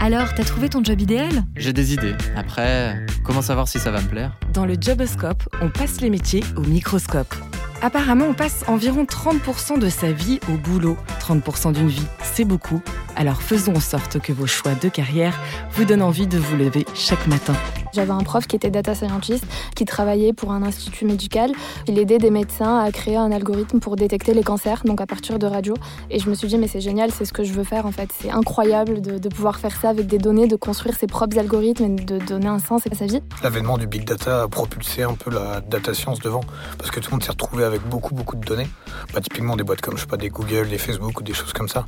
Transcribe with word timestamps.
Alors, 0.00 0.32
t'as 0.34 0.44
trouvé 0.44 0.70
ton 0.70 0.82
job 0.82 0.98
idéal? 1.02 1.44
J'ai 1.54 1.74
des 1.74 1.92
idées. 1.92 2.14
Après, 2.34 2.96
comment 3.24 3.42
savoir 3.42 3.68
si 3.68 3.78
ça 3.78 3.90
va 3.90 4.00
me 4.00 4.08
plaire? 4.08 4.38
Dans 4.54 4.64
le 4.64 4.74
Joboscope, 4.80 5.42
on 5.60 5.68
passe 5.68 6.00
les 6.00 6.08
métiers 6.08 6.42
au 6.56 6.62
microscope. 6.62 7.34
Apparemment, 7.82 8.24
on 8.26 8.32
passe 8.32 8.64
environ 8.68 9.04
30% 9.04 9.78
de 9.78 9.90
sa 9.90 10.10
vie 10.10 10.40
au 10.48 10.56
boulot. 10.56 10.96
30% 11.20 11.74
d'une 11.74 11.88
vie, 11.88 12.06
c'est 12.22 12.46
beaucoup. 12.46 12.80
Alors 13.16 13.42
faisons 13.42 13.74
en 13.76 13.80
sorte 13.80 14.18
que 14.18 14.32
vos 14.32 14.46
choix 14.46 14.74
de 14.74 14.88
carrière 14.88 15.38
vous 15.72 15.84
donnent 15.84 16.02
envie 16.02 16.26
de 16.26 16.38
vous 16.38 16.56
lever 16.56 16.86
chaque 16.94 17.26
matin. 17.26 17.54
J'avais 17.92 18.12
un 18.12 18.22
prof 18.22 18.46
qui 18.46 18.56
était 18.56 18.70
data 18.70 18.94
scientist, 18.94 19.44
qui 19.74 19.84
travaillait 19.84 20.32
pour 20.32 20.52
un 20.52 20.62
institut 20.62 21.04
médical. 21.04 21.52
Il 21.86 21.98
aidait 21.98 22.18
des 22.18 22.30
médecins 22.30 22.78
à 22.78 22.90
créer 22.92 23.16
un 23.16 23.32
algorithme 23.32 23.80
pour 23.80 23.96
détecter 23.96 24.34
les 24.34 24.42
cancers, 24.42 24.82
donc 24.84 25.00
à 25.00 25.06
partir 25.06 25.38
de 25.38 25.46
radio. 25.46 25.74
Et 26.10 26.18
je 26.18 26.28
me 26.28 26.34
suis 26.34 26.48
dit, 26.48 26.58
mais 26.58 26.68
c'est 26.68 26.80
génial, 26.80 27.10
c'est 27.10 27.24
ce 27.24 27.32
que 27.32 27.44
je 27.44 27.52
veux 27.52 27.64
faire 27.64 27.86
en 27.86 27.92
fait. 27.92 28.10
C'est 28.20 28.30
incroyable 28.30 29.00
de, 29.00 29.28
pouvoir 29.28 29.58
faire 29.58 29.76
ça 29.76 29.90
avec 29.90 30.06
des 30.06 30.18
données, 30.18 30.46
de 30.46 30.56
construire 30.56 30.96
ses 30.96 31.06
propres 31.06 31.38
algorithmes 31.38 31.84
et 31.84 32.04
de 32.04 32.18
donner 32.18 32.46
un 32.46 32.58
sens 32.58 32.82
à 32.90 32.94
sa 32.94 33.06
vie. 33.06 33.20
L'avènement 33.42 33.78
du 33.78 33.86
big 33.86 34.04
data 34.04 34.42
a 34.42 34.48
propulsé 34.48 35.02
un 35.02 35.14
peu 35.14 35.30
la 35.30 35.60
data 35.60 35.94
science 35.94 36.18
devant, 36.20 36.40
parce 36.78 36.90
que 36.90 37.00
tout 37.00 37.10
le 37.10 37.16
monde 37.16 37.24
s'est 37.24 37.30
retrouvé 37.30 37.64
avec 37.64 37.82
beaucoup, 37.88 38.14
beaucoup 38.14 38.36
de 38.36 38.44
données. 38.44 38.68
Bah, 39.12 39.20
typiquement 39.20 39.56
des 39.56 39.64
boîtes 39.64 39.80
comme, 39.80 39.96
je 39.96 40.02
sais 40.02 40.06
pas, 40.06 40.16
des 40.16 40.28
Google, 40.28 40.68
des 40.68 40.78
Facebook 40.78 41.20
ou 41.20 41.22
des 41.22 41.34
choses 41.34 41.52
comme 41.52 41.68
ça, 41.68 41.86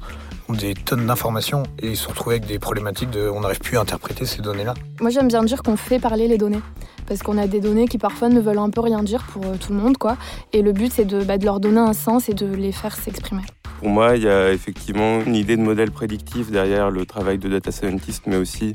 des 0.52 0.74
tonnes 0.74 1.06
d'informations 1.06 1.62
et 1.82 1.88
ils 1.88 1.96
se 1.96 2.04
sont 2.04 2.10
retrouvés 2.10 2.36
avec 2.36 2.46
des 2.46 2.58
problématiques 2.58 3.10
de 3.10 3.28
on 3.28 3.40
n'arrive 3.40 3.60
plus 3.60 3.76
à 3.76 3.80
interpréter 3.80 4.26
ces 4.26 4.42
données-là. 4.42 4.74
Moi 5.00 5.10
j'aime 5.10 5.28
bien 5.28 5.42
dire 5.42 5.62
qu'on 5.62 5.76
fait 5.76 5.98
parler 5.98 6.28
les 6.28 6.38
données. 6.38 6.60
Parce 7.06 7.24
qu'on 7.24 7.38
a 7.38 7.48
des 7.48 7.58
données 7.58 7.88
qui 7.88 7.98
parfois 7.98 8.28
ne 8.28 8.40
veulent 8.40 8.58
un 8.58 8.70
peu 8.70 8.80
rien 8.80 9.02
dire 9.02 9.24
pour 9.32 9.44
euh, 9.44 9.56
tout 9.58 9.72
le 9.72 9.80
monde, 9.80 9.98
quoi. 9.98 10.16
Et 10.52 10.62
le 10.62 10.70
but, 10.70 10.92
c'est 10.92 11.04
de, 11.04 11.24
bah, 11.24 11.38
de 11.38 11.44
leur 11.44 11.58
donner 11.58 11.80
un 11.80 11.92
sens 11.92 12.28
et 12.28 12.34
de 12.34 12.46
les 12.46 12.70
faire 12.70 12.94
s'exprimer. 12.94 13.42
Pour 13.80 13.88
moi, 13.88 14.16
il 14.16 14.22
y 14.22 14.28
a 14.28 14.52
effectivement 14.52 15.20
une 15.20 15.34
idée 15.34 15.56
de 15.56 15.62
modèle 15.62 15.90
prédictif 15.90 16.52
derrière 16.52 16.88
le 16.90 17.04
travail 17.06 17.38
de 17.38 17.48
data 17.48 17.72
scientist, 17.72 18.22
mais 18.28 18.36
aussi 18.36 18.74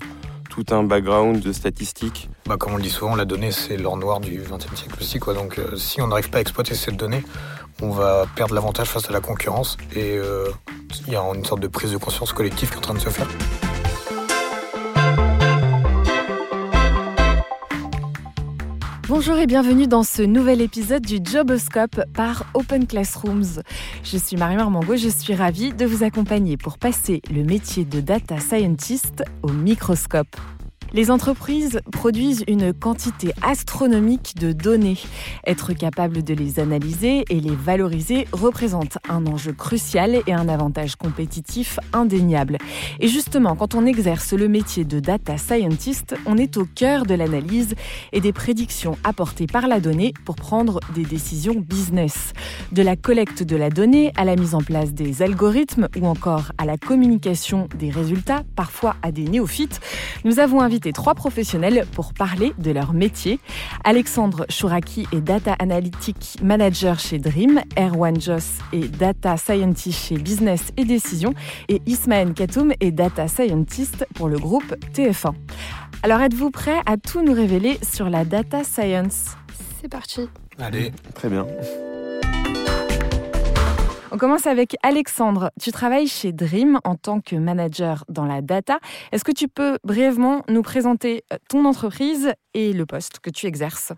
tout 0.50 0.66
un 0.72 0.84
background 0.84 1.42
de 1.42 1.54
statistiques. 1.54 2.30
Bah, 2.46 2.58
comme 2.58 2.74
on 2.74 2.78
le 2.78 2.84
dit 2.84 2.90
souvent, 2.90 3.16
la 3.16 3.26
donnée, 3.26 3.52
c'est 3.52 3.78
l'or 3.78 3.96
noir 3.96 4.20
du 4.20 4.40
XXe 4.40 4.76
siècle 4.76 4.98
aussi. 5.00 5.20
Quoi. 5.20 5.34
Donc, 5.34 5.58
euh, 5.58 5.76
si 5.78 6.02
on 6.02 6.08
n'arrive 6.08 6.30
pas 6.30 6.40
à 6.40 6.42
exploiter 6.42 6.76
cette 6.76 6.98
donnée, 6.98 7.24
on 7.82 7.90
va 7.90 8.26
perdre 8.36 8.54
l'avantage 8.56 8.88
face 8.88 9.10
à 9.10 9.14
la 9.14 9.22
concurrence. 9.22 9.78
Et 9.96 10.18
euh, 10.18 10.50
il 11.08 11.14
y 11.14 11.16
a 11.16 11.22
une 11.22 11.46
sorte 11.46 11.62
de 11.62 11.68
prise 11.68 11.92
de 11.92 11.98
conscience 11.98 12.34
collective 12.34 12.70
qui 12.70 12.76
est 12.76 12.78
en 12.78 12.82
train 12.82 12.94
de 12.94 13.00
se 13.00 13.10
faire. 13.10 13.28
Bonjour 19.08 19.38
et 19.38 19.46
bienvenue 19.46 19.88
dans 19.88 20.02
ce 20.02 20.24
nouvel 20.24 20.62
épisode 20.62 21.04
du 21.04 21.20
Joboscope 21.24 22.02
par 22.16 22.46
Open 22.56 22.88
Classrooms. 22.88 23.62
Je 24.04 24.18
suis 24.18 24.36
Marie 24.36 24.56
Marmango, 24.56 24.96
je 24.96 25.10
suis 25.10 25.36
ravie 25.36 25.74
de 25.74 25.86
vous 25.86 26.04
accompagner 26.04 26.58
pour 26.58 26.80
passer 26.80 27.22
le 27.32 27.44
métier 27.44 27.86
de 27.86 28.02
data 28.02 28.40
scientist 28.40 29.24
au 29.44 29.50
microscope. 29.50 30.36
Les 30.94 31.12
entreprises 31.12 31.82
produisent 31.92 32.44
une 32.48 32.74
quantité 32.74 33.34
astronomique 33.42 34.36
de 34.40 34.52
données. 34.54 34.98
Être 35.46 35.74
capable 35.74 36.24
de 36.24 36.34
les 36.34 36.60
analyser 36.60 37.26
et 37.30 37.40
les 37.40 37.56
valoriser 37.56 38.28
représente 38.32 38.98
un 39.10 39.26
enjeu 39.26 39.52
crucial 39.52 40.22
et 40.26 40.34
un 40.34 40.48
avantage 40.48 40.96
compétitif 40.96 41.80
indéniable. 41.94 42.58
Et 43.00 43.08
justement, 43.08 43.56
quand 43.56 43.76
on 43.76 43.86
exerce 43.86 44.34
le 44.34 44.48
métier 44.48 44.86
de 44.86 45.00
data 45.00 45.38
scientist, 45.38 46.16
on 46.26 46.38
est 46.38 46.58
au 46.58 46.66
cœur 46.66 47.06
de 47.06 47.14
l'analyse 47.14 47.76
et 48.14 48.22
des 48.22 48.34
prédictions 48.34 48.98
apportées 49.04 49.48
par 49.48 49.68
la 49.68 49.80
donnée 49.80 50.14
pour 50.24 50.36
prendre 50.36 50.80
des 50.94 51.04
décisions 51.04 51.56
business. 51.56 52.34
De 52.72 52.82
la 52.82 52.96
collecte 52.96 53.44
de 53.44 53.56
la 53.56 53.70
donnée 53.70 54.14
à 54.16 54.24
la 54.24 54.36
mise 54.36 54.56
en 54.56 54.62
place 54.62 54.94
des 54.94 55.22
algorithmes 55.22 55.88
ou 56.00 56.08
encore 56.08 56.52
à 56.58 56.66
la 56.66 56.78
communication 56.78 57.68
des 57.78 57.90
résultats, 57.90 58.44
parfois 58.56 58.96
à 59.02 59.12
des 59.12 59.24
néophytes, 59.24 59.82
nous 60.24 60.40
avons 60.40 60.62
trois 60.94 61.16
professionnels 61.16 61.86
pour 61.92 62.14
parler 62.14 62.54
de 62.58 62.72
leur 62.72 62.94
métier. 62.94 63.40
Alexandre 63.84 64.46
Chouraki 64.50 65.08
est 65.12 65.22
Data 65.22 65.54
Analytic 65.60 66.38
Manager 66.42 67.00
chez 67.00 67.20
Dream, 67.20 67.62
Erwan 67.78 68.20
Joss 68.20 68.60
est 68.74 68.88
Data 68.88 69.38
Scientist 69.38 70.08
chez 70.08 70.18
Business 70.18 70.72
et 70.78 70.86
Décision 70.86 71.34
et 71.70 71.82
Ismaël 71.86 72.34
Katoum 72.34 72.74
est 72.80 72.92
Data 72.92 73.28
Scientist 73.28 74.06
pour 74.16 74.28
le 74.28 74.38
groupe 74.38 74.76
TF1. 74.94 75.34
Alors 76.04 76.22
êtes-vous 76.22 76.52
prêts 76.52 76.82
à 76.86 76.98
tout 76.98 77.24
nous 77.24 77.34
révéler 77.34 77.80
sur 77.82 78.10
la 78.10 78.26
data 78.26 78.64
science? 78.64 79.36
C'est 79.82 79.90
parti. 79.90 80.30
Allez. 80.60 80.92
Très 81.14 81.30
bien. 81.30 81.46
On 84.16 84.18
commence 84.18 84.48
avec 84.48 84.78
Alexandre. 84.82 85.52
Tu 85.60 85.74
travailles 85.74 86.08
chez 86.08 86.32
Dream 86.32 86.80
en 86.86 86.96
tant 86.96 87.20
que 87.20 87.36
manager 87.36 88.06
dans 88.08 88.24
la 88.24 88.42
data. 88.42 88.80
Est-ce 89.12 89.26
que 89.26 89.34
tu 89.34 89.50
peux 89.50 89.78
brièvement 89.84 90.42
nous 90.48 90.62
présenter 90.62 91.26
ton 91.50 91.66
entreprise 91.66 92.32
et 92.54 92.72
le 92.72 92.86
poste 92.86 93.20
que 93.20 93.30
tu 93.30 93.46
exerces? 93.46 93.92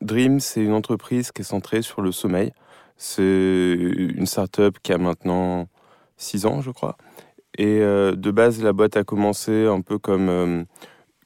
Dream, 0.00 0.38
c'est 0.38 0.62
une 0.62 0.74
entreprise 0.74 1.32
qui 1.32 1.42
est 1.42 1.44
centrée 1.44 1.82
sur 1.82 2.02
le 2.02 2.12
sommeil. 2.12 2.52
C'est 2.96 3.24
une 3.24 4.26
start-up 4.26 4.76
qui 4.80 4.92
a 4.92 4.98
maintenant 4.98 5.66
6 6.18 6.46
ans, 6.46 6.60
je 6.60 6.70
crois. 6.70 6.96
Et 7.56 7.80
euh, 7.80 8.14
de 8.14 8.30
base, 8.30 8.62
la 8.62 8.72
boîte 8.72 8.96
a 8.96 9.02
commencé 9.02 9.66
un 9.66 9.80
peu 9.80 9.98
comme 9.98 10.28
euh, 10.28 10.62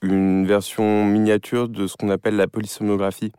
une 0.01 0.47
version 0.47 1.05
miniature 1.05 1.69
de 1.69 1.87
ce 1.87 1.99
qu'on 1.99 2.09
appelle 2.09 2.37
la 2.37 2.49
polysomnographie. 2.49 3.33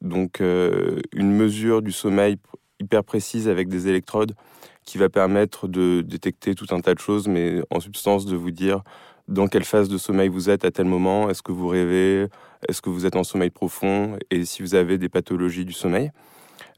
Donc, 0.00 0.40
euh, 0.40 1.00
une 1.12 1.32
mesure 1.32 1.82
du 1.82 1.92
sommeil 1.92 2.38
hyper 2.80 3.04
précise 3.04 3.48
avec 3.48 3.68
des 3.68 3.88
électrodes 3.88 4.34
qui 4.84 4.98
va 4.98 5.08
permettre 5.08 5.68
de 5.68 6.00
détecter 6.00 6.54
tout 6.54 6.66
un 6.70 6.80
tas 6.80 6.94
de 6.94 6.98
choses, 6.98 7.28
mais 7.28 7.60
en 7.70 7.80
substance 7.80 8.24
de 8.24 8.36
vous 8.36 8.50
dire 8.50 8.82
dans 9.28 9.46
quelle 9.46 9.64
phase 9.64 9.88
de 9.88 9.98
sommeil 9.98 10.28
vous 10.28 10.48
êtes 10.48 10.64
à 10.64 10.70
tel 10.70 10.86
moment, 10.86 11.28
est-ce 11.28 11.42
que 11.42 11.52
vous 11.52 11.68
rêvez, 11.68 12.26
est-ce 12.66 12.80
que 12.80 12.88
vous 12.88 13.04
êtes 13.04 13.14
en 13.14 13.24
sommeil 13.24 13.50
profond, 13.50 14.18
et 14.30 14.46
si 14.46 14.62
vous 14.62 14.74
avez 14.74 14.96
des 14.96 15.10
pathologies 15.10 15.66
du 15.66 15.74
sommeil. 15.74 16.10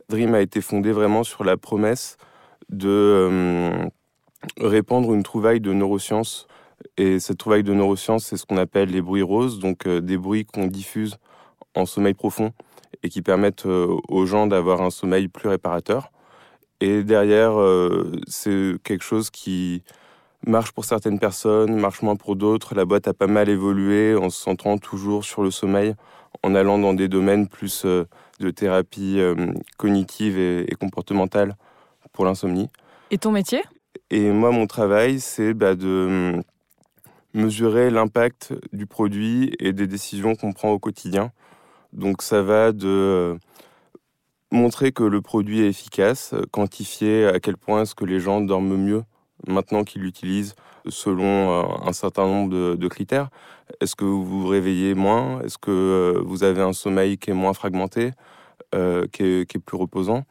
Dream 0.09 0.34
a 0.34 0.41
été 0.41 0.60
fondé 0.60 0.91
vraiment 0.91 1.22
sur 1.22 1.44
la 1.44 1.56
promesse 1.56 2.16
de 2.69 2.89
euh, 2.89 3.89
répandre 4.59 5.15
une 5.15 5.22
trouvaille 5.22 5.60
de 5.60 5.72
neurosciences. 5.72 6.49
Et 6.97 7.21
cette 7.21 7.39
trouvaille 7.39 7.62
de 7.62 7.72
neurosciences, 7.72 8.25
c'est 8.25 8.37
ce 8.37 8.44
qu'on 8.44 8.56
appelle 8.56 8.89
les 8.89 9.03
bruits 9.03 9.22
roses, 9.22 9.60
donc 9.60 9.87
euh, 9.87 10.00
des 10.00 10.19
bruits 10.19 10.44
qu'on 10.44 10.66
diffuse 10.66 11.16
en 11.77 11.87
sommeil 11.87 12.15
profond 12.15 12.53
et 13.03 13.09
qui 13.09 13.22
permettent 13.22 13.66
euh, 13.66 13.97
aux 14.09 14.27
gens 14.27 14.47
d'avoir 14.47 14.83
un 14.83 14.91
sommeil 14.91 15.28
plus 15.28 15.49
réparateur. 15.49 16.11
Et 16.81 17.03
derrière, 17.03 17.61
euh, 17.61 18.12
c'est 18.27 18.75
quelque 18.84 19.05
chose 19.05 19.31
qui 19.31 19.83
marche 20.47 20.72
pour 20.72 20.84
certaines 20.84 21.19
personnes, 21.19 21.78
marche 21.78 22.03
moins 22.03 22.16
pour 22.16 22.37
d'autres. 22.37 22.75
La 22.75 22.84
boîte 22.84 23.09
a 23.09 23.15
pas 23.15 23.27
mal 23.27 23.49
évolué 23.49 24.16
en 24.16 24.31
se 24.31 24.41
centrant 24.41 24.78
toujours 24.78 25.25
sur 25.25 25.43
le 25.43 25.50
sommeil, 25.50 25.94
en 26.43 26.55
allant 26.55 26.78
dans 26.78 26.94
des 26.94 27.09
domaines 27.09 27.49
plus 27.49 27.84
euh, 27.84 28.05
de 28.39 28.50
thérapie 28.50 29.21
cognitive 29.77 30.39
et, 30.39 30.75
comportementale 30.81 31.56
pour 32.12 32.25
l'insomnie. 32.25 32.71
Et 33.10 33.19
ton 33.19 33.33
métier? 33.33 33.60
Et 34.10 34.31
moi, 34.31 34.50
mon 34.50 34.66
travail, 34.66 35.21
c'est 35.21 35.53
bah, 35.53 35.75
de 35.75 36.34
hum, 36.37 36.43
mesurer 37.34 37.91
l'impact 37.91 38.55
du 38.72 38.87
produit 38.87 39.55
et 39.59 39.75
des 39.75 39.87
décisions 39.87 40.34
qu'on 40.34 40.53
prend 40.53 40.71
au 40.71 40.78
quotidien 40.78 41.33
donc 41.93 42.23
ça 42.23 42.43
va 42.43 42.73
de 42.73 42.87
euh, 42.87 43.37
montrer 44.53 44.93
que 44.93 45.03
le 45.03 45.21
produit 45.21 45.61
est 45.62 45.69
efficace, 45.69 46.34
quantifier 46.53 47.27
à 47.27 47.41
quel 47.41 47.56
point 47.56 47.83
est-ce 47.83 47.95
que 47.95 48.05
les 48.05 48.21
gens 48.21 48.41
dorment 48.41 48.77
mieux 48.77 49.03
maintenant 49.49 49.84
qu'ils 49.84 50.03
l'utilisent 50.03 50.55
selon 50.89 51.25
euh, 51.25 51.65
un 51.84 51.93
certain 51.93 52.27
nombre 52.27 52.77
de, 52.77 52.89
critères. 52.89 53.28
Est-ce 53.81 53.97
que 53.97 54.05
vous 54.05 54.25
vous 54.25 54.47
réveillez 54.47 54.95
moins? 54.95 55.41
Est-ce 55.43 55.59
que 55.59 55.71
euh, 55.71 56.23
vous 56.25 56.45
avez 56.45 56.62
un 56.62 56.73
sommeil 56.73 57.19
qui 57.19 57.31
est 57.31 57.34
moins 57.34 57.55
fragmenté, 57.55 58.12
qui, 59.13 59.22
est, 59.22 59.59
plus 59.59 59.77
reposant? 59.77 60.25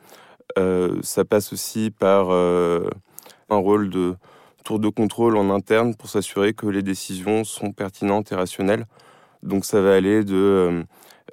Ça 1.01 1.25
passe 1.25 1.53
aussi 1.53 1.91
par 1.91 2.31
un 2.31 3.57
rôle 3.57 3.89
de 3.89 4.15
tour 4.63 4.79
de 4.79 4.89
contrôle 4.89 5.37
en 5.37 5.49
interne 5.49 5.95
pour 5.95 6.09
s'assurer 6.09 6.53
que 6.53 6.67
les 6.67 6.83
décisions 6.83 7.43
sont 7.43 7.71
pertinentes 7.71 8.31
et 8.31 8.35
rationnelles. 8.35 8.85
Donc 9.43 9.65
ça 9.65 9.81
va 9.81 9.95
aller 9.95 10.23
de 10.23 10.85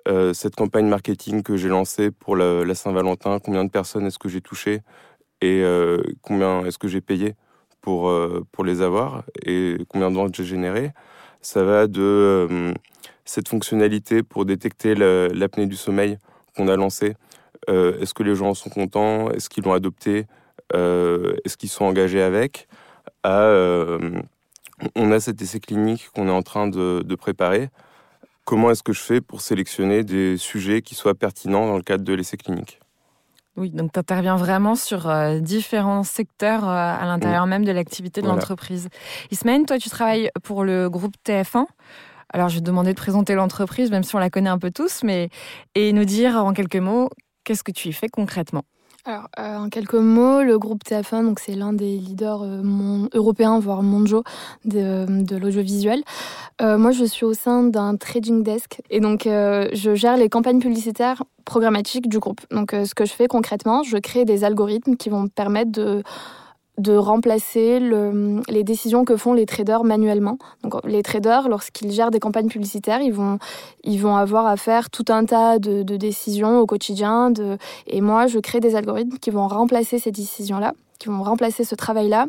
euh, 0.07 0.33
cette 0.33 0.55
campagne 0.55 0.87
marketing 0.87 1.43
que 1.43 1.57
j'ai 1.57 1.69
lancée 1.69 2.11
pour 2.13 2.37
la, 2.37 2.75
Saint-Valentin, 2.75 3.41
combien 3.41 3.65
de 3.65 3.71
personnes 3.71 4.07
est-ce 4.07 4.19
que 4.19 4.29
j'ai 4.29 4.41
touché 4.41 4.83
et 5.41 5.63
euh, 5.63 6.01
combien 6.23 6.65
est-ce 6.65 6.79
que 6.79 6.87
j'ai 6.89 7.01
payé 7.01 7.35
pour, 7.81 8.09
euh, 8.09 8.45
pour 8.53 8.65
les 8.65 8.83
avoir 8.83 9.25
et 9.45 9.79
combien 9.89 10.11
de 10.11 10.17
ventes 10.17 10.35
j'ai 10.35 10.45
généré? 10.45 10.93
Ça 11.43 11.65
va 11.65 11.87
de 11.87 12.73
cette 13.25 13.49
fonctionnalité 13.49 14.23
pour 14.23 14.45
détecter 14.45 14.95
l'apnée 14.95 15.67
du 15.67 15.77
sommeil 15.77 16.19
qu'on 16.57 16.69
a 16.69 16.77
lancée. 16.77 17.15
est-ce 17.69 18.15
que 18.15 18.23
les 18.23 18.35
gens 18.35 18.55
sont 18.55 18.71
contents? 18.71 19.31
Est-ce 19.31 19.49
qu'ils 19.49 19.65
l'ont 19.65 19.73
adopté? 19.73 20.27
Est-ce 20.73 21.57
qu'ils 21.57 21.69
sont 21.69 21.85
engagés 21.85 22.23
avec? 22.23 22.67
On 23.25 25.13
a 25.13 25.21
cet 25.21 25.41
essai 25.41 25.61
clinique 25.61 26.11
qu'on 26.15 26.27
est 26.27 26.33
en 26.33 26.43
train 26.43 26.67
de 26.67 27.15
préparer 27.15 27.71
comment 28.47 28.71
est-ce 28.71 28.83
que 28.83 28.95
je 28.95 29.01
fais 29.03 29.21
pour 29.21 29.43
sélectionner 29.43 30.05
des 30.05 30.39
sujets 30.39 30.81
qui 30.81 30.95
soient 30.95 31.15
pertinents 31.15 31.67
dans 31.67 31.77
le 31.77 31.83
cadre 31.83 32.05
de 32.05 32.15
l'essai 32.15 32.39
clinique? 32.39 32.81
Oui, 33.57 33.71
donc 33.71 33.93
tu 33.93 33.99
interviens 33.99 34.37
vraiment 34.37 34.75
sur 34.75 35.09
euh, 35.09 35.41
différents 35.41 36.03
secteurs 36.05 36.65
euh, 36.69 36.73
à 36.99 37.05
l'intérieur 37.07 37.47
même 37.47 37.65
de 37.65 37.73
l'activité 37.73 38.21
de 38.21 38.27
Voilà. 38.27 38.41
l'entreprise. 38.41 38.89
Ismaël, 39.31 39.65
toi, 39.67 39.79
tu 39.79 39.91
travailles 39.91 40.31
pour 40.43 40.63
le 40.65 40.89
groupe 40.91 41.15
TF1. 41.27 41.67
Alors, 42.33 42.49
je 42.49 42.57
vais 42.57 42.61
te 42.61 42.67
demander 42.67 42.91
de 42.93 42.99
présenter 42.99 43.35
l'entreprise, 43.35 43.91
même 43.91 44.03
si 44.03 44.15
on 44.15 44.19
la 44.19 44.31
connaît 44.31 44.51
un 44.51 44.59
peu 44.59 44.71
tous, 44.71 45.03
mais 45.05 45.29
et 45.75 45.93
nous 45.93 46.05
dire 46.05 46.37
en 46.37 46.53
quelques 46.53 46.77
mots 46.77 47.09
qu'est-ce 47.45 47.63
que 47.65 47.73
tu 47.73 47.89
y 47.89 47.93
fais 47.93 48.09
concrètement? 48.09 48.63
Alors, 49.09 49.29
euh, 49.39 49.59
en 49.59 49.69
quelques 49.69 49.95
mots, 49.95 50.43
le 50.43 50.59
groupe 50.59 50.83
TF1, 50.85 51.23
donc 51.23 51.39
c'est 51.39 51.55
l'un 51.55 51.73
des 51.73 51.97
leaders 51.97 52.43
euh, 52.43 52.61
mon- 52.65 53.09
européens, 53.15 53.61
voire 53.61 53.85
mondiaux 53.85 54.25
de, 54.65 55.07
l'audiovisuel. 55.37 56.03
Euh, 56.61 56.77
moi, 56.77 56.91
je 56.91 57.05
suis 57.05 57.25
au 57.25 57.33
sein 57.33 57.63
d'un 57.63 57.97
trading 57.97 58.43
desk 58.43 58.83
et 58.91 58.99
donc 58.99 59.23
je 59.27 59.95
gère 59.95 60.17
les 60.17 60.29
campagnes 60.29 60.59
publicitaires 60.59 61.23
programmatiques 61.45 62.09
du 62.09 62.19
groupe. 62.19 62.41
Donc, 62.51 62.73
ce 62.73 62.97
que 62.97 63.05
je 63.05 63.13
fais 63.13 63.29
concrètement, 63.29 63.85
je 63.85 63.97
crée 63.97 64.25
des 64.25 64.43
algorithmes 64.43 64.97
qui 64.97 65.09
vont 65.09 65.23
me 65.23 65.29
permettre 65.29 65.71
de 65.71 66.03
de 66.79 66.95
remplacer 66.97 67.81
le- 67.81 68.43
les 68.49 68.65
décisions 68.65 69.05
que 69.05 69.17
font 69.17 69.33
les 69.33 69.47
traders 69.47 69.83
manuellement. 69.85 70.39
Donc 70.63 70.75
les 70.85 71.03
traders, 71.03 71.49
lorsqu'ils 71.49 71.91
gèrent 71.91 72.11
des 72.11 72.21
campagnes 72.21 72.49
publicitaires, 72.49 73.01
ils 73.01 73.13
vont, 73.13 73.39
ils 73.85 73.99
vont 73.99 74.17
avoir 74.17 74.47
à 74.47 74.57
faire 74.57 74.91
tout 74.91 75.05
un 75.09 75.25
tas 75.25 75.59
de, 75.59 75.83
de 75.83 75.97
décisions 75.97 76.61
au 76.61 76.67
quotidien. 76.67 77.31
De, 77.31 77.57
et 77.87 78.01
moi, 78.01 78.27
je 78.27 78.39
crée 78.39 78.61
des 78.61 78.77
algorithmes 78.77 79.17
qui 79.19 79.31
vont 79.31 79.49
remplacer 79.49 79.99
ces 79.99 80.11
décisions-là, 80.11 80.75
qui 80.99 81.09
vont 81.09 81.23
remplacer 81.23 81.65
ce 81.65 81.75
travail-là. 81.75 82.27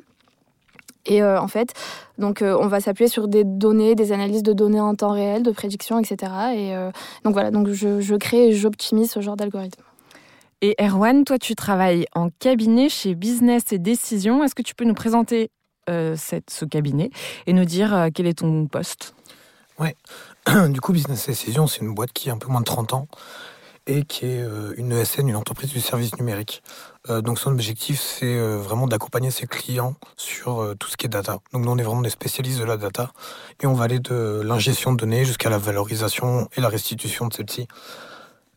Et 1.09 1.23
euh, 1.23 1.39
en 1.39 1.47
fait, 1.47 1.69
donc 2.17 2.41
euh, 2.41 2.57
on 2.59 2.67
va 2.67 2.81
s'appuyer 2.81 3.07
sur 3.09 3.29
des 3.29 3.45
données, 3.45 3.95
des 3.95 4.11
analyses 4.11 4.43
de 4.43 4.51
données 4.51 4.81
en 4.81 4.93
temps 4.93 5.11
réel, 5.11 5.41
de 5.41 5.51
prédictions, 5.51 5.99
etc. 5.99 6.31
Et 6.53 6.75
euh, 6.75 6.91
donc 7.23 7.31
voilà, 7.33 7.49
donc 7.49 7.69
je, 7.69 8.01
je 8.01 8.15
crée 8.15 8.49
et 8.49 8.51
j'optimise 8.51 9.11
ce 9.11 9.21
genre 9.21 9.37
d'algorithme. 9.37 9.81
Et 10.63 10.75
Erwan, 10.81 11.23
toi, 11.23 11.37
tu 11.37 11.53
travailles 11.53 12.07
en 12.15 12.29
cabinet 12.29 12.89
chez 12.89 13.13
Business 13.13 13.71
et 13.71 13.77
Décision. 13.77 14.43
Est-ce 14.43 14.55
que 14.55 14.63
tu 14.63 14.73
peux 14.73 14.85
nous 14.85 14.95
présenter 14.95 15.51
euh, 15.87 16.15
ce 16.15 16.65
cabinet 16.65 17.11
et 17.45 17.53
nous 17.53 17.63
dire 17.63 17.93
euh, 17.93 18.07
quel 18.11 18.25
est 18.25 18.39
ton 18.39 18.65
poste? 18.65 19.13
Du 20.69 20.81
coup, 20.81 20.93
Business 20.93 21.27
Decision, 21.27 21.67
c'est 21.67 21.81
une 21.81 21.93
boîte 21.93 22.11
qui 22.11 22.31
a 22.31 22.33
un 22.33 22.37
peu 22.37 22.47
moins 22.47 22.61
de 22.61 22.65
30 22.65 22.93
ans 22.93 23.07
et 23.85 24.03
qui 24.03 24.25
est 24.25 24.41
euh, 24.41 24.73
une 24.77 24.93
ESN, 24.93 25.27
une 25.27 25.35
entreprise 25.35 25.69
du 25.71 25.79
service 25.79 26.17
numérique. 26.17 26.63
Donc 27.07 27.39
son 27.39 27.51
objectif, 27.51 28.01
c'est 28.01 28.37
vraiment 28.57 28.85
d'accompagner 28.85 29.31
ses 29.31 29.47
clients 29.47 29.95
sur 30.17 30.75
tout 30.77 30.89
ce 30.89 30.97
qui 30.97 31.05
est 31.05 31.09
data. 31.09 31.39
Donc 31.53 31.63
nous, 31.63 31.71
on 31.71 31.77
est 31.77 31.83
vraiment 31.83 32.01
des 32.01 32.09
spécialistes 32.09 32.59
de 32.59 32.65
la 32.65 32.75
data 32.75 33.11
et 33.61 33.65
on 33.65 33.73
va 33.73 33.85
aller 33.85 33.99
de 33.99 34.41
l'ingestion 34.43 34.91
de 34.91 34.97
données 34.97 35.23
jusqu'à 35.23 35.49
la 35.49 35.57
valorisation 35.57 36.49
et 36.57 36.59
la 36.59 36.67
restitution 36.67 37.27
de 37.27 37.33
celle-ci. 37.33 37.67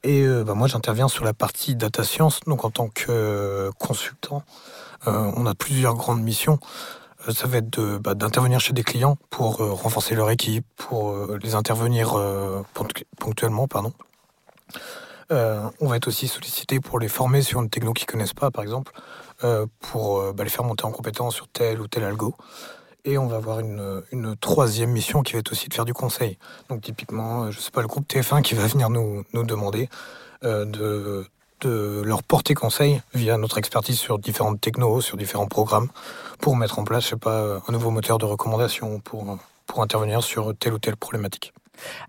Et 0.03 0.23
euh, 0.23 0.45
bah, 0.45 0.55
moi, 0.55 0.67
j'interviens 0.69 1.09
sur 1.09 1.25
la 1.25 1.35
partie 1.35 1.75
data 1.75 2.05
science. 2.05 2.41
Donc 2.47 2.65
en 2.65 2.71
tant 2.71 2.89
que 2.89 3.07
euh, 3.09 3.71
consultant, 3.79 4.43
euh, 5.07 5.31
on 5.37 5.47
a 5.47 5.55
plusieurs 5.55 5.95
grandes 5.95 6.23
missions. 6.23 6.59
Ça 7.29 7.47
va 7.47 7.59
être 7.59 7.99
bah, 7.99 8.15
d'intervenir 8.15 8.61
chez 8.61 8.73
des 8.73 8.83
clients 8.83 9.19
pour 9.29 9.59
renforcer 9.59 10.15
leur 10.15 10.31
équipe, 10.31 10.65
pour 10.77 11.15
les 11.43 11.55
intervenir 11.55 12.15
ponctu- 12.75 13.05
ponctuellement, 13.19 13.69
pardon. 13.69 13.93
On 15.31 15.87
va 15.87 15.97
être 15.99 16.09
aussi 16.09 16.29
sollicité 16.29 16.81
pour 16.81 16.99
les 16.99 17.09
former 17.09 17.43
sur 17.43 17.61
une 17.61 17.69
techno 17.69 17.93
qu'ils 17.93 18.07
connaissent 18.07 18.33
pas, 18.33 18.51
par 18.51 18.63
exemple, 18.63 18.93
pour 19.81 20.33
bah, 20.33 20.45
les 20.45 20.51
faire 20.51 20.65
monter 20.65 20.87
en 20.87 20.93
compétence 20.93 21.35
sur 21.35 21.47
tel 21.49 21.83
ou 21.83 21.89
tel 21.89 22.05
algo. 22.05 22.35
Et 23.05 23.19
on 23.19 23.27
va 23.27 23.37
avoir 23.37 23.61
une, 23.61 24.03
une 24.13 24.37
troisième 24.37 24.91
mission 24.91 25.23
qui 25.23 25.33
va 25.33 25.39
être 25.39 25.53
aussi 25.53 25.69
de 25.69 25.75
faire 25.75 25.85
du 25.85 25.95
conseil. 25.95 26.39
Donc 26.69 26.83
typiquement, 26.83 27.45
euh, 27.45 27.51
je 27.51 27.59
sais 27.59 27.71
pas, 27.71 27.81
le 27.81 27.89
groupe 27.89 28.07
TF1 28.09 28.43
qui 28.43 28.55
va 28.55 28.67
venir 28.67 28.91
nous, 28.91 29.25
nous 29.33 29.45
demander 29.45 29.89
euh, 30.45 30.65
de, 30.65 31.25
de 31.61 32.03
leur 32.05 32.23
porter 32.23 32.55
conseil 32.55 33.01
via 33.15 33.37
notre 33.37 33.59
expertise 33.59 33.99
sur 33.99 34.19
différentes 34.19 34.61
technos, 34.61 35.01
sur 35.01 35.17
différents 35.17 35.47
programmes, 35.47 35.89
pour 36.41 36.57
mettre 36.57 36.79
en 36.79 36.85
place, 36.85 37.05
je 37.05 37.09
sais 37.11 37.17
pas, 37.17 37.63
un 37.67 37.73
nouveau 37.73 37.91
moteur 37.91 38.19
de 38.19 38.27
recommandation, 38.27 39.01
pour, 39.01 39.39
pour 39.67 39.83
intervenir 39.83 40.23
sur 40.23 40.55
telle 40.57 40.75
ou 40.75 40.79
telle 40.79 40.97
problématique. 40.97 41.53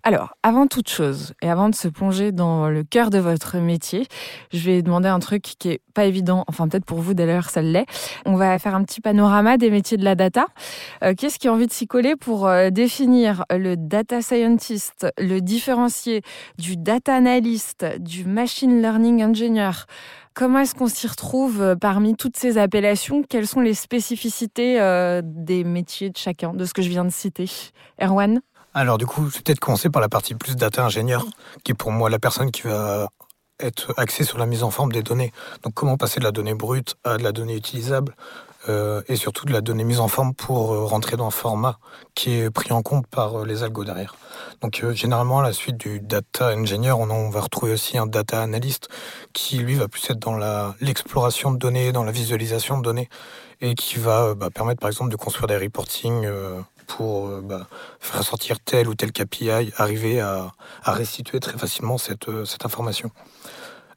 Alors, 0.04 0.36
avant 0.44 0.68
toute 0.68 0.90
chose, 0.90 1.34
et 1.42 1.50
avant 1.50 1.70
de 1.70 1.76
se 1.76 1.88
plonger 1.88 2.32
dans 2.32 2.70
le 2.70 2.84
cœur 2.84 3.10
de 3.10 3.20
votre 3.20 3.58
métier, 3.58 4.08
je 4.52 4.60
vais 4.60 4.82
demander 4.82 5.10
un 5.10 5.20
truc 5.20 5.44
qui 5.60 5.70
est 5.70 5.82
pas 5.94 6.06
évident, 6.06 6.44
enfin 6.48 6.68
peut-être 6.68 6.86
pour 6.86 7.00
vous 7.00 7.14
d'ailleurs 7.14 7.50
ça 7.50 7.62
l'est. 7.62 7.86
On 8.26 8.36
va 8.36 8.58
faire 8.60 8.76
un 8.76 8.84
petit 8.84 9.02
panorama 9.02 9.58
des 9.58 9.70
métiers 9.70 9.98
de 9.98 10.06
la 10.06 10.16
data. 10.16 10.46
Euh, 11.04 11.14
Qu'est-ce 11.18 11.40
qui 11.40 11.48
a 11.48 11.54
envie 11.54 11.68
de 11.68 11.72
s'y 11.74 11.88
coller 11.88 12.16
pour 12.16 12.48
euh, 12.48 12.70
définir 12.70 13.46
le 13.52 13.76
data 13.76 14.22
scientist, 14.22 15.08
le 15.18 15.40
différencier 15.40 16.22
du 16.58 16.78
data 16.78 17.16
analyst, 17.16 17.86
du 18.00 18.26
machine 18.26 18.82
learning 18.82 19.24
engineer? 19.24 19.72
Comment 20.34 20.60
est-ce 20.60 20.76
qu'on 20.76 20.88
s'y 20.88 21.08
retrouve 21.08 21.62
euh, 21.62 21.76
parmi 21.76 22.16
toutes 22.16 22.38
ces 22.38 22.58
appellations? 22.58 23.22
Quelles 23.24 23.48
sont 23.48 23.60
les 23.60 23.74
spécificités 23.74 24.80
des 25.24 25.64
métiers 25.64 26.10
de 26.10 26.18
chacun, 26.18 26.54
de 26.54 26.66
ce 26.66 26.74
que 26.74 26.82
je 26.82 26.90
viens 26.90 27.06
de 27.06 27.12
citer? 27.12 27.50
Erwan? 28.02 28.40
Alors 28.74 28.98
du 28.98 29.06
coup, 29.06 29.30
je 29.30 29.36
vais 29.36 29.42
peut-être 29.42 29.60
commencer 29.60 29.90
par 29.90 30.02
la 30.02 30.08
partie 30.08 30.34
plus 30.34 30.56
data 30.56 30.86
ingénieur, 30.86 31.26
qui 31.64 31.74
est 31.74 31.76
pour 31.76 31.92
moi 31.92 32.10
la 32.10 32.20
personne 32.20 32.52
qui 32.52 32.64
va 32.64 33.10
être 33.60 33.94
axée 33.98 34.24
sur 34.24 34.38
la 34.38 34.46
mise 34.46 34.64
en 34.64 34.72
forme 34.72 34.94
des 34.94 35.04
données. 35.04 35.34
Donc 35.64 35.74
comment 35.74 35.98
passer 35.98 36.20
de 36.20 36.24
la 36.24 36.32
donnée 36.32 36.54
brute 36.54 36.96
à 37.04 37.18
de 37.18 37.24
la 37.24 37.34
donnée 37.34 37.56
utilisable, 37.56 38.16
euh, 38.70 39.02
et 39.10 39.18
surtout 39.18 39.46
de 39.46 39.52
la 39.52 39.60
donnée 39.60 39.84
mise 39.84 40.00
en 40.00 40.08
forme 40.08 40.34
pour 40.34 40.74
euh, 40.74 40.86
rentrer 40.86 41.18
dans 41.18 41.28
un 41.28 41.32
format 41.32 41.80
qui 42.16 42.40
est 42.40 42.50
pris 42.50 42.72
en 42.72 42.82
compte 42.82 43.08
par 43.08 43.42
euh, 43.42 43.46
les 43.46 43.64
algos 43.64 43.84
derrière. 43.84 44.16
Donc 44.62 44.86
généralement, 44.94 45.40
à 45.40 45.44
la 45.44 45.52
suite 45.52 45.76
du 45.76 46.00
data 46.00 46.56
engineer, 46.56 46.94
on, 46.94 47.30
va 47.30 47.42
retrouver 47.42 47.74
aussi 47.74 47.98
un 47.98 48.06
data 48.06 48.42
analyst 48.42 48.88
qui 49.34 49.58
lui 49.58 49.76
va 49.76 49.90
plus 49.90 50.10
être 50.10 50.20
dans 50.20 50.38
l'exploration 50.80 51.52
de 51.52 51.58
données, 51.58 51.92
dans 51.92 52.06
la 52.06 52.12
visualisation 52.14 52.78
de 52.78 52.84
données, 52.84 53.10
et 53.60 53.76
qui 53.76 53.98
va 53.98 54.34
bah, 54.34 54.50
permettre 54.50 54.80
par 54.80 54.90
exemple 54.90 55.12
de 55.12 55.18
construire 55.18 55.48
des 55.48 55.58
reporting 55.58 56.26
pour 56.98 57.28
euh, 57.28 57.42
bah, 57.42 57.68
faire 58.00 58.24
sortir 58.24 58.60
tel 58.60 58.88
ou 58.90 58.96
tel 58.96 59.12
KPI, 59.12 59.72
arriver 59.78 60.20
à, 60.20 60.52
restituer 60.86 61.40
très 61.40 61.58
facilement 61.58 61.98
cette, 61.98 62.28
euh, 62.28 62.46
cette 62.46 62.66
information. 62.66 63.12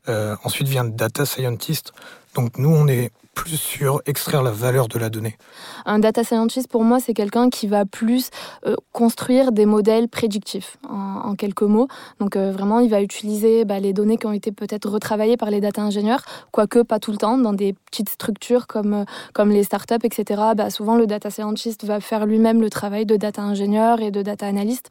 Euh, 0.08 0.37
ensuite 0.44 0.69
vient 0.69 0.85
le 0.85 0.91
data 0.91 1.26
scientist. 1.26 1.93
Donc 2.35 2.59
nous, 2.59 2.71
on 2.71 2.89
est 2.89 3.11
plus 3.35 3.57
sur 3.57 4.01
extraire 4.07 4.43
la 4.43 4.51
valeur 4.51 4.89
de 4.89 4.99
la 4.99 5.11
donnée. 5.11 5.37
Un 5.85 5.99
data 5.99 6.25
scientist, 6.25 6.69
pour 6.69 6.85
moi, 6.85 7.01
c'est 7.01 7.15
quelqu'un 7.15 7.51
qui 7.51 7.67
va 7.67 7.85
plus 7.85 8.31
euh, 8.67 8.77
construire 8.93 9.53
des 9.53 9.67
modèles 9.67 10.09
prédictifs, 10.09 10.79
en, 10.89 11.35
quelques 11.35 11.63
mots. 11.63 11.89
Donc 12.21 12.37
euh, 12.37 12.53
vraiment, 12.53 12.79
il 12.79 12.91
va 12.91 13.03
utiliser 13.03 13.65
bah, 13.65 13.81
les 13.81 13.93
données 13.93 14.17
qui 14.17 14.27
ont 14.27 14.33
été 14.33 14.53
peut-être 14.53 14.89
retravaillées 14.89 15.37
par 15.37 15.51
les 15.51 15.61
data 15.61 15.83
ingénieurs, 15.83 16.25
quoique 16.53 16.81
pas 16.81 17.01
tout 17.01 17.11
le 17.11 17.19
temps, 17.19 17.37
dans 17.37 17.53
des 17.53 17.75
petites 17.91 18.08
structures 18.08 18.67
comme, 18.67 18.94
euh, 18.94 19.05
comme 19.32 19.51
les 19.51 19.65
startups, 19.65 20.05
etc. 20.05 20.43
Bah, 20.56 20.70
souvent, 20.70 20.97
le 20.97 21.06
data 21.06 21.31
scientist 21.31 21.85
va 21.85 22.01
faire 22.01 22.27
lui-même 22.27 22.61
le 22.61 22.70
travail 22.70 23.05
de 23.05 23.17
data 23.17 23.43
ingénieur 23.43 24.01
et 24.01 24.11
de 24.11 24.23
data 24.23 24.47
analyst. 24.47 24.91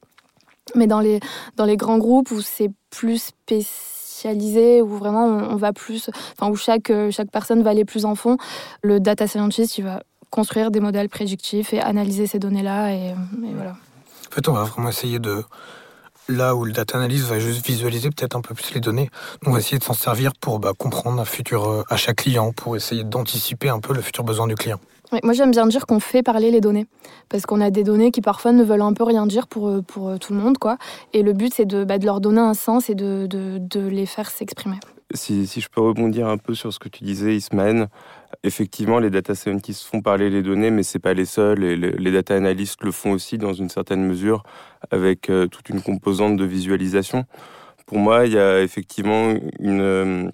Mais 0.76 0.88
dans 0.88 1.00
les, 1.00 1.20
dans 1.56 1.66
les 1.66 1.78
grands 1.78 1.98
groupes 1.98 2.32
où 2.32 2.42
c'est 2.42 2.72
plus 2.90 3.32
où 4.82 4.98
vraiment 4.98 5.26
on, 5.26 5.56
va 5.56 5.74
plus, 5.74 6.10
enfin 6.38 6.52
où 6.52 6.56
chaque, 6.56 6.90
euh, 6.90 7.12
chaque 7.12 7.32
personne 7.32 7.64
va 7.64 7.72
aller 7.72 7.86
plus 7.86 8.06
en 8.06 8.16
fond, 8.16 8.38
le 8.82 9.00
data 9.00 9.28
scientist, 9.28 9.78
il 9.78 9.84
va 9.84 10.04
construire 10.30 10.72
des 10.72 10.80
modèles 10.80 11.10
prédictifs 11.10 11.74
et 11.74 11.82
analyser 11.82 12.28
ces 12.28 12.40
données-là. 12.40 12.94
Et, 12.94 13.10
et 13.10 13.54
voilà. 13.56 13.72
En 13.72 14.36
fait, 14.36 14.48
on 14.48 14.54
va 14.54 14.64
vraiment 14.64 14.90
essayer 14.90 15.20
de... 15.20 15.44
Là 16.30 16.56
où 16.56 16.64
le 16.64 16.72
data 16.72 16.98
analyst 16.98 17.26
va 17.26 17.38
juste 17.38 17.66
visualiser 17.66 18.10
peut-être 18.10 18.38
un 18.38 18.42
peu 18.42 18.56
plus 18.56 18.74
les 18.74 18.80
données, 18.80 19.10
on 19.46 19.52
va 19.52 19.60
essayer 19.60 19.78
de 19.78 19.84
s'en 19.84 19.94
servir 19.94 20.32
pour 20.40 20.60
bah, 20.60 20.72
comprendre 20.78 21.20
un 21.22 21.26
futur 21.26 21.70
euh, 21.70 21.84
achat 21.90 22.14
client, 22.14 22.54
pour 22.54 22.78
essayer 22.78 23.04
d'anticiper 23.04 23.68
un 23.68 23.82
peu 23.82 23.94
le 23.94 24.02
futur 24.02 24.24
besoin 24.24 24.48
du 24.48 24.56
client. 24.56 24.80
Moi, 25.24 25.34
j'aime 25.34 25.52
bien 25.52 25.68
dire 25.68 25.86
qu'on 25.86 26.00
fait 26.00 26.24
parler 26.24 26.50
les 26.50 26.62
données. 26.62 26.88
Parce 27.30 27.46
qu'on 27.46 27.62
a 27.62 27.70
des 27.70 27.84
données 27.84 28.12
qui 28.12 28.22
parfois 28.22 28.52
ne 28.52 28.64
veulent 28.64 28.82
un 28.82 28.94
peu 28.94 29.04
rien 29.04 29.28
dire 29.28 29.48
pour, 29.48 29.68
euh, 29.68 29.82
pour 29.82 30.10
euh, 30.10 30.18
tout 30.18 30.34
le 30.34 30.40
monde. 30.40 30.58
quoi. 30.58 30.78
Et 31.14 31.22
le 31.22 31.34
but, 31.34 31.54
c'est 31.54 31.66
de, 31.66 31.84
bah, 31.84 31.98
de 31.98 32.06
leur 32.06 32.22
donner 32.22 32.42
un 32.42 32.54
sens 32.54 32.90
et 32.90 32.96
de, 32.96 33.28
de, 33.28 33.88
les 33.88 34.06
faire 34.06 34.30
s'exprimer. 34.30 34.78
Si, 35.14 35.46
si 35.46 35.62
je 35.62 35.70
peux 35.70 35.82
rebondir 35.82 36.28
un 36.28 36.38
peu 36.38 36.56
sur 36.56 36.74
ce 36.74 36.80
que 36.80 36.90
tu 36.90 37.04
disais, 37.04 37.36
Ismaël, 37.36 37.88
effectivement, 38.44 39.00
les 39.00 39.12
data 39.12 39.36
scientists 39.36 39.84
font 39.84 40.02
parler 40.02 40.30
les 40.30 40.42
données, 40.42 40.72
mais 40.72 40.82
c'est 40.82 41.00
pas 41.00 41.14
les 41.14 41.26
seuls. 41.26 41.64
Et 41.64 41.76
les, 41.76 42.12
data 42.12 42.36
analysts 42.36 42.84
le 42.84 42.92
font 42.92 43.12
aussi 43.12 43.38
dans 43.38 43.54
une 43.54 43.70
certaine 43.70 44.04
mesure, 44.04 44.44
avec 44.90 45.30
euh, 45.30 45.48
toute 45.48 45.70
une 45.70 45.82
composante 45.82 46.38
de 46.38 46.46
visualisation. 46.46 47.26
Pour 47.86 48.00
moi, 48.00 48.26
il 48.26 48.34
y 48.34 48.40
a 48.40 48.62
effectivement 48.62 49.36
une, 49.60 50.32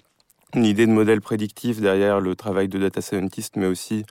une 0.54 0.64
idée 0.64 0.86
de 0.86 0.92
modèle 0.92 1.20
prédictif 1.20 1.80
derrière 1.80 2.20
le 2.20 2.34
travail 2.34 2.68
de 2.68 2.78
data 2.78 3.00
scientist, 3.00 3.56
mais 3.56 3.66
aussi 3.66 4.04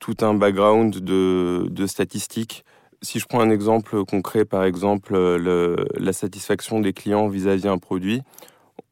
tout 0.00 0.16
un 0.20 0.34
background 0.34 0.98
de, 0.98 1.86
statistiques. 1.86 2.64
Si 3.02 3.18
je 3.18 3.26
prends 3.26 3.40
un 3.40 3.50
exemple 3.50 4.04
concret, 4.04 4.44
par 4.44 4.64
exemple, 4.64 5.14
euh, 5.14 5.84
la 5.98 6.12
satisfaction 6.12 6.80
des 6.80 6.92
clients 6.92 7.28
vis-à-vis 7.28 7.68
un 7.68 7.78
produit, 7.78 8.22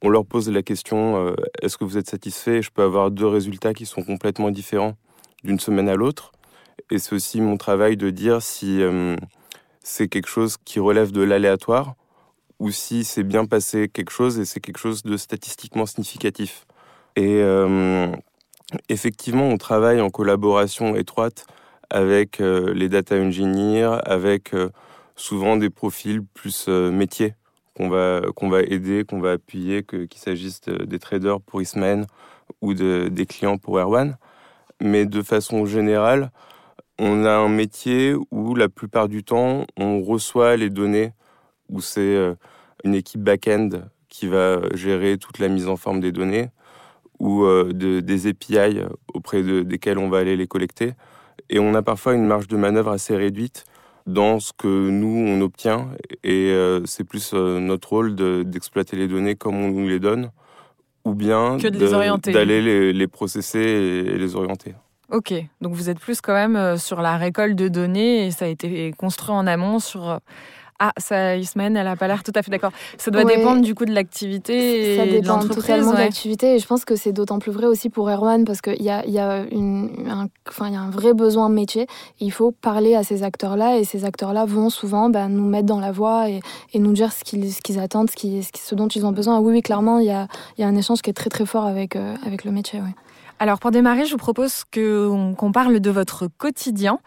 on 0.03 0.09
leur 0.09 0.27
pose 0.27 0.51
la 0.51 0.63
question 0.63 1.17
euh, 1.17 1.35
est-ce 1.63 1.79
que 1.79 1.85
vous 1.85 1.97
êtes 1.97 2.09
satisfait? 2.09 2.63
Je 2.63 2.71
peux 2.71 2.83
avoir 2.83 3.11
deux 3.11 3.27
résultats 3.27 3.73
qui 3.73 3.87
sont 3.87 4.03
complètement 4.03 4.51
différents 4.51 4.97
d'une 5.43 5.59
semaine 5.59 5.89
à 5.89 5.95
l'autre. 5.95 6.33
Et 6.91 6.99
c'est 6.99 7.15
aussi 7.15 7.41
mon 7.41 7.57
travail 7.57 7.97
de 7.97 8.11
dire 8.11 8.43
si 8.43 8.83
euh, 8.83 9.17
c'est 9.81 10.09
quelque 10.09 10.29
chose 10.29 10.57
qui 10.65 10.81
relève 10.81 11.13
de 11.13 11.23
l'aléatoire 11.23 11.95
ou 12.59 12.71
si 12.71 13.05
c'est 13.05 13.23
bien 13.25 13.47
passé 13.47 13.89
quelque 13.89 14.11
chose 14.11 14.39
et 14.39 14.45
c'est 14.45 14.61
quelque 14.61 14.79
chose 14.79 15.03
de 15.03 15.17
statistiquement 15.17 15.87
significatif. 15.87 16.67
Effectivement, 18.89 19.49
on 19.49 19.57
travaille 19.59 20.01
en 20.01 20.11
collaboration 20.11 20.97
étroite 20.97 21.47
avec 21.91 22.39
les 22.39 22.89
data 22.89 23.15
engineers, 23.17 23.99
avec 24.05 24.53
souvent 25.17 25.57
des 25.57 25.71
profils 25.71 26.23
plus 26.23 26.67
métiers 26.69 27.35
qu'on 27.77 27.89
va, 27.89 28.23
va 28.43 28.63
aider, 28.63 29.05
qu'on 29.05 29.21
va 29.21 29.33
appuyer, 29.33 29.83
qu'il 29.83 30.21
s'agisse 30.21 30.63
des 30.63 30.99
traders 30.99 31.41
pour 31.41 31.63
Isman 31.63 32.07
ou 32.63 32.75
de, 32.75 33.09
des 33.09 33.27
clients 33.27 33.59
pour 33.59 33.79
Erwan. 33.79 34.17
Mais 34.81 35.07
de 35.07 35.23
façon 35.23 35.67
générale, 35.67 36.31
on 36.99 37.25
a 37.25 37.33
un 37.33 37.49
métier 37.49 38.15
où 38.31 38.55
la 38.55 38.69
plupart 38.69 39.09
du 39.09 39.25
temps, 39.25 39.67
on 39.77 40.03
reçoit 40.03 40.57
les 40.57 40.71
données, 40.71 41.13
où 41.69 41.81
c'est 41.81 42.01
euh, 42.01 42.35
une 42.85 42.95
équipe 42.95 43.23
back-end 43.23 43.71
qui 44.09 44.27
va 44.27 44.61
gérer 44.75 45.19
toute 45.19 45.39
la 45.39 45.49
mise 45.49 45.69
en 45.69 45.77
forme 45.77 46.01
des 46.01 46.13
données, 46.13 46.51
ou 47.19 47.45
euh, 47.45 47.73
des 47.73 48.27
API 48.27 48.81
auprès 49.13 49.43
de, 49.43 49.63
desquels 49.63 49.99
on 49.99 50.09
va 50.09 50.19
aller 50.19 50.37
les 50.37 50.47
collecter. 50.47 50.93
Et 51.51 51.59
on 51.59 51.75
a 51.75 51.83
parfois 51.83 52.15
une 52.15 52.27
marge 52.27 52.49
de 52.49 52.57
manœuvre 52.57 52.91
assez 52.91 53.17
réduite 53.17 53.65
dans 54.07 54.41
ce 54.41 54.53
que 54.53 54.91
nous, 54.91 55.27
on 55.29 55.41
obtient. 55.41 55.89
Et 56.23 56.51
euh, 56.51 56.85
c'est 56.85 57.05
plus 57.05 57.33
notre 57.33 57.91
rôle 57.91 58.15
d'exploiter 58.45 58.97
les 58.97 59.09
données 59.09 59.35
comme 59.35 59.57
on 59.57 59.71
nous 59.71 59.89
les 59.89 60.01
donne, 60.01 60.31
ou 61.05 61.15
bien 61.15 61.57
d'aller 61.57 62.63
les, 62.63 62.93
les, 62.93 63.09
processer 63.09 63.61
et 63.61 64.19
les 64.19 64.37
orienter. 64.37 64.75
Ok, 65.11 65.35
donc 65.61 65.75
vous 65.75 65.91
êtes 65.91 66.01
plus 66.01 66.21
quand 66.21 66.33
même 66.33 66.57
euh, 66.57 66.77
sur 66.79 67.03
la 67.03 67.17
récolte 67.19 67.57
de 67.57 67.69
données 67.69 68.27
et 68.27 68.31
ça 68.31 68.47
a 68.47 68.49
été 68.49 68.93
construit 68.93 69.35
en 69.35 69.47
amont 69.47 69.79
sur... 69.79 70.19
Ah, 70.81 70.93
ça, 70.99 71.37
Ismaël, 71.37 71.77
elle 71.77 71.85
n'a 71.85 71.95
pas 71.95 72.09
l'air 72.09 72.25
tout 72.25 72.33
à 72.35 72.43
fait 72.43 72.51
d'accord. 72.51 72.73
Ça 72.99 73.13
doit 73.13 73.25
dépendre 73.25 73.63
du 73.63 73.77
coup 73.77 73.85
de 73.85 73.93
l'activité 73.93 74.97
Ça 74.97 75.07
dépend 75.07 75.39
totalement 75.39 75.93
de 75.93 75.99
l'activité 75.99 76.57
et 76.57 76.59
je 76.59 76.67
pense 76.67 76.85
que 76.85 76.97
c'est 76.97 77.13
d'autant 77.13 77.39
plus 77.39 77.53
vrai 77.53 77.67
aussi 77.67 77.91
pour 77.91 78.11
Erwan 78.11 78.45
parce 78.45 78.61
qu'il 78.61 78.83
y 78.83 78.91
a, 78.91 79.07
y, 79.07 79.19
a 79.19 79.45
un, 79.53 80.29
enfin, 80.49 80.71
y 80.71 80.77
a 80.77 80.81
un 80.81 80.91
vrai 80.91 81.15
besoin 81.15 81.49
de 81.49 81.55
métier. 81.55 81.87
Il 82.19 82.33
faut 82.33 82.51
parler 82.51 82.97
à 82.97 83.05
ces 83.05 83.23
acteurs-là 83.23 83.79
et 83.79 83.85
ces 83.85 84.05
acteurs-là 84.05 84.47
vont 84.47 84.69
souvent 84.69 85.11
bah, 85.11 85.29
nous 85.29 85.49
mettre 85.49 85.67
dans 85.67 85.81
la 85.81 85.93
voie 85.93 86.29
et, 86.29 86.41
et 86.73 86.81
nous 86.81 86.93
dire 86.93 87.13
ce 87.13 87.23
qu'ils, 87.23 87.53
ce 87.53 87.63
qu'ils 87.63 87.79
attendent, 87.79 88.11
ce, 88.11 88.17
qui, 88.17 88.43
ce, 88.43 88.75
dont 88.75 88.89
ils 88.89 89.07
ont 89.07 89.13
besoin. 89.13 89.39
Oui, 89.39 89.53
oui, 89.53 89.63
clairement, 89.63 90.01
il 90.01 90.07
y 90.07 90.11
a, 90.11 90.27
y 90.59 90.65
a, 90.65 90.67
un 90.67 90.77
échange 90.77 91.03
qui 91.03 91.11
est 91.11 91.15
très 91.15 91.31
très 91.31 91.47
fort 91.47 91.67
avec, 91.67 91.95
euh, 91.95 92.17
avec 92.27 92.45
le 92.45 92.51
métier. 92.51 92.81
Ouais. 92.81 92.95
Alors 93.41 93.59
pour 93.59 93.73
démarrer, 93.73 94.07
je 94.07 94.13
vous 94.13 94.17
propose 94.17 94.65
qu'on 94.73 95.53
parle 95.53 95.81
de 95.81 95.91
votre 95.91 96.29
quotidien. 96.39 96.99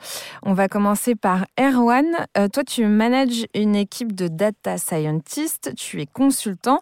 On 0.44 0.54
va 0.54 0.68
commencer 0.68 1.16
par 1.16 1.46
Erwan. 1.60 2.06
Euh, 2.38 2.48
toi, 2.50 2.64
tu 2.64 2.86
manages 2.86 3.46
une 3.56 3.76
équipe 3.76 4.14
de 4.14 4.28
data 4.28 4.78
scientists, 4.78 5.74
tu 5.76 6.02
es 6.02 6.06
consultant, 6.06 6.80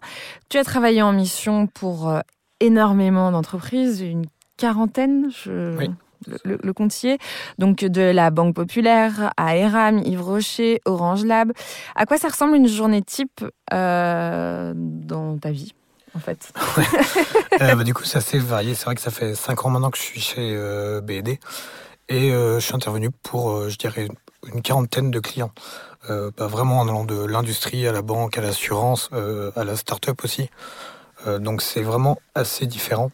tu 0.48 0.58
as 0.58 0.64
travaillé 0.64 1.00
en 1.00 1.12
mission 1.12 1.68
pour 1.68 2.08
euh, 2.08 2.20
énormément 2.60 3.30
d'entreprises, 3.30 4.00
une 4.00 4.26
quarantaine, 4.56 5.30
je... 5.30 5.88
Le, 6.44 6.58
le, 6.60 6.72
comptier, 6.72 7.18
donc 7.58 7.84
de 7.84 8.00
la 8.00 8.30
Banque 8.30 8.54
Populaire 8.54 9.32
à 9.36 9.56
Eram, 9.56 9.98
Yves 9.98 10.22
Rocher, 10.22 10.80
Orange 10.84 11.24
Lab. 11.24 11.52
À 11.94 12.04
quoi 12.06 12.16
ça 12.16 12.28
ressemble 12.28 12.56
une 12.56 12.66
journée 12.66 13.02
type 13.02 13.44
euh, 13.72 14.72
dans 14.74 15.38
ta 15.38 15.52
vie? 15.52 15.74
En 16.16 16.20
fait. 16.20 16.52
Euh, 17.62 17.74
bah, 17.74 17.84
du 17.84 17.94
coup, 17.94 18.04
c'est 18.04 18.18
assez 18.18 18.38
varié. 18.38 18.74
C'est 18.74 18.84
vrai 18.84 18.94
que 18.94 19.00
ça 19.00 19.10
fait 19.10 19.34
5 19.34 19.64
ans 19.64 19.70
maintenant 19.70 19.90
que 19.90 19.96
je 19.96 20.02
suis 20.02 20.20
chez 20.20 20.54
euh, 20.54 21.00
BD 21.00 21.40
et 22.10 22.30
euh, 22.30 22.60
je 22.60 22.66
suis 22.66 22.74
intervenu 22.74 23.10
pour, 23.10 23.70
je 23.70 23.78
dirais, 23.78 24.08
une 24.52 24.60
quarantaine 24.60 25.10
de 25.10 25.20
clients. 25.20 25.52
Bah, 26.08 26.46
vraiment 26.46 26.80
en 26.80 26.88
allant 26.88 27.04
de 27.04 27.24
l'industrie 27.24 27.88
à 27.88 27.92
la 27.92 28.02
banque, 28.02 28.36
à 28.36 28.42
l'assurance, 28.42 29.08
à 29.56 29.64
la 29.64 29.74
start-up 29.74 30.22
aussi. 30.22 30.50
donc 31.40 31.62
c'est 31.62 31.82
vraiment 31.82 32.20
assez 32.34 32.66
différent. 32.66 33.10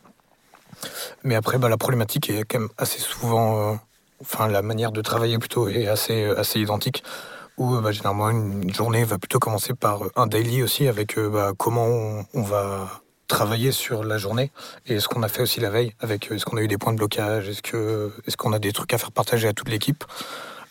Mais 1.23 1.37
après, 1.37 1.59
bah, 1.59 1.69
la 1.69 1.77
problématique 1.77 2.29
est 2.29 2.45
quand 2.45 2.59
même 2.59 2.69
assez 2.79 2.99
souvent, 2.99 3.79
enfin 4.21 4.49
la 4.49 4.61
manière 4.61 4.91
de 4.91 5.01
travailler 5.01 5.39
plutôt 5.39 5.69
est 5.69 5.87
assez, 5.87 6.25
assez 6.37 6.61
identique 6.61 7.05
où 7.59 7.77
bah, 7.81 7.93
généralement 7.93 8.31
une 8.31 8.73
journée 8.73 9.05
va 9.05 9.19
plutôt 9.19 9.39
commencer 9.39 9.75
par 9.75 10.03
un 10.17 10.27
daily 10.27 10.63
aussi 10.63 10.89
avec 10.89 11.19
bah, 11.19 11.53
comment 11.57 11.87
on, 12.35 12.43
va 12.43 13.03
travailler 13.29 13.73
sur 13.73 14.05
la 14.05 14.19
journée 14.19 14.51
et 14.87 15.01
ce 15.01 15.09
qu'on 15.09 15.23
a 15.23 15.29
fait 15.29 15.43
aussi 15.43 15.61
la 15.61 15.71
veille 15.71 15.95
avec 16.01 16.31
est-ce 16.31 16.45
qu'on 16.45 16.57
a 16.57 16.63
eu 16.63 16.69
des 16.69 16.79
points 16.79 16.93
de 16.93 16.99
blocage, 16.99 17.49
est-ce 17.49 17.63
que 17.63 18.13
est-ce 18.27 18.37
qu'on 18.37 18.53
a 18.53 18.59
des 18.59 18.73
trucs 18.73 18.93
à 18.95 18.99
faire 18.99 19.13
partager 19.13 19.49
à 19.49 19.53
toute 19.53 19.69
l'équipe, 19.69 20.05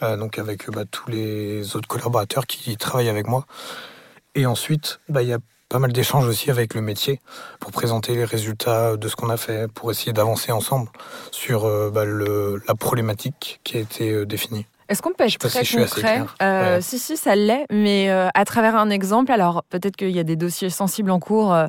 euh, 0.03 0.17
donc 0.17 0.39
avec 0.39 0.69
bah, 0.69 0.83
tous 0.89 1.09
les 1.09 1.75
autres 1.75 1.87
collaborateurs 1.87 2.45
qui 2.45 2.75
travaillent 2.77 3.09
avec 3.09 3.27
moi. 3.27 3.45
Et 4.35 4.45
ensuite, 4.45 4.99
il 5.09 5.21
y 5.21 5.33
a 5.33 5.39
pas 5.71 5.79
mal 5.79 5.93
d'échanges 5.93 6.27
aussi 6.27 6.51
avec 6.51 6.73
le 6.73 6.81
métier 6.81 7.21
pour 7.59 7.71
présenter 7.71 8.13
les 8.13 8.25
résultats 8.25 8.97
de 8.97 9.07
ce 9.07 9.15
qu'on 9.15 9.29
a 9.29 9.37
fait, 9.37 9.71
pour 9.71 9.89
essayer 9.89 10.11
d'avancer 10.11 10.51
ensemble 10.51 10.89
sur 11.31 11.65
euh, 11.65 12.59
la 12.67 12.75
problématique 12.75 13.61
qui 13.63 13.77
a 13.77 13.79
été 13.79 14.11
euh, 14.11 14.25
définie. 14.25 14.65
Est-ce 14.91 15.01
qu'on 15.01 15.13
peut 15.13 15.23
être 15.23 15.37
très 15.37 15.65
concret 15.65 16.21
euh, 16.41 16.81
Si, 16.81 16.99
si, 16.99 17.15
ça 17.15 17.33
l'est, 17.33 17.65
mais 17.71 18.09
euh, 18.09 18.27
à 18.33 18.43
travers 18.43 18.75
un 18.75 18.89
exemple. 18.89 19.31
Alors, 19.31 19.63
peut-être 19.69 19.95
qu'il 19.95 20.11
y 20.11 20.19
a 20.19 20.25
des 20.25 20.35
dossiers 20.35 20.69
sensibles 20.69 21.11
en 21.11 21.19
cours 21.19 21.53
euh, 21.53 21.67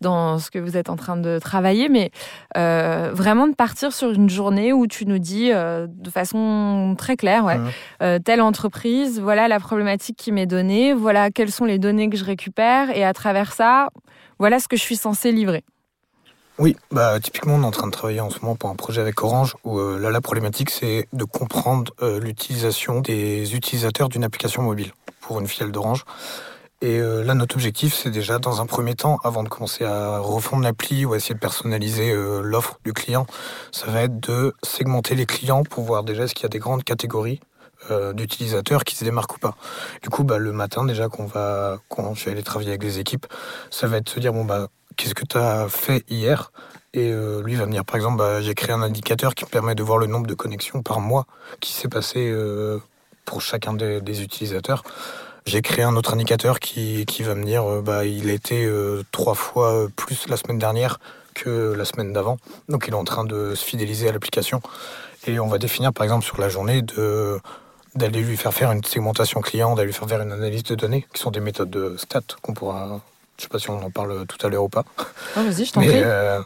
dans 0.00 0.40
ce 0.40 0.50
que 0.50 0.58
vous 0.58 0.76
êtes 0.76 0.90
en 0.90 0.96
train 0.96 1.16
de 1.16 1.38
travailler, 1.38 1.88
mais 1.88 2.10
vraiment 2.56 3.46
de 3.46 3.54
partir 3.54 3.92
sur 3.92 4.10
une 4.10 4.28
journée 4.28 4.72
où 4.72 4.88
tu 4.88 5.06
nous 5.06 5.18
dis 5.18 5.50
de 5.50 6.10
façon 6.10 6.96
très 6.98 7.16
claire, 7.16 7.44
ouais, 7.44 8.20
telle 8.20 8.40
entreprise, 8.40 9.20
voilà 9.20 9.46
la 9.46 9.60
problématique 9.60 10.16
qui 10.16 10.32
m'est 10.32 10.46
donnée, 10.46 10.94
voilà 10.94 11.30
quelles 11.30 11.52
sont 11.52 11.64
les 11.64 11.78
données 11.78 12.10
que 12.10 12.16
je 12.16 12.24
récupère, 12.24 12.90
et 12.90 13.04
à 13.04 13.12
travers 13.12 13.52
ça, 13.52 13.90
voilà 14.40 14.58
ce 14.58 14.66
que 14.66 14.76
je 14.76 14.82
suis 14.82 14.96
censé 14.96 15.30
livrer. 15.30 15.62
Oui, 16.60 16.76
bah 16.92 17.18
typiquement 17.18 17.56
on 17.56 17.62
est 17.62 17.66
en 17.66 17.72
train 17.72 17.88
de 17.88 17.92
travailler 17.92 18.20
en 18.20 18.30
ce 18.30 18.38
moment 18.38 18.54
pour 18.54 18.70
un 18.70 18.76
projet 18.76 19.00
avec 19.00 19.24
Orange 19.24 19.56
où 19.64 19.80
euh, 19.80 19.98
là 19.98 20.12
la 20.12 20.20
problématique 20.20 20.70
c'est 20.70 21.08
de 21.12 21.24
comprendre 21.24 21.92
euh, 22.00 22.20
l'utilisation 22.20 23.00
des 23.00 23.56
utilisateurs 23.56 24.08
d'une 24.08 24.22
application 24.22 24.62
mobile 24.62 24.92
pour 25.20 25.40
une 25.40 25.48
filiale 25.48 25.72
d'Orange. 25.72 26.04
Et 26.80 27.00
euh, 27.00 27.24
là 27.24 27.34
notre 27.34 27.56
objectif 27.56 27.92
c'est 27.92 28.12
déjà 28.12 28.38
dans 28.38 28.60
un 28.60 28.66
premier 28.66 28.94
temps, 28.94 29.18
avant 29.24 29.42
de 29.42 29.48
commencer 29.48 29.84
à 29.84 30.20
refondre 30.20 30.62
l'appli 30.62 31.04
ou 31.04 31.14
à 31.14 31.16
essayer 31.16 31.34
de 31.34 31.40
personnaliser 31.40 32.14
l'offre 32.14 32.78
du 32.84 32.92
client, 32.92 33.26
ça 33.72 33.86
va 33.88 34.02
être 34.02 34.20
de 34.20 34.54
segmenter 34.62 35.16
les 35.16 35.26
clients 35.26 35.64
pour 35.64 35.82
voir 35.82 36.04
déjà 36.04 36.22
est-ce 36.22 36.36
qu'il 36.36 36.44
y 36.44 36.46
a 36.46 36.50
des 36.50 36.60
grandes 36.60 36.84
catégories 36.84 37.40
d'utilisateurs 38.14 38.84
qui 38.84 38.96
se 38.96 39.04
démarquent 39.04 39.36
ou 39.36 39.38
pas. 39.40 39.56
Du 40.02 40.08
coup, 40.08 40.24
bah, 40.24 40.38
le 40.38 40.52
matin 40.52 40.86
déjà 40.86 41.08
qu'on 41.08 41.26
va, 41.26 41.76
quand 41.90 42.14
je 42.14 42.24
vais 42.24 42.30
aller 42.30 42.42
travailler 42.42 42.70
avec 42.70 42.82
les 42.82 42.98
équipes, 42.98 43.26
ça 43.70 43.88
va 43.88 43.98
être 43.98 44.06
de 44.06 44.10
se 44.10 44.20
dire 44.20 44.32
bon 44.32 44.46
bah 44.46 44.68
qu'est-ce 44.96 45.14
que 45.14 45.24
tu 45.24 45.36
as 45.36 45.68
fait 45.68 46.04
hier 46.08 46.50
et 46.94 47.10
euh, 47.10 47.42
lui 47.42 47.56
va 47.56 47.64
venir, 47.64 47.84
par 47.84 47.96
exemple, 47.96 48.18
bah, 48.18 48.40
j'ai 48.40 48.54
créé 48.54 48.72
un 48.72 48.80
indicateur 48.80 49.34
qui 49.34 49.44
me 49.44 49.50
permet 49.50 49.74
de 49.74 49.82
voir 49.82 49.98
le 49.98 50.06
nombre 50.06 50.28
de 50.28 50.34
connexions 50.34 50.80
par 50.80 51.00
mois 51.00 51.26
qui 51.58 51.72
s'est 51.72 51.88
passé 51.88 52.30
euh, 52.30 52.78
pour 53.24 53.42
chacun 53.42 53.74
des, 53.74 54.22
utilisateurs. 54.22 54.84
J'ai 55.44 55.60
créé 55.60 55.84
un 55.84 55.96
autre 55.96 56.14
indicateur 56.14 56.60
qui, 56.60 57.04
qui 57.06 57.24
va 57.24 57.34
me 57.34 57.44
dire, 57.44 57.68
euh, 57.68 57.82
bah, 57.82 58.04
il 58.04 58.30
a 58.30 58.32
été 58.32 58.70
trois 59.10 59.34
fois 59.34 59.88
plus 59.96 60.28
la 60.28 60.36
semaine 60.36 60.58
dernière 60.58 61.00
que 61.34 61.72
la 61.72 61.84
semaine 61.84 62.12
d'avant. 62.12 62.36
Donc 62.68 62.84
il 62.86 62.92
est 62.92 62.96
en 62.96 63.04
train 63.04 63.24
de 63.24 63.56
se 63.56 63.64
fidéliser 63.64 64.08
à 64.08 64.12
l'application. 64.12 64.62
Et 65.26 65.40
on 65.40 65.48
va 65.48 65.58
définir, 65.58 65.92
par 65.92 66.04
exemple, 66.04 66.24
sur 66.24 66.40
la 66.40 66.48
journée 66.48 66.82
de 66.82 67.40
d'aller 67.96 68.22
lui 68.22 68.36
faire 68.36 68.52
faire 68.52 68.72
une 68.72 68.82
segmentation 68.82 69.40
client, 69.40 69.76
d'aller 69.76 69.86
lui 69.86 69.92
faire 69.92 70.08
faire 70.08 70.20
une 70.20 70.32
analyse 70.32 70.64
de 70.64 70.74
données, 70.74 71.06
qui 71.14 71.20
sont 71.22 71.30
des 71.30 71.38
méthodes 71.38 71.70
de 71.70 71.96
stats 71.96 72.22
qu'on 72.42 72.52
pourra 72.52 73.00
je 73.36 73.42
sais 73.42 73.48
pas 73.48 73.58
si 73.58 73.70
on 73.70 73.82
en 73.82 73.90
parle 73.90 74.26
tout 74.26 74.44
à 74.46 74.50
l'heure 74.50 74.64
ou 74.64 74.68
pas. 74.68 74.84
Oh, 75.36 75.40
vas-y, 75.42 75.64
je 75.64 75.72
t'en 75.72 75.80
prie. 75.80 75.90
Euh, 75.92 76.40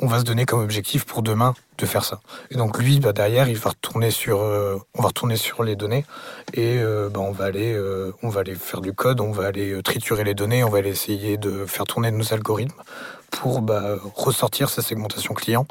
on 0.00 0.06
va 0.06 0.18
se 0.18 0.24
donner 0.24 0.44
comme 0.44 0.60
objectif 0.60 1.04
pour 1.04 1.22
demain 1.22 1.54
de 1.78 1.86
faire 1.86 2.04
ça. 2.04 2.20
Et 2.50 2.56
donc 2.56 2.78
lui, 2.78 3.00
bah, 3.00 3.12
derrière, 3.12 3.48
il 3.48 3.56
va 3.56 3.70
retourner 3.70 4.10
sur, 4.10 4.40
euh, 4.40 4.78
on 4.94 5.02
va 5.02 5.08
retourner 5.08 5.36
sur 5.36 5.62
les 5.62 5.76
données 5.76 6.04
et 6.52 6.78
euh, 6.78 7.08
bah, 7.08 7.20
on 7.20 7.32
va 7.32 7.44
aller, 7.44 7.78
on 8.22 8.28
va 8.28 8.40
aller 8.40 8.54
faire 8.54 8.80
du 8.80 8.92
code, 8.92 9.20
on 9.20 9.32
va 9.32 9.46
aller 9.46 9.80
triturer 9.82 10.24
les 10.24 10.34
données, 10.34 10.64
on 10.64 10.70
va 10.70 10.78
aller 10.78 10.90
essayer 10.90 11.36
de 11.36 11.64
faire 11.66 11.84
tourner 11.84 12.10
nos 12.10 12.32
algorithmes 12.32 12.82
pour 13.30 13.62
bah, 13.62 13.96
ressortir 14.14 14.68
sa 14.68 14.82
segmentation 14.82 15.34
client 15.34 15.66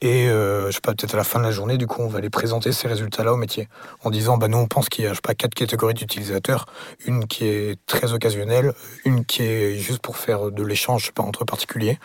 et 0.00 0.28
euh, 0.28 0.66
je 0.68 0.72
sais 0.72 0.80
pas, 0.80 0.94
peut-être 0.94 1.14
à 1.14 1.16
la 1.16 1.24
fin 1.24 1.40
de 1.40 1.44
la 1.44 1.50
journée, 1.50 1.76
du 1.76 1.86
coup, 1.86 2.02
on 2.02 2.06
va 2.06 2.18
aller 2.18 2.30
présenter 2.30 2.70
ces 2.72 2.86
résultats-là 2.86 3.32
au 3.32 3.36
métier. 3.36 3.68
En 4.04 4.10
disant, 4.10 4.38
bah, 4.38 4.46
nous, 4.46 4.58
on 4.58 4.66
pense 4.66 4.88
qu'il 4.88 5.04
y 5.04 5.08
a, 5.08 5.12
pas, 5.20 5.34
quatre 5.34 5.54
catégories 5.54 5.94
d'utilisateurs. 5.94 6.66
Une 7.04 7.26
qui 7.26 7.46
est 7.46 7.78
très 7.86 8.12
occasionnelle, 8.12 8.74
une 9.04 9.24
qui 9.24 9.42
est 9.42 9.74
juste 9.76 10.00
pour 10.00 10.16
faire 10.16 10.52
de 10.52 10.62
l'échange, 10.62 11.10
entre 11.18 11.44
particuliers, 11.44 11.98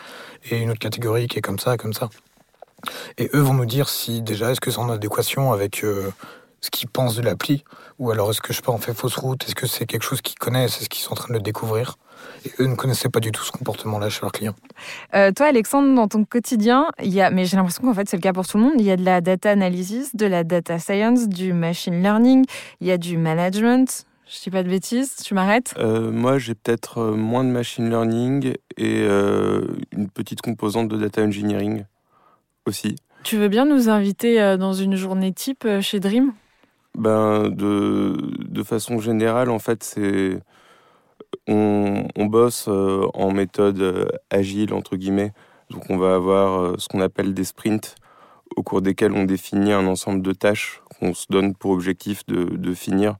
et 0.50 0.58
une 0.58 0.70
autre 0.70 0.80
catégorie 0.80 1.28
qui 1.28 1.38
est 1.38 1.42
comme 1.42 1.60
ça, 1.60 1.76
comme 1.76 1.92
ça. 1.92 2.10
Et 3.16 3.30
eux 3.32 3.40
vont 3.40 3.54
nous 3.54 3.66
dire 3.66 3.88
si 3.88 4.22
déjà, 4.22 4.50
est-ce 4.50 4.60
que 4.60 4.70
c'est 4.70 4.78
en 4.78 4.90
adéquation 4.90 5.52
avec 5.52 5.84
euh, 5.84 6.10
ce 6.60 6.70
qu'ils 6.70 6.88
pensent 6.88 7.14
de 7.14 7.22
l'appli, 7.22 7.62
ou 7.98 8.10
alors 8.10 8.30
est-ce 8.30 8.40
que 8.40 8.52
je 8.52 8.56
sais 8.56 8.62
pas, 8.62 8.72
on 8.72 8.78
fait 8.78 8.94
fausse 8.94 9.16
route, 9.16 9.44
est-ce 9.44 9.54
que 9.54 9.66
c'est 9.66 9.86
quelque 9.86 10.02
chose 10.02 10.20
qu'ils 10.20 10.38
connaissent, 10.38 10.80
est-ce 10.80 10.88
qu'ils 10.88 11.02
sont 11.02 11.12
en 11.12 11.16
train 11.16 11.28
de 11.28 11.34
le 11.34 11.40
découvrir? 11.40 11.96
Et 12.44 12.50
eux 12.60 12.66
ne 12.66 12.74
connaissaient 12.74 13.08
pas 13.08 13.20
du 13.20 13.32
tout 13.32 13.44
ce 13.44 13.52
comportement-là 13.52 14.08
chez 14.08 14.20
leurs 14.22 14.32
clients. 14.32 14.54
Euh, 15.14 15.32
toi, 15.32 15.46
Alexandre, 15.46 15.94
dans 15.94 16.08
ton 16.08 16.24
quotidien, 16.24 16.88
il 17.02 17.12
y 17.12 17.20
a, 17.20 17.30
mais 17.30 17.44
j'ai 17.44 17.56
l'impression 17.56 17.82
qu'en 17.82 17.94
fait 17.94 18.08
c'est 18.08 18.16
le 18.16 18.22
cas 18.22 18.32
pour 18.32 18.46
tout 18.46 18.58
le 18.58 18.64
monde, 18.64 18.74
il 18.78 18.84
y 18.84 18.90
a 18.90 18.96
de 18.96 19.04
la 19.04 19.20
data 19.20 19.50
analysis, 19.50 20.14
de 20.14 20.26
la 20.26 20.44
data 20.44 20.78
science, 20.78 21.28
du 21.28 21.52
machine 21.52 22.02
learning, 22.02 22.44
il 22.80 22.86
y 22.86 22.90
a 22.90 22.98
du 22.98 23.16
management. 23.16 24.06
Je 24.26 24.42
dis 24.42 24.50
pas 24.50 24.62
de 24.62 24.68
bêtises, 24.68 25.16
tu 25.22 25.34
m'arrêtes 25.34 25.74
euh, 25.78 26.10
Moi, 26.10 26.38
j'ai 26.38 26.54
peut-être 26.54 26.98
euh, 26.98 27.14
moins 27.14 27.44
de 27.44 27.50
machine 27.50 27.90
learning 27.90 28.54
et 28.76 29.02
euh, 29.02 29.66
une 29.92 30.08
petite 30.08 30.40
composante 30.40 30.88
de 30.88 30.96
data 30.96 31.22
engineering 31.22 31.84
aussi. 32.66 32.96
Tu 33.22 33.36
veux 33.36 33.48
bien 33.48 33.64
nous 33.64 33.88
inviter 33.88 34.56
dans 34.58 34.72
une 34.72 34.96
journée 34.96 35.32
type 35.32 35.66
chez 35.80 35.98
Dream? 36.00 36.32
Ben, 36.96 37.48
de, 37.48 38.16
de 38.38 38.62
façon 38.62 38.98
générale, 38.98 39.50
en 39.50 39.58
fait, 39.58 39.82
c'est 39.82 40.40
on, 41.48 42.26
bosse 42.26 42.68
en 42.68 43.32
méthode 43.32 44.10
agile, 44.30 44.74
entre 44.74 44.96
guillemets. 44.96 45.32
Donc, 45.70 45.84
on 45.90 45.98
va 45.98 46.14
avoir 46.14 46.80
ce 46.80 46.88
qu'on 46.88 47.00
appelle 47.00 47.34
des 47.34 47.44
sprints 47.44 47.96
au 48.56 48.62
cours 48.62 48.82
desquels 48.82 49.12
on 49.12 49.24
définit 49.24 49.72
un 49.72 49.86
ensemble 49.86 50.22
de 50.22 50.32
tâches 50.32 50.82
qu'on 50.98 51.14
se 51.14 51.26
donne 51.28 51.54
pour 51.54 51.72
objectif 51.72 52.24
de, 52.26 52.74
finir 52.74 53.16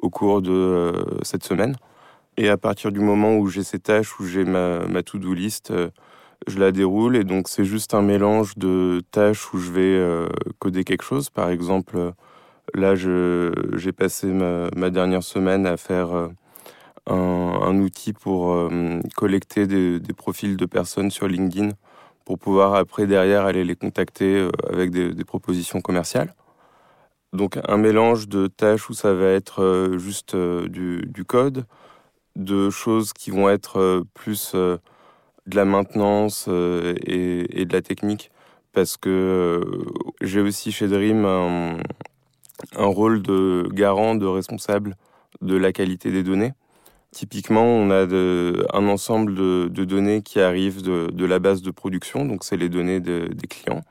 au 0.00 0.10
cours 0.10 0.42
de 0.42 0.50
euh, 0.50 0.92
cette 1.22 1.44
semaine. 1.44 1.76
Et 2.36 2.48
à 2.48 2.56
partir 2.56 2.92
du 2.92 3.00
moment 3.00 3.36
où 3.36 3.48
j'ai 3.48 3.62
ces 3.62 3.78
tâches, 3.78 4.18
où 4.18 4.24
j'ai 4.24 4.44
ma, 4.44 5.02
to-do 5.04 5.34
list, 5.34 5.70
euh, 5.70 5.90
je 6.46 6.58
la 6.58 6.72
déroule. 6.72 7.16
Et 7.16 7.24
donc, 7.24 7.48
c'est 7.48 7.64
juste 7.64 7.94
un 7.94 8.02
mélange 8.02 8.56
de 8.56 9.02
tâches 9.10 9.52
où 9.52 9.58
je 9.58 9.70
vais 9.70 9.80
euh, 9.82 10.28
coder 10.58 10.84
quelque 10.84 11.04
chose. 11.04 11.30
Par 11.30 11.50
exemple, 11.50 12.12
là, 12.74 12.94
j'ai 12.94 13.92
passé 13.92 14.28
ma, 14.28 14.90
dernière 14.90 15.22
semaine 15.22 15.66
à 15.66 15.76
faire 15.76 16.30
un, 17.06 17.78
outil 17.78 18.12
pour 18.12 18.70
collecter 19.16 19.66
des, 19.66 20.00
profils 20.16 20.56
de 20.56 20.66
personnes 20.66 21.10
sur 21.10 21.26
LinkedIn 21.28 21.70
pour 22.24 22.38
pouvoir 22.38 22.74
après, 22.74 23.06
derrière, 23.06 23.44
aller 23.44 23.64
les 23.64 23.76
contacter 23.76 24.48
avec 24.70 24.90
des, 24.90 25.24
propositions 25.24 25.80
commerciales. 25.80 26.34
Donc 27.32 27.58
un 27.66 27.78
mélange 27.78 28.28
de 28.28 28.46
tâches 28.46 28.90
où 28.90 28.94
ça 28.94 29.14
va 29.14 29.28
être 29.28 29.62
euh, 29.62 29.98
juste 29.98 30.34
euh, 30.34 30.68
du, 30.68 31.24
code, 31.24 31.64
de 32.36 32.68
choses 32.68 33.14
qui 33.14 33.30
vont 33.30 33.48
être 33.48 33.78
euh, 33.78 34.04
plus 34.12 34.54
de 34.54 34.78
la 35.56 35.64
maintenance 35.64 36.46
et, 36.48 37.64
de 37.64 37.72
la 37.72 37.80
technique, 37.80 38.30
parce 38.72 38.96
que 38.96 39.60
j'ai 40.20 40.40
aussi 40.40 40.72
chez 40.72 40.88
Dream 40.88 41.24
un, 41.24 41.78
rôle 42.76 43.22
de 43.22 43.66
garant, 43.72 44.14
de 44.14 44.26
responsable 44.26 44.94
de 45.40 45.56
la 45.56 45.72
qualité 45.72 46.12
des 46.12 46.22
données. 46.22 46.52
Typiquement, 47.12 47.64
on 47.64 47.90
a 47.90 48.06
un 48.72 48.88
ensemble 48.88 49.34
de, 49.34 49.84
données 49.84 50.22
qui 50.22 50.40
arrivent 50.40 50.82
de, 50.82 51.24
la 51.24 51.38
base 51.38 51.62
de 51.62 51.70
production, 51.70 52.24
donc 52.24 52.42
c'est 52.42 52.56
les 52.56 52.68
données 52.68 53.00
de, 53.00 53.28
des 53.32 53.46
clients. 53.46 53.82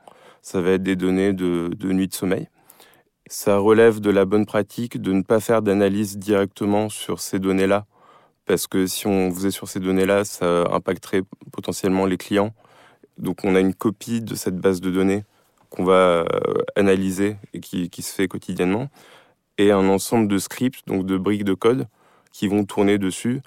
Ça 0.42 0.60
va 0.60 0.72
être 0.72 0.84
des 0.84 0.96
données 0.96 1.32
de, 1.32 1.70
nuit 1.84 2.08
de 2.08 2.14
sommeil 2.14 2.48
ça 3.32 3.58
relève 3.58 4.02
de 4.02 4.10
la 4.10 4.26
bonne 4.26 4.46
pratique 4.46 5.02
de 5.02 5.14
ne 5.14 5.22
pas 5.22 5.40
faire 5.40 5.62
d'analyse 5.62 6.18
directement 6.18 6.90
sur 6.90 7.22
ces 7.22 7.40
données-là, 7.40 7.86
parce 8.46 8.68
que 8.68 8.88
si 8.88 9.08
on 9.08 9.32
faisait 9.32 9.52
sur 9.52 9.70
ces 9.70 9.80
données-là, 9.80 10.26
ça 10.26 10.66
impacterait 10.70 11.22
potentiellement 11.54 12.06
les 12.06 12.18
clients. 12.18 12.54
Donc 13.18 13.46
on 13.46 13.56
a 13.56 13.62
une 13.62 13.74
copie 13.74 14.20
de 14.20 14.36
cette 14.36 14.58
base 14.58 14.82
de 14.82 14.92
données 14.92 15.24
qu'on 15.70 15.86
va 15.86 15.94
euh, 15.94 16.26
analyser 16.76 17.38
et 17.54 17.62
qui, 17.62 18.02
se 18.02 18.14
fait 18.14 18.28
quotidiennement, 18.28 18.90
et 19.58 19.72
un 19.72 19.88
ensemble 19.88 20.28
de 20.28 20.38
scripts, 20.38 20.86
donc 20.86 21.06
de 21.06 21.16
briques 21.16 21.46
de 21.46 21.54
code, 21.54 21.88
qui 22.32 22.48
vont 22.48 22.66
tourner 22.66 22.98
dessus 22.98 23.42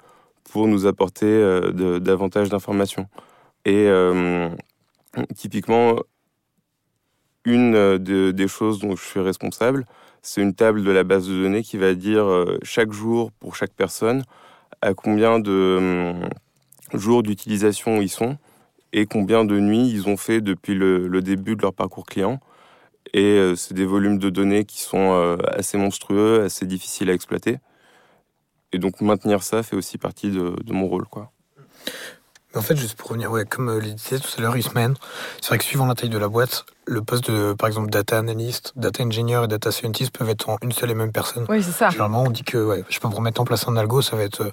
pour 0.51 0.67
nous 0.67 0.85
apporter 0.85 1.25
euh, 1.25 1.99
davantage 1.99 2.49
d'informations. 2.49 3.07
Et 3.65 3.87
euh, 3.87 4.49
typiquement, 5.35 5.95
une 7.45 7.75
euh, 7.75 8.31
des 8.31 8.47
choses 8.47 8.79
dont 8.79 8.95
je 8.95 9.03
suis 9.03 9.19
responsable, 9.19 9.85
c'est 10.21 10.41
une 10.41 10.53
table 10.53 10.83
de 10.83 10.91
la 10.91 11.03
base 11.03 11.27
de 11.27 11.33
données 11.33 11.63
qui 11.63 11.77
va 11.77 11.93
dire 11.93 12.25
chaque 12.63 12.91
jour 12.91 13.31
pour 13.33 13.55
chaque 13.55 13.73
personne 13.73 14.23
à 14.81 14.95
combien 14.95 15.39
de 15.39 16.13
jours 16.93 17.21
d'utilisation 17.21 18.01
ils 18.01 18.09
sont 18.09 18.37
et 18.91 19.05
combien 19.05 19.45
de 19.45 19.59
nuits 19.59 19.87
ils 19.87 20.07
ont 20.07 20.17
fait 20.17 20.41
depuis 20.41 20.73
le, 20.73 21.21
début 21.21 21.55
de 21.55 21.61
leur 21.61 21.73
parcours 21.73 22.07
client. 22.07 22.39
Et 23.13 23.53
c'est 23.55 23.75
des 23.75 23.85
volumes 23.85 24.17
de 24.17 24.31
données 24.31 24.65
qui 24.65 24.81
sont 24.81 25.37
assez 25.47 25.77
monstrueux, 25.77 26.41
assez 26.41 26.65
difficiles 26.65 27.11
à 27.11 27.13
exploiter. 27.13 27.59
Et 28.75 28.77
donc 28.77 28.99
maintenir 28.99 29.41
ça 29.41 29.63
fait 29.63 29.77
aussi 29.77 29.97
partie 29.97 30.29
de, 30.31 30.53
de 30.61 30.73
mon 30.73 30.87
rôle. 30.87 31.05
Quoi. 31.05 31.31
En 32.55 32.61
fait, 32.61 32.75
juste 32.75 32.97
pour 32.97 33.09
revenir, 33.09 33.31
ouais, 33.31 33.45
comme 33.45 33.69
euh, 33.69 33.79
le 33.79 33.91
disait 33.91 34.19
tout 34.19 34.29
à 34.37 34.41
l'heure 34.41 34.57
Ismaël, 34.57 34.93
c'est 35.41 35.47
vrai 35.47 35.57
que 35.57 35.63
suivant 35.63 35.85
la 35.85 35.95
taille 35.95 36.09
de 36.09 36.17
la 36.17 36.27
boîte, 36.27 36.65
le 36.85 37.01
poste 37.01 37.31
de, 37.31 37.53
par 37.53 37.67
exemple, 37.67 37.89
data 37.89 38.17
analyst, 38.17 38.73
data 38.75 39.01
engineer 39.01 39.43
et 39.45 39.47
data 39.47 39.71
scientist 39.71 40.11
peuvent 40.11 40.29
être 40.29 40.49
en 40.49 40.57
une 40.61 40.73
seule 40.73 40.91
et 40.91 40.93
même 40.93 41.13
personne. 41.13 41.45
Oui, 41.47 41.63
c'est 41.63 41.71
ça. 41.71 41.89
Généralement, 41.89 42.23
on 42.23 42.29
dit 42.29 42.43
que, 42.43 42.57
ouais, 42.57 42.83
je 42.89 42.99
pas, 42.99 43.09
pour 43.09 43.21
mettre 43.21 43.39
en 43.39 43.45
place 43.45 43.65
un 43.69 43.77
algo, 43.77 44.01
ça 44.01 44.17
va 44.17 44.23
être 44.23 44.51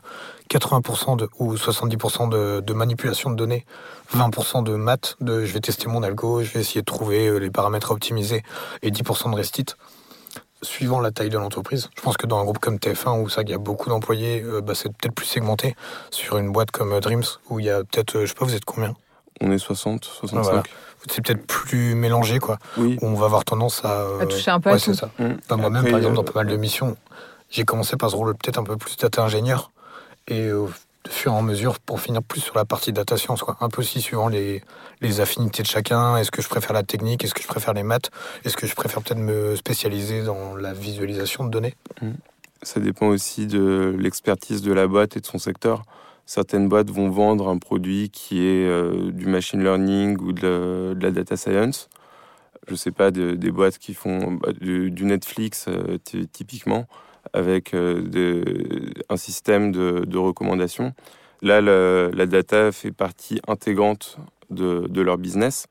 80% 0.51 1.13
euh, 1.13 1.17
de, 1.17 1.29
ou 1.41 1.57
70% 1.57 2.29
de, 2.29 2.61
de, 2.61 2.73
manipulation 2.73 3.31
de 3.31 3.35
données, 3.35 3.67
20% 4.15 4.63
de 4.63 4.77
maths, 4.77 5.17
de 5.21 5.45
je 5.45 5.53
vais 5.53 5.61
tester 5.61 5.89
mon 5.89 6.05
algo, 6.05 6.45
je 6.45 6.53
vais 6.53 6.61
essayer 6.61 6.81
de 6.83 6.87
trouver 6.87 7.27
euh, 7.27 7.39
les 7.39 7.51
paramètres 7.51 7.91
à 7.91 7.95
optimiser, 7.95 8.45
et 8.83 8.93
10% 8.93 9.31
de 9.31 9.37
restit 9.37 9.67
suivant 10.63 11.01
la 11.01 11.11
taille 11.11 11.29
de 11.29 11.39
l'entreprise. 11.39 11.91
Je 11.97 12.03
pense 12.03 12.17
que 12.17 12.27
dans 12.27 12.39
un 12.39 12.45
groupe 12.45 12.59
comme 12.59 12.77
TF1 12.77 13.21
où 13.21 13.29
ça, 13.29 13.43
il 13.43 13.51
y 13.51 13.55
a 13.55 13.59
beaucoup 13.59 13.89
d'employés, 13.89 14.43
euh, 14.43 14.61
bah, 14.61 14.75
c'est 14.75 14.89
peut-être 14.89 15.15
plus 15.15 15.27
segmenté. 15.27 15.77
Sur 16.11 16.39
une 16.39 16.53
boîte 16.53 16.71
comme 16.71 16.93
euh, 16.93 17.01
Dreams 17.01 17.25
où 17.51 17.61
il 17.61 17.67
y 17.67 17.71
a 17.71 17.79
peut-être, 17.79 18.17
euh, 18.17 18.21
je 18.23 18.27
sais 18.27 18.35
pas, 18.35 18.45
vous 18.45 18.55
êtes 18.55 18.65
combien? 18.65 18.95
On 19.41 19.51
est 19.51 19.59
60, 19.59 20.05
65. 20.05 20.65
C'est 21.11 21.25
peut-être 21.25 21.45
plus 21.47 21.97
mélangé, 21.97 22.39
quoi. 22.39 22.59
Oui. 22.77 22.97
on 23.03 23.15
va 23.15 23.27
avoir 23.27 23.45
tendance 23.45 23.85
à. 23.85 24.07
à 24.21 24.27
toucher 24.27 24.53
un 24.53 24.61
peu 24.61 24.71
à 24.71 24.79
c'est 24.79 24.95
ça. 24.95 25.11
Mmh. 25.19 25.57
Moi-même, 25.57 25.91
par 25.91 25.97
exemple, 25.97 26.15
dans 26.15 26.23
pas 26.23 26.45
mal 26.45 26.47
de 26.47 26.57
missions, 26.57 26.97
j'ai 27.51 27.65
commencé 27.65 27.97
par 27.97 28.11
ce 28.11 28.17
rôle 28.17 28.37
peut-être 28.37 28.59
un 28.59 28.65
peu 28.65 28.77
plus 28.77 28.97
data 28.97 29.23
ingénieur. 29.25 29.73
Et 30.29 30.49
de 31.05 31.11
fur 31.11 31.37
et 31.37 31.43
mesure 31.43 31.81
pour 31.81 32.01
finir 32.01 32.23
plus 32.23 32.41
sur 32.41 32.57
la 32.57 32.65
partie 32.65 32.93
data 32.93 33.17
science, 33.17 33.43
quoi. 33.43 33.57
Un 33.61 33.69
peu 33.69 33.81
aussi 33.81 34.01
suivant 34.01 34.29
les, 34.29 34.63
les 35.01 35.21
affinités 35.21 35.63
de 35.63 35.69
chacun. 35.69 36.17
Est-ce 36.17 36.31
que 36.31 36.43
je 36.43 36.49
préfère 36.49 36.73
la 36.73 36.83
technique? 36.83 37.25
Est-ce 37.25 37.35
que 37.35 37.43
je 37.43 37.49
préfère 37.49 37.75
les 37.75 37.83
maths? 37.83 38.11
Est-ce 38.45 38.57
que 38.57 38.67
je 38.67 38.75
préfère 38.75 39.03
peut-être 39.03 39.19
me 39.19 39.57
spécialiser 39.57 40.23
dans 40.23 40.55
la 40.57 40.73
visualisation 40.73 41.45
de 41.45 41.51
données? 41.51 41.75
Mmh. 42.01 42.11
Ça 42.63 42.79
dépend 42.79 43.09
aussi 43.09 43.47
de 43.47 43.97
l'expertise 43.99 44.63
de 44.63 44.73
la 44.73 44.87
boîte 44.87 45.17
et 45.17 45.21
de 45.21 45.27
son 45.27 45.39
secteur. 45.39 45.83
Certaines 46.27 46.69
boîtes 46.69 46.91
vont 46.91 47.11
vendre 47.11 47.49
un 47.49 47.59
produit 47.59 48.09
qui 48.11 48.47
est 48.47 48.67
euh, 48.67 49.11
du 49.11 49.27
machine 49.27 49.63
learning 49.63 50.17
ou 50.21 50.33
de, 50.33 50.97
la 51.01 51.11
data 51.11 51.37
science. 51.37 51.89
Je 52.69 52.77
sais 52.77 52.93
pas, 52.93 53.11
des 53.11 53.51
boîtes 53.51 53.79
qui 53.79 53.93
font 53.93 54.33
bah, 54.33 54.53
du, 54.53 55.05
Netflix 55.05 55.67
euh, 55.67 55.99
typiquement 56.33 56.87
avec 57.33 57.75
euh, 57.75 58.03
un 59.09 59.17
système 59.17 59.73
de, 59.73 60.05
de 60.05 60.19
recommandations. 60.19 60.95
Là, 61.41 61.61
la, 61.61 62.27
data 62.27 62.71
fait 62.71 62.93
partie 62.93 63.41
intégrante 63.49 64.19
de, 64.51 65.01
leur 65.01 65.19
business, 65.19 65.67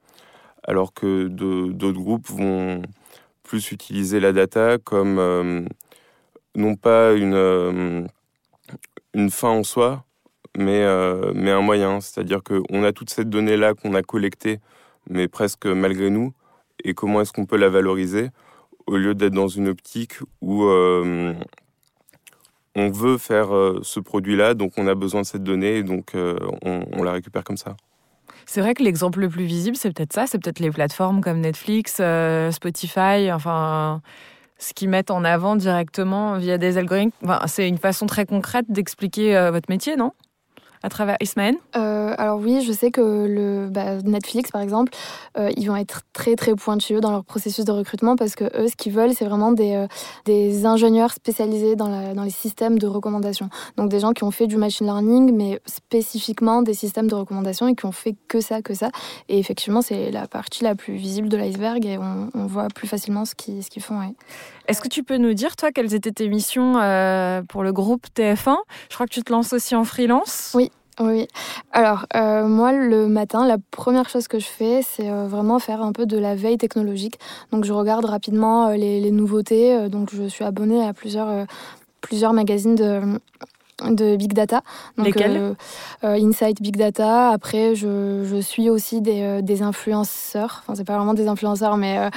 alors 0.64 0.94
que 0.94 1.28
d'autres 1.28 2.02
groupes 2.02 2.28
vont 2.28 2.82
plus 3.44 3.72
utiliser 3.72 4.20
la 4.20 4.34
data 4.34 4.78
comme 4.84 5.18
euh, 5.18 5.62
non 6.56 6.76
pas 6.76 7.14
une, 7.14 7.34
euh, 7.34 8.06
une 9.14 9.30
fin 9.30 9.50
en 9.50 9.64
soi, 9.64 10.04
mais, 10.58 10.86
mais 11.34 11.52
un 11.52 11.62
moyen. 11.62 12.02
C'est-à-dire 12.02 12.42
qu'on 12.44 12.84
a 12.84 12.92
toute 12.92 13.10
cette 13.10 13.30
donnée-là 13.30 13.74
qu'on 13.74 13.94
a 13.94 14.02
collectée, 14.02 14.60
mais 15.10 15.30
presque 15.30 15.66
malgré 15.66 16.10
nous, 16.10 16.34
et 16.84 16.94
comment 16.94 17.22
est-ce 17.22 17.32
qu'on 17.32 17.46
peut 17.46 17.58
la 17.58 17.70
valoriser 17.70 18.30
au 18.88 18.98
lieu 18.98 19.16
d'être 19.16 19.34
dans 19.34 19.48
une 19.48 19.68
optique 19.68 20.16
où 20.42 20.64
euh, 20.66 21.34
on 22.76 22.90
veut 22.90 23.18
faire 23.18 23.56
euh, 23.56 23.80
ce 23.84 24.00
produit-là, 24.00 24.54
donc 24.54 24.74
on 24.78 24.88
a 24.88 24.96
besoin 24.96 25.22
de 25.22 25.26
cette 25.26 25.44
donnée, 25.44 25.78
et 25.78 25.84
donc 25.84 26.16
euh, 26.16 26.38
on, 26.64 27.04
la 27.04 27.14
récupère 27.14 27.44
comme 27.44 27.58
ça. 27.58 27.76
C'est 28.46 28.62
vrai 28.62 28.74
que 28.74 28.84
l'exemple 28.84 29.20
le 29.20 29.30
plus 29.30 29.46
visible, 29.46 29.76
c'est 29.76 29.94
peut-être 29.94 30.14
ça, 30.14 30.26
c'est 30.28 30.40
peut-être 30.40 30.60
les 30.60 30.72
plateformes 30.72 31.22
comme 31.22 31.40
Netflix, 31.40 32.02
Spotify, 32.52 33.32
enfin, 33.32 34.02
ce 34.58 34.74
qu'ils 34.74 34.90
mettent 34.90 35.12
en 35.12 35.24
avant 35.24 35.56
directement 35.56 36.38
via 36.38 36.58
des 36.58 36.78
algorithmes. 36.78 37.12
c'est 37.48 37.70
une 37.70 37.78
façon 37.78 38.08
très 38.08 38.26
concrète 38.26 38.66
d'expliquer 38.70 39.50
votre 39.52 39.70
métier, 39.70 39.96
non? 39.96 40.12
À 40.84 40.90
travers 40.90 41.18
Ismaël 41.22 41.56
euh, 41.76 42.14
Alors 42.18 42.40
oui, 42.40 42.64
je 42.66 42.72
sais 42.72 42.92
que 42.92 43.02
le 43.02 43.70
bah, 43.70 44.02
Netflix, 44.04 44.52
par 44.52 44.62
exemple, 44.62 44.94
euh, 45.38 45.52
ils 45.56 45.66
vont 45.66 45.76
être 45.76 46.02
très 46.14 46.36
très 46.36 46.56
pointueux 46.56 47.02
dans 47.02 47.12
leur 47.12 47.24
processus 47.24 47.66
de 47.66 47.72
recrutement 47.72 48.16
parce 48.16 48.36
que 48.36 48.46
eux, 48.60 48.68
ce 48.68 48.76
qu'ils 48.76 48.94
veulent, 48.94 49.14
c'est 49.14 49.26
vraiment 49.26 49.52
des, 49.52 49.76
euh, 49.76 49.88
des 50.26 50.66
ingénieurs 50.66 51.12
spécialisés 51.12 51.76
dans, 51.76 52.14
dans 52.14 52.24
les 52.24 52.30
systèmes 52.30 52.80
de 52.80 52.88
recommandation. 52.88 53.50
Donc 53.78 53.90
des 53.90 54.00
gens 54.00 54.14
qui 54.14 54.24
ont 54.24 54.32
fait 54.32 54.48
du 54.48 54.58
machine 54.58 54.86
learning, 54.88 55.36
mais 55.36 55.60
spécifiquement 55.66 56.62
des 56.62 56.74
systèmes 56.74 57.08
de 57.08 57.16
recommandation 57.16 57.68
et 57.68 57.76
qui 57.76 57.86
ont 57.86 57.92
fait 57.92 58.16
que 58.28 58.42
ça, 58.42 58.62
que 58.62 58.74
ça. 58.74 58.90
Et 59.30 59.38
effectivement, 59.40 59.82
c'est 59.82 60.12
la 60.12 60.28
partie 60.28 60.64
la 60.64 60.76
plus 60.76 60.96
visible 60.96 61.30
de 61.30 61.38
l'iceberg 61.38 61.86
et 61.86 61.98
on, 61.98 62.30
voit 62.52 62.68
plus 62.74 62.88
facilement 62.88 63.24
ce 63.24 63.36
qu'ils 63.36 63.64
ce 63.64 63.70
qu'ils 63.70 63.84
font. 63.84 64.02
Est-ce 64.72 64.82
que 64.82 64.88
tu 64.88 65.04
peux 65.04 65.18
nous 65.18 65.34
dire, 65.34 65.58
toi, 65.58 65.72
quelles 65.72 65.94
étaient 65.94 66.14
tes 66.14 66.30
missions 66.30 66.80
euh, 66.80 67.42
pour 67.42 67.62
le 67.62 67.74
groupe 67.74 68.08
TF1 68.16 68.56
Je 68.90 68.96
crois 68.96 69.06
que 69.06 69.12
tu 69.12 69.22
te 69.22 69.30
lances 69.30 69.52
aussi 69.52 69.76
en 69.76 69.84
freelance. 69.84 70.54
Oui. 70.56 70.72
Oui. 71.02 71.28
Alors, 71.74 72.06
euh, 72.16 72.48
moi, 72.48 72.72
le 72.72 73.08
matin, 73.08 73.46
la 73.46 73.58
première 73.72 74.08
chose 74.08 74.30
que 74.30 74.40
je 74.40 74.46
fais, 74.46 74.82
c'est 74.82 75.10
euh, 75.10 75.28
vraiment 75.28 75.60
faire 75.60 75.82
un 75.82 75.92
peu 75.92 76.06
de 76.06 76.18
la 76.18 76.36
veille 76.36 76.58
technologique. 76.58 77.20
Donc, 77.52 77.66
je 77.66 77.74
regarde 77.74 78.06
rapidement 78.06 78.70
les, 78.70 79.02
les, 79.02 79.12
nouveautés. 79.12 79.90
donc, 79.90 80.10
je 80.14 80.24
suis 80.28 80.46
abonnée 80.46 80.86
à 80.86 80.94
plusieurs 80.94 81.46
plusieurs 82.00 82.34
magazines 82.34 82.76
de 82.76 83.02
de 83.90 84.16
big 84.16 84.34
data. 84.34 84.62
Donc, 84.98 85.08
Lesquels? 85.08 85.56
Insight 86.04 86.62
Big 86.62 86.78
Data. 86.78 87.30
Après, 87.30 87.74
je, 87.74 88.24
je 88.26 88.40
suis 88.40 88.70
aussi 88.70 89.02
des, 89.02 89.42
des 89.42 89.64
influenceurs. 89.64 90.62
Enfin, 90.62 90.76
c'est 90.76 90.86
pas 90.86 90.98
vraiment 90.98 91.16
des 91.16 91.28
influenceurs, 91.28 91.78
mais 91.78 92.12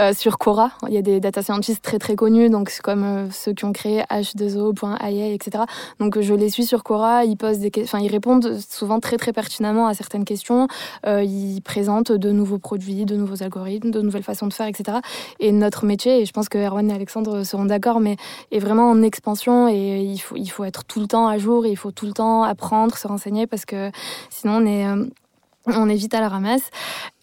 euh, 0.00 0.12
sur 0.12 0.38
Quora, 0.38 0.72
il 0.88 0.94
y 0.94 0.96
a 0.96 1.02
des 1.02 1.20
data 1.20 1.42
scientists 1.42 1.82
très 1.82 1.98
très 1.98 2.16
connus, 2.16 2.50
donc 2.50 2.72
comme 2.82 3.04
euh, 3.04 3.30
ceux 3.30 3.52
qui 3.52 3.64
ont 3.64 3.72
créé 3.72 4.02
H2O.ia, 4.10 5.32
etc. 5.32 5.64
Donc 6.00 6.20
je 6.20 6.34
les 6.34 6.50
suis 6.50 6.64
sur 6.64 6.82
Quora, 6.82 7.24
ils 7.24 7.36
posent 7.36 7.60
des, 7.60 7.70
enfin 7.82 8.00
ils 8.00 8.10
répondent 8.10 8.58
souvent 8.68 8.98
très 8.98 9.16
très 9.16 9.32
pertinemment 9.32 9.86
à 9.86 9.94
certaines 9.94 10.24
questions, 10.24 10.66
euh, 11.06 11.22
ils 11.22 11.60
présentent 11.62 12.10
de 12.10 12.30
nouveaux 12.32 12.58
produits, 12.58 13.04
de 13.04 13.14
nouveaux 13.14 13.42
algorithmes, 13.42 13.92
de 13.92 14.00
nouvelles 14.00 14.24
façons 14.24 14.48
de 14.48 14.52
faire, 14.52 14.66
etc. 14.66 14.98
Et 15.38 15.52
notre 15.52 15.84
métier, 15.84 16.22
et 16.22 16.26
je 16.26 16.32
pense 16.32 16.48
que 16.48 16.58
Erwan 16.58 16.90
et 16.90 16.94
Alexandre 16.94 17.44
seront 17.44 17.66
d'accord, 17.66 18.00
mais 18.00 18.16
est 18.50 18.58
vraiment 18.58 18.90
en 18.90 19.00
expansion 19.02 19.68
et 19.68 20.00
il 20.00 20.18
faut 20.18 20.36
il 20.36 20.48
faut 20.48 20.64
être 20.64 20.84
tout 20.84 21.00
le 21.00 21.06
temps 21.06 21.28
à 21.28 21.38
jour, 21.38 21.66
il 21.66 21.76
faut 21.76 21.92
tout 21.92 22.06
le 22.06 22.12
temps 22.12 22.42
apprendre, 22.42 22.96
se 22.96 23.06
renseigner 23.06 23.46
parce 23.46 23.64
que 23.64 23.92
sinon 24.28 24.56
on 24.56 24.66
est 24.66 24.86
on 25.66 25.88
est 25.88 25.94
vite 25.94 26.14
à 26.14 26.20
la 26.20 26.28
ramasse. 26.28 26.70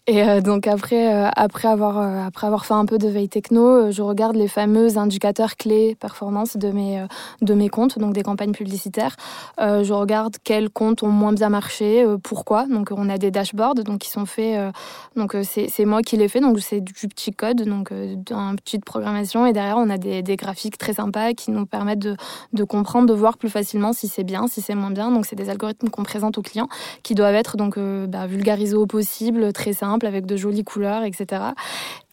Et 0.08 0.24
euh, 0.24 0.40
donc 0.40 0.66
après, 0.66 1.14
euh, 1.14 1.28
après, 1.36 1.68
avoir, 1.68 1.98
euh, 1.98 2.26
après 2.26 2.48
avoir 2.48 2.66
fait 2.66 2.74
un 2.74 2.86
peu 2.86 2.98
de 2.98 3.06
veille 3.06 3.28
techno, 3.28 3.92
je 3.92 4.02
regarde 4.02 4.34
les 4.34 4.48
fameux 4.48 4.98
indicateurs 4.98 5.54
clés 5.54 5.94
performance 5.94 6.56
de 6.56 6.72
mes, 6.72 7.06
de 7.40 7.54
mes 7.54 7.68
comptes, 7.68 8.00
donc 8.00 8.12
des 8.12 8.24
campagnes 8.24 8.50
publicitaires. 8.50 9.14
je 9.58 9.92
regarde 9.92 10.36
quels 10.42 10.70
comptes 10.70 11.04
ont 11.04 11.08
moins 11.08 11.32
bien 11.32 11.50
marché, 11.50 12.04
pourquoi. 12.24 12.66
Donc 12.66 12.90
on 12.90 13.08
a 13.08 13.16
des 13.16 13.30
dashboards 13.30 13.74
donc, 13.84 14.00
qui 14.00 14.10
sont 14.10 14.26
faits, 14.26 14.72
donc 15.14 15.36
c'est 15.44 15.84
moi 15.84 16.02
qui 16.02 16.16
les 16.16 16.28
fais, 16.28 16.40
donc 16.40 16.58
c'est 16.60 16.80
du 16.80 16.92
petit 17.08 17.30
code, 17.30 17.62
donc 17.62 17.92
un 18.30 18.56
petite 18.56 18.84
programmation. 18.84 19.46
Et 19.46 19.52
derrière, 19.52 19.78
on 19.78 19.90
a 19.90 19.98
des, 19.98 20.22
des, 20.22 20.36
graphiques 20.36 20.78
très 20.78 20.94
sympas 20.94 21.34
qui 21.34 21.50
nous 21.50 21.66
permettent 21.66 22.00
de, 22.00 22.16
de 22.52 22.64
comprendre, 22.64 23.06
de 23.06 23.14
voir 23.14 23.38
plus 23.38 23.50
facilement 23.50 23.92
si 23.92 24.08
c'est 24.08 24.24
bien, 24.24 24.48
si 24.48 24.60
c'est 24.62 24.74
moins 24.74 24.90
bien. 24.90 25.10
Donc 25.10 25.26
c'est 25.26 25.36
des 25.36 25.48
algorithmes 25.48 25.90
qu'on 25.90 26.02
présente 26.02 26.38
aux 26.38 26.42
clients 26.42 26.68
qui 27.02 27.14
doivent 27.14 27.34
être 27.34 27.56
donc 27.56 27.78
bah, 27.78 28.26
vulgarisés 28.26 28.76
au 28.76 28.86
possible, 28.86 29.52
très 29.52 29.72
simples 29.72 29.91
avec 30.00 30.26
de 30.26 30.36
jolies 30.36 30.64
couleurs, 30.64 31.04
etc. 31.04 31.42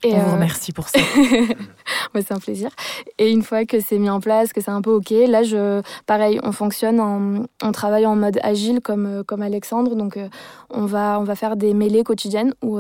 Et 0.04 0.14
On 0.14 0.20
vous 0.20 0.30
euh, 0.30 0.34
remercie 0.34 0.72
pour 0.72 0.88
ça. 0.88 1.00
c'est 2.14 2.32
un 2.32 2.40
plaisir. 2.40 2.70
Et 3.18 3.32
une 3.32 3.44
fois 3.44 3.66
que 3.66 3.80
c'est 3.80 3.98
mis 3.98 4.10
en 4.10 4.20
place, 4.20 4.54
que 4.54 4.62
c'est 4.62 4.72
un 4.72 4.82
peu 4.82 4.92
OK, 4.92 5.10
là, 5.10 5.44
je, 5.44 5.82
pareil, 6.06 6.40
on 6.44 6.52
fonctionne, 6.52 7.00
en, 7.00 7.46
on 7.62 7.72
travaille 7.72 8.06
en 8.06 8.16
mode 8.16 8.40
agile 8.44 8.82
comme, 8.82 9.06
euh, 9.06 9.24
comme 9.24 9.42
Alexandre. 9.42 9.96
Donc, 9.96 10.18
euh, 10.18 10.30
on, 10.70 10.86
va, 10.86 11.20
on 11.20 11.24
va 11.24 11.36
faire 11.36 11.56
des 11.56 11.74
mêlées 11.74 12.04
quotidiennes 12.04 12.54
où 12.62 12.80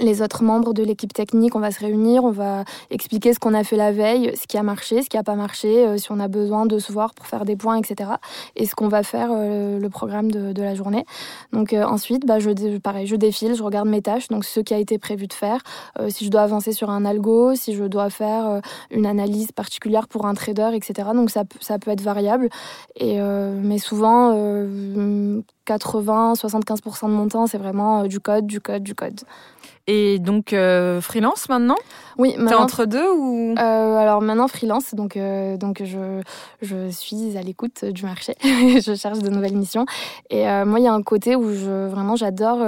les 0.00 0.22
autres 0.22 0.42
membres 0.42 0.74
de 0.74 0.82
l'équipe 0.82 1.12
technique, 1.12 1.56
on 1.56 1.60
va 1.60 1.70
se 1.70 1.80
réunir, 1.80 2.24
on 2.24 2.30
va 2.30 2.64
expliquer 2.90 3.32
ce 3.32 3.38
qu'on 3.38 3.54
a 3.54 3.64
fait 3.64 3.76
la 3.76 3.92
veille, 3.92 4.32
ce 4.36 4.46
qui 4.46 4.56
a 4.58 4.62
marché, 4.62 5.02
ce 5.02 5.08
qui 5.08 5.16
n'a 5.16 5.22
pas 5.22 5.34
marché, 5.34 5.86
euh, 5.86 5.98
si 5.98 6.10
on 6.10 6.20
a 6.20 6.28
besoin 6.28 6.66
de 6.66 6.78
se 6.78 6.92
voir 6.92 7.14
pour 7.14 7.26
faire 7.26 7.44
des 7.44 7.56
points, 7.56 7.76
etc. 7.76 8.10
Et 8.56 8.66
ce 8.66 8.74
qu'on 8.74 8.88
va 8.88 9.02
faire, 9.02 9.30
euh, 9.32 9.78
le 9.78 9.90
programme 9.90 10.30
de, 10.30 10.62
la 10.62 10.74
journée. 10.74 11.04
Donc 11.52 11.72
euh, 11.72 11.84
ensuite, 11.84 12.26
bah, 12.26 12.38
je, 12.38 12.78
pareil, 12.78 13.06
je 13.06 13.16
défile, 13.16 13.54
je 13.54 13.62
regarde 13.62 13.88
mes 13.88 14.00
tâches, 14.00 14.28
donc 14.28 14.44
ce 14.44 14.60
qui 14.60 14.72
a 14.72 14.78
été 14.78 14.98
prévu 14.98 15.26
de 15.26 15.32
faire, 15.32 15.60
si 16.08 16.24
je 16.24 16.30
dois 16.30 16.42
avancer 16.42 16.72
sur 16.72 16.90
un 16.90 17.04
algo, 17.04 17.54
si 17.54 17.74
je 17.74 17.84
dois 17.84 18.08
faire 18.08 18.60
une 18.90 19.06
analyse 19.06 19.52
particulière 19.52 20.08
pour 20.08 20.26
un 20.26 20.34
trader, 20.34 20.70
etc. 20.74 21.10
Donc 21.14 21.30
ça, 21.30 21.44
ça 21.60 21.78
peut 21.78 21.90
être 21.90 22.00
variable. 22.00 22.48
Et, 22.96 23.18
mais 23.20 23.78
souvent, 23.78 24.32
80-75% 25.66 27.06
de 27.06 27.10
mon 27.10 27.28
temps, 27.28 27.46
c'est 27.46 27.58
vraiment 27.58 28.04
du 28.06 28.20
code, 28.20 28.46
du 28.46 28.60
code, 28.60 28.82
du 28.82 28.94
code. 28.94 29.20
Et 29.86 30.18
donc 30.18 30.54
euh, 30.54 31.02
freelance 31.02 31.48
maintenant? 31.50 31.76
Oui, 32.16 32.34
T'es 32.36 32.54
entre 32.54 32.86
deux 32.86 33.06
ou? 33.10 33.54
Euh, 33.58 33.96
Alors 33.96 34.22
maintenant 34.22 34.48
freelance, 34.48 34.94
donc 34.94 35.16
euh, 35.16 35.58
donc 35.58 35.82
je 35.84 36.22
je 36.62 36.88
suis 36.88 37.36
à 37.36 37.42
l'écoute 37.42 37.84
du 37.84 38.04
marché, 38.04 38.34
je 38.42 38.94
cherche 38.96 39.18
de 39.18 39.28
nouvelles 39.28 39.56
missions. 39.56 39.84
Et 40.30 40.44
moi, 40.64 40.78
il 40.78 40.84
y 40.84 40.88
a 40.88 40.94
un 40.94 41.02
côté 41.02 41.36
où 41.36 41.52
je 41.52 41.88
vraiment 41.88 42.16
j'adore 42.16 42.60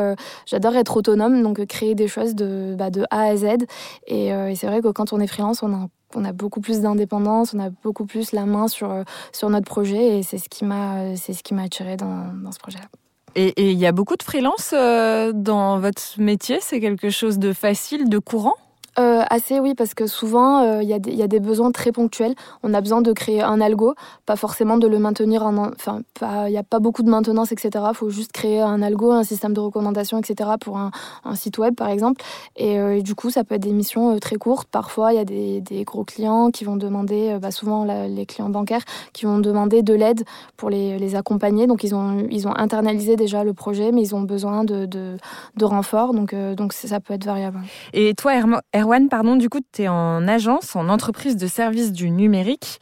j'adore 0.45 0.77
être 0.77 0.97
autonome, 0.99 1.43
donc 1.43 1.65
créer 1.67 1.95
des 1.95 2.09
choses 2.09 2.35
de 2.35 2.75
bah, 2.77 2.91
de 2.91 3.05
A 3.11 3.23
à 3.23 3.37
Z. 3.37 3.65
Et, 4.07 4.31
c'est 4.55 4.67
vrai 4.67 4.83
que 4.83 4.89
quand 4.89 5.15
on 5.15 5.21
est 5.21 5.27
freelance, 5.27 5.63
on 5.63 5.73
a 5.73 5.89
on 6.15 6.25
a 6.25 6.33
beaucoup 6.33 6.61
plus 6.61 6.81
d'indépendance, 6.81 7.55
on 7.55 7.61
a 7.61 7.71
beaucoup 7.71 8.05
plus 8.05 8.33
la 8.33 8.45
main 8.45 8.69
sur 8.69 9.05
sur 9.33 9.49
notre 9.49 9.67
projet, 9.67 10.19
et 10.19 10.23
c'est 10.23 10.39
ce 10.39 10.51
qui 10.51 10.67
m'a 10.67 11.17
c'est 11.17 11.33
ce 11.33 11.43
qui 11.43 11.55
m'a 11.55 11.63
attiré 11.63 11.97
dans, 11.97 12.31
dans 12.43 12.53
ce 12.53 12.59
projet-là. 12.59 12.89
Et 13.39 13.71
il 13.71 13.79
y 13.79 13.87
a 13.87 13.93
beaucoup 13.93 14.17
de 14.17 14.23
freelance 14.23 14.73
euh, 14.73 15.31
dans 15.35 15.79
votre 15.79 16.01
métier? 16.17 16.59
C'est 16.63 16.81
quelque 16.81 17.11
chose 17.11 17.39
de 17.39 17.53
facile, 17.53 18.09
de 18.09 18.19
courant? 18.19 18.55
Euh, 18.99 19.23
assez 19.29 19.61
oui, 19.61 19.75
parce 19.75 19.93
que 19.93 20.07
souvent, 20.07 20.63
euh, 20.63 20.83
il 20.83 20.89
y, 20.89 21.23
a 21.23 21.29
des 21.29 21.41
besoins 21.41 21.71
très 21.71 21.93
ponctuels. 21.93 22.35
On 22.63 22.73
a 22.73 22.81
besoin 22.81 23.03
de 23.03 23.13
créer 23.13 23.43
un 23.43 23.61
algo, 23.61 23.95
pas 24.25 24.37
forcément 24.37 24.79
de 24.79 24.89
le 24.89 24.99
maintenir 24.99 25.45
en... 25.45 25.55
Enfin, 25.55 26.01
il 26.23 26.51
n'y 26.51 26.57
a 26.57 26.63
pas 26.63 26.79
beaucoup 26.79 27.03
de 27.03 27.11
maintenance, 27.11 27.53
etc. 27.53 27.85
Il 27.91 27.95
faut 27.95 28.09
juste 28.09 28.33
créer 28.33 28.63
un 28.63 28.81
algo, 28.81 29.11
un 29.11 29.23
système 29.23 29.53
de 29.53 29.61
recommandation, 29.61 30.19
etc. 30.19 30.51
pour 30.61 30.79
un, 30.79 30.91
site 31.35 31.59
web, 31.59 31.75
par 31.75 31.89
exemple. 31.89 32.23
Et, 32.57 32.79
euh, 32.79 33.03
du 33.03 33.15
coup, 33.15 33.29
ça 33.31 33.45
peut 33.45 33.57
être 33.57 33.63
des 33.63 33.73
missions 33.73 34.19
très 34.19 34.37
courtes. 34.37 34.69
Parfois, 34.71 35.13
il 35.13 35.17
y 35.17 35.19
a 35.19 35.25
des, 35.25 35.85
gros 35.85 36.05
clients 36.05 36.51
qui 36.51 36.65
vont 36.65 36.77
demander, 36.77 37.37
bah, 37.41 37.51
souvent 37.51 37.85
les 37.85 38.25
clients 38.25 38.49
bancaires, 38.49 38.83
qui 39.13 39.27
vont 39.27 39.39
demander 39.39 39.83
de 39.83 39.93
l'aide 39.93 40.25
pour 40.57 40.71
les, 40.71 40.99
les, 40.99 41.17
accompagner. 41.17 41.67
Donc, 41.67 41.85
ils 41.85 41.95
ont, 41.95 42.27
ils 42.31 42.49
ont 42.49 42.57
internalisé 42.57 43.17
déjà 43.17 43.45
le 43.45 43.53
projet, 43.53 43.93
mais 43.93 44.01
ils 44.01 44.15
ont 44.15 44.23
besoin 44.23 44.65
de, 44.65 44.87
de, 44.87 45.65
renforts. 45.65 46.15
Donc, 46.15 46.35
donc, 46.35 46.73
ça 46.73 47.01
peut 47.01 47.13
être 47.13 47.25
variable. 47.25 47.61
Et 47.93 48.15
toi, 48.15 48.35
Herman 48.73 48.86
Erwan, 48.87 49.09
pardon, 49.09 49.35
du 49.35 49.49
coup, 49.49 49.59
tu 49.73 49.83
es 49.83 49.89
en 49.89 50.29
agence, 50.29 50.77
en 50.77 50.89
entreprise 50.89 51.37
de 51.37 51.49
services 51.49 51.91
du 51.91 52.09
numérique. 52.09 52.79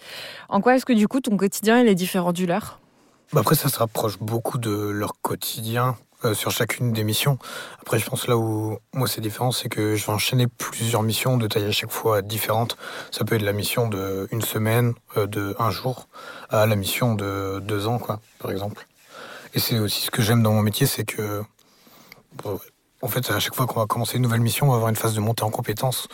En 0.51 0.61
quoi 0.61 0.77
est-ce 0.77 0.85
que 0.85 0.93
du 0.93 1.09
coup 1.09 1.21
ton 1.21 1.39
quotidien 1.39 1.83
est 1.83 1.95
différent 1.95 2.35
du 2.35 2.45
leur? 2.45 2.79
Bah 3.33 3.41
Après, 3.41 3.55
ça 3.55 3.71
se 3.71 3.79
rapproche 3.79 4.19
beaucoup 4.19 4.59
de 4.59 4.71
leur 4.71 5.15
quotidien 5.23 5.97
euh, 6.27 6.35
sur 6.35 6.51
chacune 6.51 6.93
des 6.93 7.05
missions. 7.05 7.39
Après, 7.81 7.99
je 7.99 8.05
pense 8.05 8.29
là 8.29 8.37
où 8.37 8.77
moi 8.93 9.09
c'est 9.09 9.23
différent, 9.23 9.51
c'est 9.51 9.71
que 9.71 9.97
je 9.97 10.05
vais 10.05 10.13
enchaîner 10.13 10.47
plusieurs 10.47 11.03
missions 11.03 11.39
de 11.39 11.47
taille 11.47 11.65
à 11.65 11.73
chaque 11.73 11.91
fois 11.91 12.21
différentes. 12.21 12.77
Ça 13.11 13.25
peut 13.25 13.37
être 13.37 13.43
la 13.43 13.55
mission 13.55 13.89
de 13.89 14.29
une 14.31 14.43
semaine, 14.43 14.93
euh, 15.17 15.27
de 15.27 15.57
un 15.59 15.71
jour, 15.71 16.07
à 16.51 16.67
la 16.67 16.77
mission 16.77 17.15
de 17.15 17.61
deux 17.61 17.87
ans, 17.87 17.99
quoi, 17.99 18.21
par 18.41 18.51
exemple. 18.51 18.87
Et 19.55 19.59
c'est 19.59 19.79
aussi 19.79 20.03
ce 20.03 20.11
que 20.11 20.21
j'aime 20.21 20.43
dans 20.43 20.53
mon 20.53 20.61
métier, 20.61 20.87
c'est 20.87 21.05
que 21.05 21.43
en 23.05 23.09
fait, 23.09 23.31
à 23.31 23.39
chaque 23.39 23.55
fois 23.55 23.67
qu'on 23.67 23.81
va 23.81 23.87
commencer 23.87 24.17
une 24.17 24.23
nouvelle 24.23 24.41
mission, 24.41 24.67
on 24.67 24.71
va 24.71 24.77
avoir 24.77 24.89
une 24.89 24.97
phase 24.97 25.13
de 25.13 25.21
montée 25.21 25.43
en 25.43 25.51
compétences. 25.51 26.09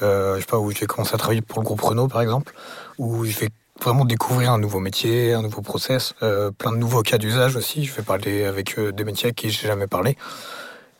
Euh, 0.00 0.36
je 0.36 0.40
sais 0.40 0.46
pas, 0.46 0.58
où 0.58 0.70
je 0.70 0.78
vais 0.78 0.86
commencer 0.86 1.12
à 1.12 1.18
travailler 1.18 1.42
pour 1.42 1.60
le 1.60 1.64
groupe 1.64 1.80
Renault, 1.80 2.06
par 2.06 2.22
exemple, 2.22 2.54
où 2.98 3.24
je 3.24 3.36
vais 3.36 3.48
vraiment 3.82 4.04
découvrir 4.04 4.52
un 4.52 4.58
nouveau 4.58 4.78
métier, 4.78 5.32
un 5.32 5.42
nouveau 5.42 5.60
process, 5.60 6.14
euh, 6.22 6.52
plein 6.52 6.70
de 6.70 6.76
nouveaux 6.76 7.02
cas 7.02 7.18
d'usage 7.18 7.56
aussi. 7.56 7.84
Je 7.84 7.92
vais 7.92 8.02
parler 8.02 8.44
avec 8.44 8.78
euh, 8.78 8.92
des 8.92 9.02
métiers 9.02 9.30
à 9.30 9.32
qui 9.32 9.50
j'ai 9.50 9.66
jamais 9.66 9.88
parlé. 9.88 10.16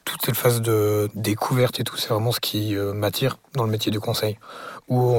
Toute 0.06 0.24
cette 0.24 0.36
phase 0.36 0.62
de 0.62 1.10
découverte 1.14 1.78
et 1.78 1.84
tout, 1.84 1.98
c'est 1.98 2.08
vraiment 2.08 2.32
ce 2.32 2.40
qui 2.40 2.74
euh, 2.74 2.94
m'attire 2.94 3.38
dans 3.54 3.64
le 3.64 3.70
métier 3.70 3.92
du 3.92 4.00
conseil. 4.00 4.38
Où 4.88 5.16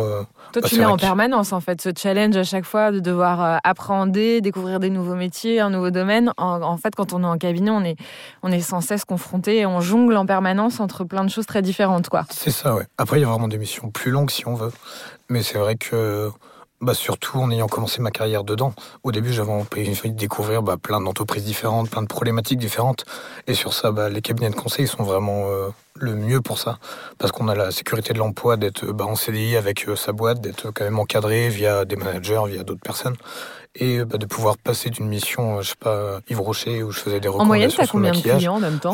toi, 0.53 0.61
bah, 0.61 0.69
tu 0.69 0.77
l'es 0.77 0.85
en 0.85 0.97
permanence, 0.97 1.51
en 1.51 1.59
fait, 1.59 1.81
ce 1.81 1.89
challenge 1.95 2.35
à 2.37 2.43
chaque 2.43 2.63
fois 2.63 2.91
de 2.91 2.99
devoir 2.99 3.43
euh, 3.43 3.57
apprendre, 3.63 4.11
découvrir 4.13 4.79
des 4.79 4.89
nouveaux 4.89 5.15
métiers, 5.15 5.59
un 5.59 5.69
nouveau 5.69 5.91
domaine. 5.91 6.31
En, 6.37 6.77
fait, 6.77 6.95
quand 6.95 7.13
on 7.13 7.23
est 7.23 7.27
en 7.27 7.37
cabinet, 7.37 7.71
on 7.71 7.83
est, 7.83 7.97
on 8.43 8.51
est 8.51 8.61
sans 8.61 8.81
cesse 8.81 9.03
confronté 9.03 9.57
et 9.57 9.65
on 9.65 9.81
jongle 9.81 10.15
en 10.15 10.25
permanence 10.25 10.79
entre 10.79 11.03
plein 11.03 11.23
de 11.23 11.29
choses 11.29 11.45
très 11.45 11.61
différentes, 11.61 12.09
quoi. 12.09 12.25
C'est 12.29 12.51
ça, 12.51 12.75
ouais. 12.75 12.85
Après, 12.97 13.17
il 13.17 13.21
y 13.21 13.25
a 13.25 13.29
vraiment 13.29 13.47
des 13.47 13.57
missions 13.57 13.91
plus 13.91 14.11
longues 14.11 14.31
si 14.31 14.47
on 14.47 14.55
veut. 14.55 14.71
Mais 15.29 15.43
c'est 15.43 15.57
vrai 15.57 15.75
que 15.75 16.31
bah 16.79 16.93
surtout 16.93 17.39
en 17.39 17.49
ayant 17.49 17.67
commencé 17.67 18.01
ma 18.01 18.11
carrière 18.11 18.43
dedans. 18.43 18.73
Au 19.03 19.11
début, 19.11 19.33
j'avais 19.33 19.51
envie 19.51 20.11
de 20.11 20.15
découvrir 20.15 20.61
bah, 20.61 20.77
plein 20.77 21.01
d'entreprises 21.01 21.43
différentes, 21.43 21.89
plein 21.89 22.03
de 22.03 22.07
problématiques 22.07 22.59
différentes. 22.59 23.05
Et 23.47 23.55
sur 23.55 23.73
ça, 23.73 23.91
bah, 23.91 24.09
les 24.09 24.21
cabinets 24.21 24.51
de 24.51 24.55
conseil 24.55 24.87
sont 24.87 25.03
vraiment 25.03 25.47
euh, 25.47 25.69
le 25.95 26.15
mieux 26.15 26.39
pour 26.41 26.59
ça. 26.59 26.77
Parce 27.17 27.31
qu'on 27.31 27.47
a 27.47 27.55
la 27.55 27.71
sécurité 27.71 28.13
de 28.13 28.19
l'emploi 28.19 28.57
d'être 28.57 28.85
bah, 28.85 29.05
en 29.05 29.15
CDI 29.15 29.55
avec 29.55 29.87
euh, 29.87 29.95
sa 29.95 30.11
boîte, 30.11 30.39
d'être 30.39 30.71
quand 30.71 30.83
même 30.83 30.99
encadré 30.99 31.49
via 31.49 31.83
des 31.83 31.95
managers, 31.95 32.43
via 32.47 32.63
d'autres 32.63 32.81
personnes. 32.81 33.15
Et 33.73 34.03
bah, 34.05 34.19
de 34.19 34.25
pouvoir 34.27 34.57
passer 34.57 34.91
d'une 34.91 35.07
mission, 35.07 35.57
euh, 35.57 35.61
je 35.63 35.69
sais 35.69 35.75
pas, 35.79 36.19
Yves 36.29 36.41
Rocher, 36.41 36.83
où 36.83 36.91
je 36.91 36.99
faisais 36.99 37.19
des 37.19 37.27
recommandations 37.27 37.41
En 37.41 37.47
moyenne, 37.47 37.71
as 37.79 37.87
combien 37.87 38.11
de 38.11 38.37
clients 38.37 38.55
en 38.55 38.59
même 38.59 38.79
temps 38.79 38.93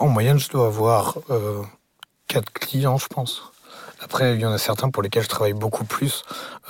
En 0.00 0.08
moyenne, 0.08 0.40
je 0.40 0.48
dois 0.48 0.66
avoir 0.66 1.18
4 2.26 2.52
clients, 2.52 2.98
je 2.98 3.06
pense. 3.06 3.52
Après, 4.02 4.34
il 4.34 4.40
y 4.40 4.46
en 4.46 4.52
a 4.52 4.58
certains 4.58 4.90
pour 4.90 5.02
lesquels 5.02 5.22
je 5.22 5.28
travaille 5.28 5.52
beaucoup 5.52 5.84
plus. 5.84 6.22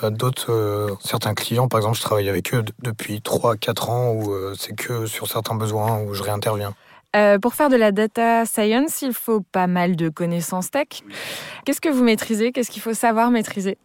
Euh, 0.03 0.11
d'autres, 0.11 0.53
euh, 0.53 0.89
certains 1.01 1.35
clients, 1.35 1.69
par 1.69 1.79
exemple, 1.79 1.97
je 1.97 2.03
travaille 2.03 2.29
avec 2.29 2.53
eux 2.55 2.65
depuis 2.83 3.21
3-4 3.21 3.91
ans 3.91 4.11
où 4.11 4.33
euh, 4.33 4.55
c'est 4.59 4.75
que 4.75 5.07
sur 5.07 5.29
certains 5.29 5.55
besoins 5.55 6.01
où 6.01 6.15
je 6.15 6.23
réinterviens. 6.23 6.75
pour 7.41 7.55
faire 7.55 7.69
de 7.69 7.77
la 7.77 7.93
data 7.93 8.45
science, 8.47 9.03
il 9.03 9.13
faut 9.13 9.41
pas 9.41 9.67
mal 9.67 9.97
de 9.97 10.09
connaissances 10.09 10.71
tech. 10.71 11.03
Qu'est-ce 11.65 11.81
que 11.81 11.89
vous 11.89 12.05
maîtrisez? 12.05 12.53
Qu'est-ce 12.53 12.71
qu'il 12.71 12.83
faut 12.83 12.95
savoir 12.95 13.31
maîtriser? 13.31 13.79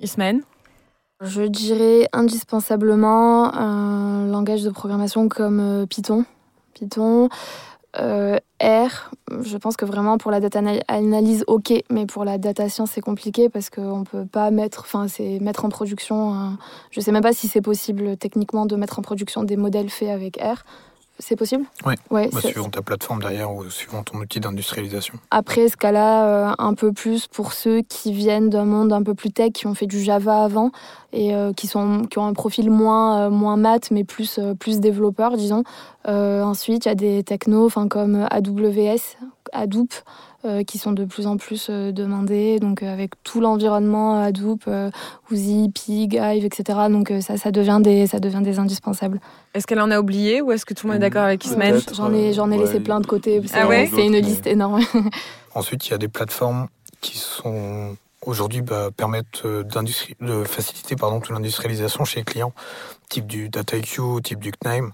Ismaël? 0.00 0.40
Je 1.22 1.42
dirais 1.42 2.08
indispensablement 2.12 3.54
un 3.54 4.26
langage 4.26 4.62
de 4.62 4.70
programmation 4.70 5.30
comme 5.30 5.86
Python. 5.88 6.26
Python, 6.74 7.30
Euh, 7.98 8.38
R, 8.62 9.10
je 9.42 9.56
pense 9.56 9.76
que 9.76 9.84
vraiment 9.84 10.18
pour 10.18 10.30
la 10.30 10.40
data 10.40 10.60
analyse, 10.88 11.44
ok, 11.46 11.72
mais 11.90 12.06
pour 12.06 12.24
la 12.24 12.38
data 12.38 12.68
science, 12.68 12.90
c'est 12.92 13.00
compliqué 13.00 13.48
parce 13.48 13.70
qu'on 13.70 14.00
ne 14.00 14.04
peut 14.04 14.26
pas 14.26 14.50
mettre, 14.50 14.80
enfin, 14.80 15.08
c'est 15.08 15.38
mettre 15.40 15.64
en 15.64 15.68
production, 15.68 16.56
je 16.90 17.00
ne 17.00 17.04
sais 17.04 17.12
même 17.12 17.22
pas 17.22 17.32
si 17.32 17.48
c'est 17.48 17.62
possible 17.62 18.16
techniquement 18.16 18.66
de 18.66 18.76
mettre 18.76 18.98
en 18.98 19.02
production 19.02 19.44
des 19.44 19.56
modèles 19.56 19.90
faits 19.90 20.10
avec 20.10 20.38
R. 20.38 20.64
C'est 21.18 21.36
possible 21.36 21.64
Oui, 21.86 21.94
ouais, 22.10 22.28
bah, 22.30 22.40
suivant 22.40 22.68
ta 22.68 22.82
plateforme 22.82 23.20
derrière 23.20 23.50
ou 23.50 23.68
suivant 23.70 24.02
ton 24.02 24.18
outil 24.18 24.38
d'industrialisation. 24.38 25.14
Après, 25.30 25.68
ce 25.68 25.76
cas-là, 25.76 26.26
euh, 26.50 26.54
un 26.58 26.74
peu 26.74 26.92
plus 26.92 27.26
pour 27.26 27.54
ceux 27.54 27.80
qui 27.80 28.12
viennent 28.12 28.50
d'un 28.50 28.66
monde 28.66 28.92
un 28.92 29.02
peu 29.02 29.14
plus 29.14 29.30
tech, 29.30 29.52
qui 29.52 29.66
ont 29.66 29.74
fait 29.74 29.86
du 29.86 30.02
Java 30.02 30.44
avant 30.44 30.72
et 31.14 31.34
euh, 31.34 31.54
qui, 31.54 31.68
sont, 31.68 32.04
qui 32.04 32.18
ont 32.18 32.26
un 32.26 32.34
profil 32.34 32.70
moins, 32.70 33.26
euh, 33.26 33.30
moins 33.30 33.56
maths, 33.56 33.90
mais 33.90 34.04
plus, 34.04 34.38
plus 34.60 34.80
développeur, 34.80 35.36
disons. 35.36 35.64
ensuite, 36.06 36.84
il 36.84 36.88
y 36.88 36.92
a 36.92 36.94
des 36.94 37.22
technos 37.24 37.70
comme 37.88 38.26
AWS, 38.30 39.16
Hadoop, 39.56 39.92
euh, 40.44 40.62
qui 40.62 40.78
sont 40.78 40.92
de 40.92 41.04
plus 41.04 41.26
en 41.26 41.36
plus 41.36 41.68
euh, 41.70 41.92
demandés. 41.92 42.60
Donc 42.60 42.82
euh, 42.82 42.92
avec 42.92 43.20
tout 43.24 43.40
l'environnement 43.40 44.22
Hadoop, 44.22 44.70
Uzi, 45.30 45.70
Pig, 45.74 46.14
Hive, 46.14 46.44
etc. 46.44 46.78
Donc 46.90 47.12
ça, 47.20 47.36
ça 47.36 47.50
devient 47.50 47.80
des, 47.82 48.06
ça 48.06 48.20
devient 48.20 48.42
des 48.42 48.58
indispensables. 48.58 49.20
Est-ce 49.54 49.66
qu'elle 49.66 49.80
en 49.80 49.90
a 49.90 49.98
oublié 49.98 50.42
ou 50.42 50.52
est-ce 50.52 50.64
que 50.64 50.74
tout 50.74 50.86
le 50.86 50.92
monde 50.92 51.02
est 51.02 51.06
d'accord 51.06 51.24
avec 51.24 51.44
Ismaël 51.44 51.80
J'en 51.94 52.12
ai, 52.12 52.32
j'en 52.32 52.50
ai 52.50 52.58
laissé 52.58 52.80
plein 52.80 53.00
de 53.00 53.06
côté. 53.06 53.42
C'est, 53.46 53.58
ah 53.58 53.66
ouais 53.66 53.90
c'est 53.92 54.06
une 54.06 54.18
liste 54.18 54.46
énorme. 54.46 54.80
Ensuite, 55.54 55.86
il 55.88 55.90
y 55.92 55.94
a 55.94 55.98
des 55.98 56.08
plateformes 56.08 56.68
qui 57.00 57.18
sont 57.18 57.96
aujourd'hui 58.24 58.62
bah, 58.62 58.90
permettent 58.96 59.46
de 59.46 60.44
faciliter 60.44 60.96
pardon, 60.96 61.20
toute 61.20 61.30
l'industrialisation 61.30 62.04
chez 62.04 62.20
les 62.20 62.24
clients, 62.24 62.52
type 63.08 63.26
du 63.26 63.48
DataIQ, 63.48 64.20
type 64.22 64.40
du 64.40 64.52
CNAME 64.52 64.92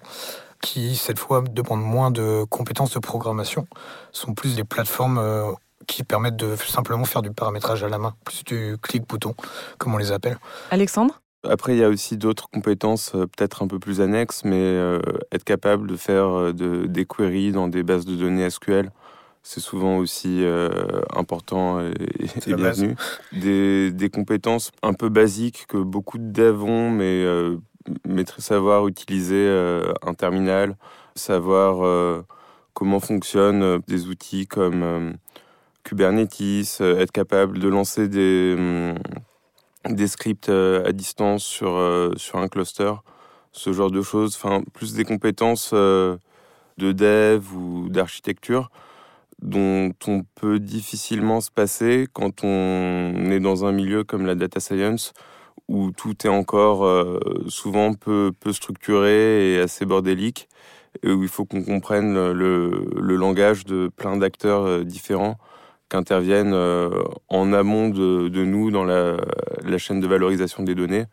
qui, 0.63 0.97
cette 0.97 1.19
fois, 1.19 1.43
demandent 1.43 1.85
moins 1.85 2.11
de 2.11 2.45
compétences 2.49 2.95
de 2.95 3.01
programmation, 3.01 3.67
sont 4.13 4.33
plus 4.33 4.57
des 4.57 4.65
plateformes 4.65 5.19
euh, 5.19 5.53
qui 5.87 6.05
permettent 6.05 6.37
de 6.37 6.57
simplement 6.57 7.05
faire 7.05 7.21
du 7.21 7.33
paramétrage 7.33 7.85
à 7.85 7.89
la 7.89 7.99
main, 7.99 8.15
plus 8.25 8.45
du 8.45 8.77
clic-bouton, 8.81 9.35
comme 9.77 9.93
on 9.95 9.99
les 9.99 10.13
appelle. 10.13 10.39
Alexandre? 10.71 11.21
Après, 11.47 11.75
il 11.75 11.79
y 11.79 11.85
a 11.85 11.89
aussi 11.89 12.17
d'autres 12.17 12.49
compétences 12.49 13.11
euh, 13.17 13.27
peut-être 13.27 13.65
un 13.65 13.67
peu 13.67 13.81
plus 13.81 14.01
annexes, 14.01 14.45
mais 14.45 14.61
euh, 14.61 15.01
être 15.33 15.45
capable 15.45 15.89
de 15.89 15.97
faire 15.97 16.55
de, 16.55 16.87
des 16.87 17.05
queries 17.05 17.51
dans 17.51 17.67
des 17.67 17.83
bases 17.83 18.07
de 18.07 18.15
données 18.15 18.49
SQL, 18.49 18.91
c'est 19.43 19.59
souvent 19.59 19.97
aussi 19.97 20.45
important 21.17 21.81
et, 21.81 21.93
bienvenu. 22.47 22.95
Des, 23.33 23.91
des, 23.91 24.09
compétences 24.09 24.71
un 24.85 24.93
peu 24.93 25.09
basiques 25.09 25.67
que 25.67 25.79
beaucoup 25.79 26.19
de 26.19 26.31
devs 26.31 26.63
ont, 26.63 26.91
mais 26.93 27.27
savoir 28.39 28.87
utiliser 28.89 29.47
euh, 29.47 29.93
un 30.03 30.15
terminal, 30.15 30.77
savoir 31.15 31.85
euh, 31.85 32.23
comment 32.75 33.01
fonctionnent 33.01 33.63
euh, 33.63 33.79
des 33.89 34.07
outils 34.07 34.47
comme 34.47 35.15
Kubernetes, 35.85 36.81
être 36.81 37.13
capable 37.13 37.59
de 37.59 37.69
lancer 37.69 38.09
des, 38.09 38.55
mm, 38.57 39.95
des 39.95 40.07
scripts 40.07 40.49
à 40.49 40.93
distance 40.93 41.45
sur, 41.45 41.81
sur 42.17 42.39
un 42.39 42.49
cluster, 42.49 42.93
ce 43.53 43.73
genre 43.73 43.91
de 43.91 44.03
choses, 44.03 44.37
enfin 44.37 44.63
plus 44.73 44.95
des 44.95 45.05
compétences 45.05 45.73
de 45.75 46.19
dev 46.79 47.43
ou 47.55 47.89
d'architecture 47.89 48.71
dont 49.43 49.93
on 50.07 50.23
peut 50.37 50.61
difficilement 50.61 51.41
se 51.41 51.51
passer 51.51 52.07
quand 52.13 52.45
on 52.45 53.29
est 53.31 53.41
dans 53.41 53.65
un 53.65 53.73
milieu 53.73 54.05
comme 54.05 54.25
la 54.25 54.37
data 54.37 54.61
science 54.61 55.13
où 55.69 55.91
tout 55.91 56.27
est 56.27 56.31
encore 56.31 56.85
euh, 56.85 57.19
souvent 57.49 57.95
peu, 57.95 58.33
peu 58.39 58.53
structuré 58.53 59.55
et 59.55 59.61
assez 59.61 59.85
bordélique, 59.87 60.49
et 61.03 61.11
où 61.11 61.23
il 61.23 61.29
faut 61.29 61.45
qu'on 61.45 61.63
comprenne 61.63 62.33
le, 62.33 63.17
langage 63.17 63.65
de 63.65 63.89
plein 63.89 64.17
d'acteurs 64.17 64.65
euh, 64.67 64.85
différents 64.85 65.39
qui 65.89 65.97
interviennent 65.97 66.53
euh, 66.53 66.91
en 67.29 67.53
amont 67.53 67.89
de, 67.89 68.29
nous 68.45 68.71
dans 68.71 68.85
la, 68.85 69.17
chaîne 69.79 70.01
de 70.01 70.07
valorisation 70.07 70.63
des 70.63 70.75
données, 70.75 71.07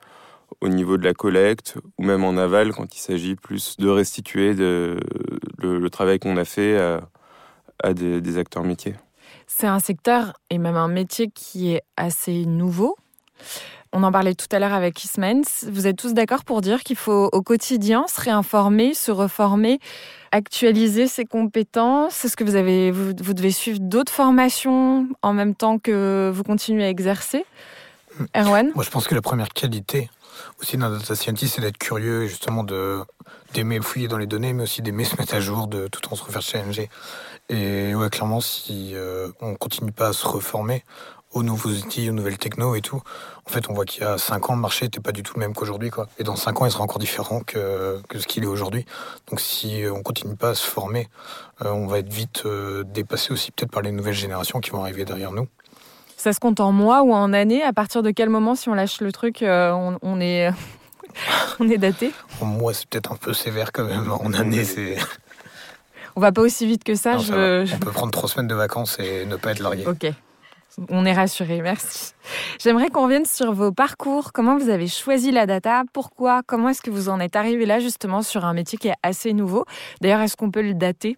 au 0.61 0.67
niveau 0.67 0.97
de 0.97 1.05
la 1.05 1.13
collecte, 1.13 1.77
ou 1.97 2.03
même 2.03 2.23
en 2.23 2.35
aval 2.37 2.73
quand 2.73 2.95
il 2.95 2.99
s'agit 2.99 3.35
plus 3.35 3.77
de 3.77 3.87
restituer 3.87 4.53
le, 4.53 5.87
travail 5.89 6.19
qu'on 6.19 6.37
a 6.37 6.45
fait 6.45 6.77
à, 7.83 7.93
des 7.93 8.37
acteurs 8.37 8.63
métiers. 8.63 8.95
C'est 9.47 9.67
un 9.67 9.79
secteur 9.79 10.33
et 10.49 10.57
même 10.57 10.75
un 10.75 10.87
métier 10.87 11.29
qui 11.29 11.71
est 11.73 11.81
assez 11.97 12.45
nouveau. 12.45 12.95
On 13.91 14.03
en 14.03 14.11
parlait 14.11 14.35
tout 14.35 14.45
à 14.51 14.59
l'heure 14.59 14.73
avec 14.73 15.03
Ismens. 15.03 15.65
Vous 15.67 15.87
êtes 15.87 15.97
tous 15.97 16.13
d'accord 16.13 16.43
pour 16.43 16.61
dire 16.61 16.83
qu'il 16.83 16.95
faut 16.95 17.29
au 17.31 17.41
quotidien 17.41 18.05
se 18.07 18.21
réinformer, 18.21 18.93
se 18.93 19.11
reformer, 19.11 19.79
actualiser 20.31 21.07
ses 21.07 21.25
compétences? 21.25 22.23
Est-ce 22.23 22.37
que 22.37 22.43
vous, 22.43 22.55
avez, 22.55 22.91
vous, 22.91 23.33
devez 23.33 23.51
suivre 23.51 23.79
d'autres 23.81 24.11
formations 24.11 25.07
en 25.23 25.33
même 25.33 25.55
temps 25.55 25.79
que 25.79 26.31
vous 26.31 26.43
continuez 26.43 26.83
à 26.83 26.89
exercer? 26.89 27.45
Erwan? 28.35 28.71
Moi, 28.75 28.83
je 28.83 28.91
pense 28.91 29.07
que 29.07 29.15
la 29.15 29.21
première 29.21 29.49
qualité 29.49 30.09
aussi 30.61 30.77
d'un 30.77 30.91
data 30.91 31.15
scientist, 31.15 31.55
c'est 31.55 31.61
d'être 31.61 31.77
curieux 31.77 32.23
et 32.23 32.27
justement 32.27 32.63
d'aimer 32.63 33.79
fouiller 33.81 34.07
dans 34.07 34.17
les 34.17 34.27
données, 34.27 34.53
mais 34.53 34.63
aussi 34.63 34.81
d'aimer 34.81 35.03
se 35.03 35.15
mettre 35.17 35.33
à 35.33 35.39
jour, 35.39 35.67
de 35.67 35.87
tout 35.87 36.01
temps 36.01 36.15
se 36.15 36.23
refaire 36.23 36.41
challenger. 36.41 36.89
Et 37.49 37.95
ouais, 37.95 38.09
clairement, 38.09 38.41
si 38.41 38.91
euh, 38.93 39.29
on 39.41 39.55
continue 39.55 39.91
pas 39.91 40.09
à 40.09 40.13
se 40.13 40.27
reformer, 40.27 40.83
aux 41.31 41.43
nouveaux 41.43 41.69
outils, 41.69 42.09
aux 42.09 42.13
nouvelles 42.13 42.37
techno 42.37 42.75
et 42.75 42.81
tout. 42.81 43.01
En 43.45 43.49
fait, 43.49 43.69
on 43.69 43.73
voit 43.73 43.85
qu'il 43.85 44.01
y 44.01 44.05
a 44.05 44.17
5 44.17 44.49
ans, 44.49 44.55
le 44.55 44.61
marché 44.61 44.85
n'était 44.85 44.99
pas 44.99 45.11
du 45.11 45.23
tout 45.23 45.33
le 45.35 45.39
même 45.39 45.53
qu'aujourd'hui. 45.53 45.89
Quoi. 45.89 46.07
Et 46.17 46.23
dans 46.23 46.35
5 46.35 46.61
ans, 46.61 46.65
il 46.65 46.71
sera 46.71 46.83
encore 46.83 46.99
différent 46.99 47.41
que, 47.41 48.01
que 48.09 48.19
ce 48.19 48.27
qu'il 48.27 48.43
est 48.43 48.47
aujourd'hui. 48.47 48.85
Donc 49.29 49.39
si 49.39 49.83
on 49.93 50.01
continue 50.01 50.35
pas 50.35 50.49
à 50.49 50.55
se 50.55 50.65
former, 50.65 51.07
euh, 51.63 51.71
on 51.71 51.87
va 51.87 51.99
être 51.99 52.11
vite 52.11 52.43
euh, 52.45 52.83
dépassé 52.83 53.31
aussi 53.31 53.51
peut-être 53.51 53.71
par 53.71 53.81
les 53.81 53.91
nouvelles 53.91 54.13
générations 54.13 54.59
qui 54.59 54.71
vont 54.71 54.81
arriver 54.81 55.05
derrière 55.05 55.31
nous. 55.31 55.47
Ça 56.17 56.33
se 56.33 56.39
compte 56.39 56.59
en 56.59 56.71
mois 56.71 57.03
ou 57.03 57.13
en 57.13 57.31
années? 57.31 57.63
À 57.63 57.73
partir 57.73 58.03
de 58.03 58.11
quel 58.11 58.29
moment, 58.29 58.55
si 58.55 58.67
on 58.67 58.73
lâche 58.73 58.99
le 58.99 59.11
truc, 59.11 59.41
euh, 59.41 59.71
on, 60.01 60.19
est, 60.19 60.49
on 61.59 61.69
est 61.69 61.77
daté? 61.77 62.11
En 62.41 62.45
mois, 62.45 62.73
c'est 62.73 62.87
peut-être 62.89 63.11
un 63.11 63.15
peu 63.15 63.33
sévère 63.33 63.71
quand 63.71 63.85
même. 63.85 64.11
En 64.11 64.33
années, 64.33 64.65
c'est... 64.65 64.97
On 66.15 66.21
va 66.21 66.33
pas 66.33 66.41
aussi 66.41 66.65
vite 66.65 66.83
que 66.83 66.95
ça. 66.95 67.17
je... 67.17 67.73
On 67.73 67.79
peut 67.79 67.91
prendre 67.91 68.11
trois 68.11 68.27
semaines 68.27 68.47
de 68.49 68.55
vacances 68.55 68.97
et 68.99 69.25
ne 69.25 69.37
pas 69.37 69.51
être 69.51 69.59
largué. 69.59 69.85
Ok, 69.87 70.11
on 70.89 71.05
est 71.05 71.13
rassuré, 71.13 71.61
merci. 71.61 72.13
J'aimerais 72.59 72.89
qu'on 72.89 73.03
revienne 73.03 73.25
sur 73.25 73.53
vos 73.53 73.71
parcours. 73.71 74.31
Comment 74.33 74.57
vous 74.57 74.69
avez 74.69 74.87
choisi 74.87 75.31
la 75.31 75.45
data? 75.45 75.83
Pourquoi? 75.93 76.41
Comment 76.45 76.69
est-ce 76.69 76.81
que 76.81 76.91
vous 76.91 77.09
en 77.09 77.19
êtes 77.19 77.35
arrivé 77.35 77.65
là, 77.65 77.79
justement, 77.79 78.21
sur 78.21 78.45
un 78.45 78.53
métier 78.53 78.77
qui 78.77 78.87
est 78.87 78.95
assez 79.03 79.33
nouveau? 79.33 79.65
D'ailleurs, 80.01 80.21
est-ce 80.21 80.37
qu'on 80.37 80.51
peut 80.51 80.61
le 80.61 80.73
dater? 80.73 81.17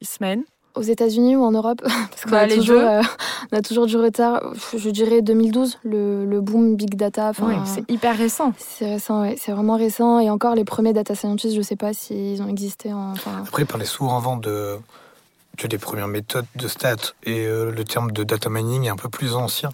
Ismaël? 0.00 0.42
Aux 0.74 0.82
États-Unis 0.82 1.36
ou 1.36 1.42
en 1.42 1.52
Europe? 1.52 1.82
Parce 1.82 2.22
qu'on 2.24 2.30
bah, 2.30 2.40
a, 2.40 2.48
toujours, 2.48 2.80
euh, 2.80 3.02
on 3.52 3.56
a 3.56 3.62
toujours 3.62 3.86
du 3.86 3.96
retard. 3.96 4.42
Je 4.74 4.90
dirais 4.90 5.22
2012, 5.22 5.78
le, 5.84 6.40
boom 6.40 6.76
big 6.76 6.94
data. 6.94 7.32
c'est 7.64 7.90
hyper 7.90 8.16
récent. 8.16 8.52
C'est 8.58 8.94
récent, 8.94 9.22
ouais. 9.22 9.36
C'est 9.38 9.52
vraiment 9.52 9.76
récent. 9.76 10.18
Et 10.18 10.30
encore, 10.30 10.54
les 10.54 10.64
premiers 10.64 10.92
data 10.92 11.14
scientists, 11.14 11.54
je 11.54 11.58
ne 11.58 11.64
sais 11.64 11.76
pas 11.76 11.92
s'ils 11.92 12.42
ont 12.42 12.48
existé. 12.48 12.92
En, 12.92 13.14
Après, 13.46 13.64
par 13.64 13.78
les 13.78 13.84
sourds 13.84 14.12
en 14.12 14.36
de 14.36 14.78
tu 15.56 15.66
as 15.66 15.68
les 15.68 15.78
premières 15.78 16.08
méthodes 16.08 16.46
de 16.56 16.68
stats. 16.68 17.14
Et 17.24 17.46
euh, 17.46 17.70
le 17.70 17.84
terme 17.84 18.10
de 18.12 18.24
data 18.24 18.48
mining 18.48 18.84
est 18.84 18.88
un 18.88 18.96
peu 18.96 19.08
plus 19.08 19.34
ancien. 19.34 19.70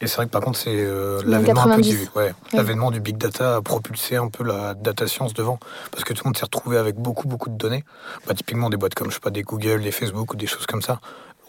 Et 0.00 0.06
c'est 0.06 0.16
vrai 0.16 0.26
que 0.26 0.30
par 0.30 0.40
contre, 0.40 0.58
c'est 0.58 0.74
euh, 0.74 1.22
l'avènement 1.24 1.76
du, 1.76 2.08
ouais, 2.16 2.32
l'avènement 2.52 2.90
du 2.90 3.00
big 3.00 3.16
data 3.16 3.56
a 3.56 3.62
propulsé 3.62 4.16
un 4.16 4.28
peu 4.28 4.44
la 4.44 4.74
data 4.74 5.06
science 5.06 5.34
devant, 5.34 5.58
parce 5.90 6.04
que 6.04 6.12
tout 6.12 6.22
le 6.24 6.28
monde 6.28 6.36
s'est 6.36 6.44
retrouvé 6.44 6.78
avec 6.78 6.96
beaucoup 6.96 7.28
beaucoup 7.28 7.50
de 7.50 7.56
données. 7.56 7.84
Bah, 8.26 8.34
typiquement 8.34 8.70
des 8.70 8.76
boîtes 8.76 8.94
comme 8.94 9.10
je 9.10 9.14
sais 9.14 9.20
pas 9.20 9.30
des 9.30 9.42
Google, 9.42 9.82
des 9.82 9.92
Facebook 9.92 10.32
ou 10.32 10.36
des 10.36 10.46
choses 10.46 10.66
comme 10.66 10.82
ça 10.82 11.00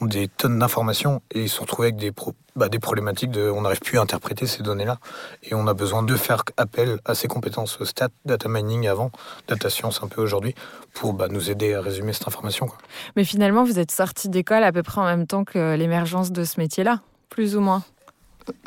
des 0.01 0.27
tonnes 0.27 0.59
d'informations 0.59 1.21
et 1.31 1.43
ils 1.43 1.49
se 1.49 1.59
retrouvent 1.59 1.85
avec 1.85 1.97
des, 1.97 2.11
bah, 2.55 2.69
des 2.69 2.79
problématiques 2.79 3.31
de 3.31 3.49
on 3.49 3.61
n'arrive 3.61 3.79
plus 3.79 3.97
à 3.97 4.01
interpréter 4.01 4.47
ces 4.47 4.63
données-là 4.63 4.99
et 5.43 5.53
on 5.53 5.67
a 5.67 5.73
besoin 5.73 6.03
de 6.03 6.15
faire 6.15 6.43
appel 6.57 6.99
à 7.05 7.15
ces 7.15 7.27
compétences 7.27 7.83
stat, 7.83 8.09
data 8.25 8.49
mining 8.49 8.87
avant, 8.87 9.11
data 9.47 9.69
science 9.69 10.01
un 10.03 10.07
peu 10.07 10.21
aujourd'hui 10.21 10.55
pour 10.93 11.13
bah, 11.13 11.27
nous 11.29 11.51
aider 11.51 11.73
à 11.73 11.81
résumer 11.81 12.13
cette 12.13 12.27
information. 12.27 12.67
Mais 13.15 13.23
finalement, 13.23 13.63
vous 13.63 13.79
êtes 13.79 13.91
sorti 13.91 14.29
d'école 14.29 14.63
à 14.63 14.71
peu 14.71 14.83
près 14.83 15.01
en 15.01 15.05
même 15.05 15.27
temps 15.27 15.43
que 15.43 15.75
l'émergence 15.75 16.31
de 16.31 16.43
ce 16.43 16.59
métier-là, 16.59 17.01
plus 17.29 17.55
ou 17.55 17.61
moins. 17.61 17.83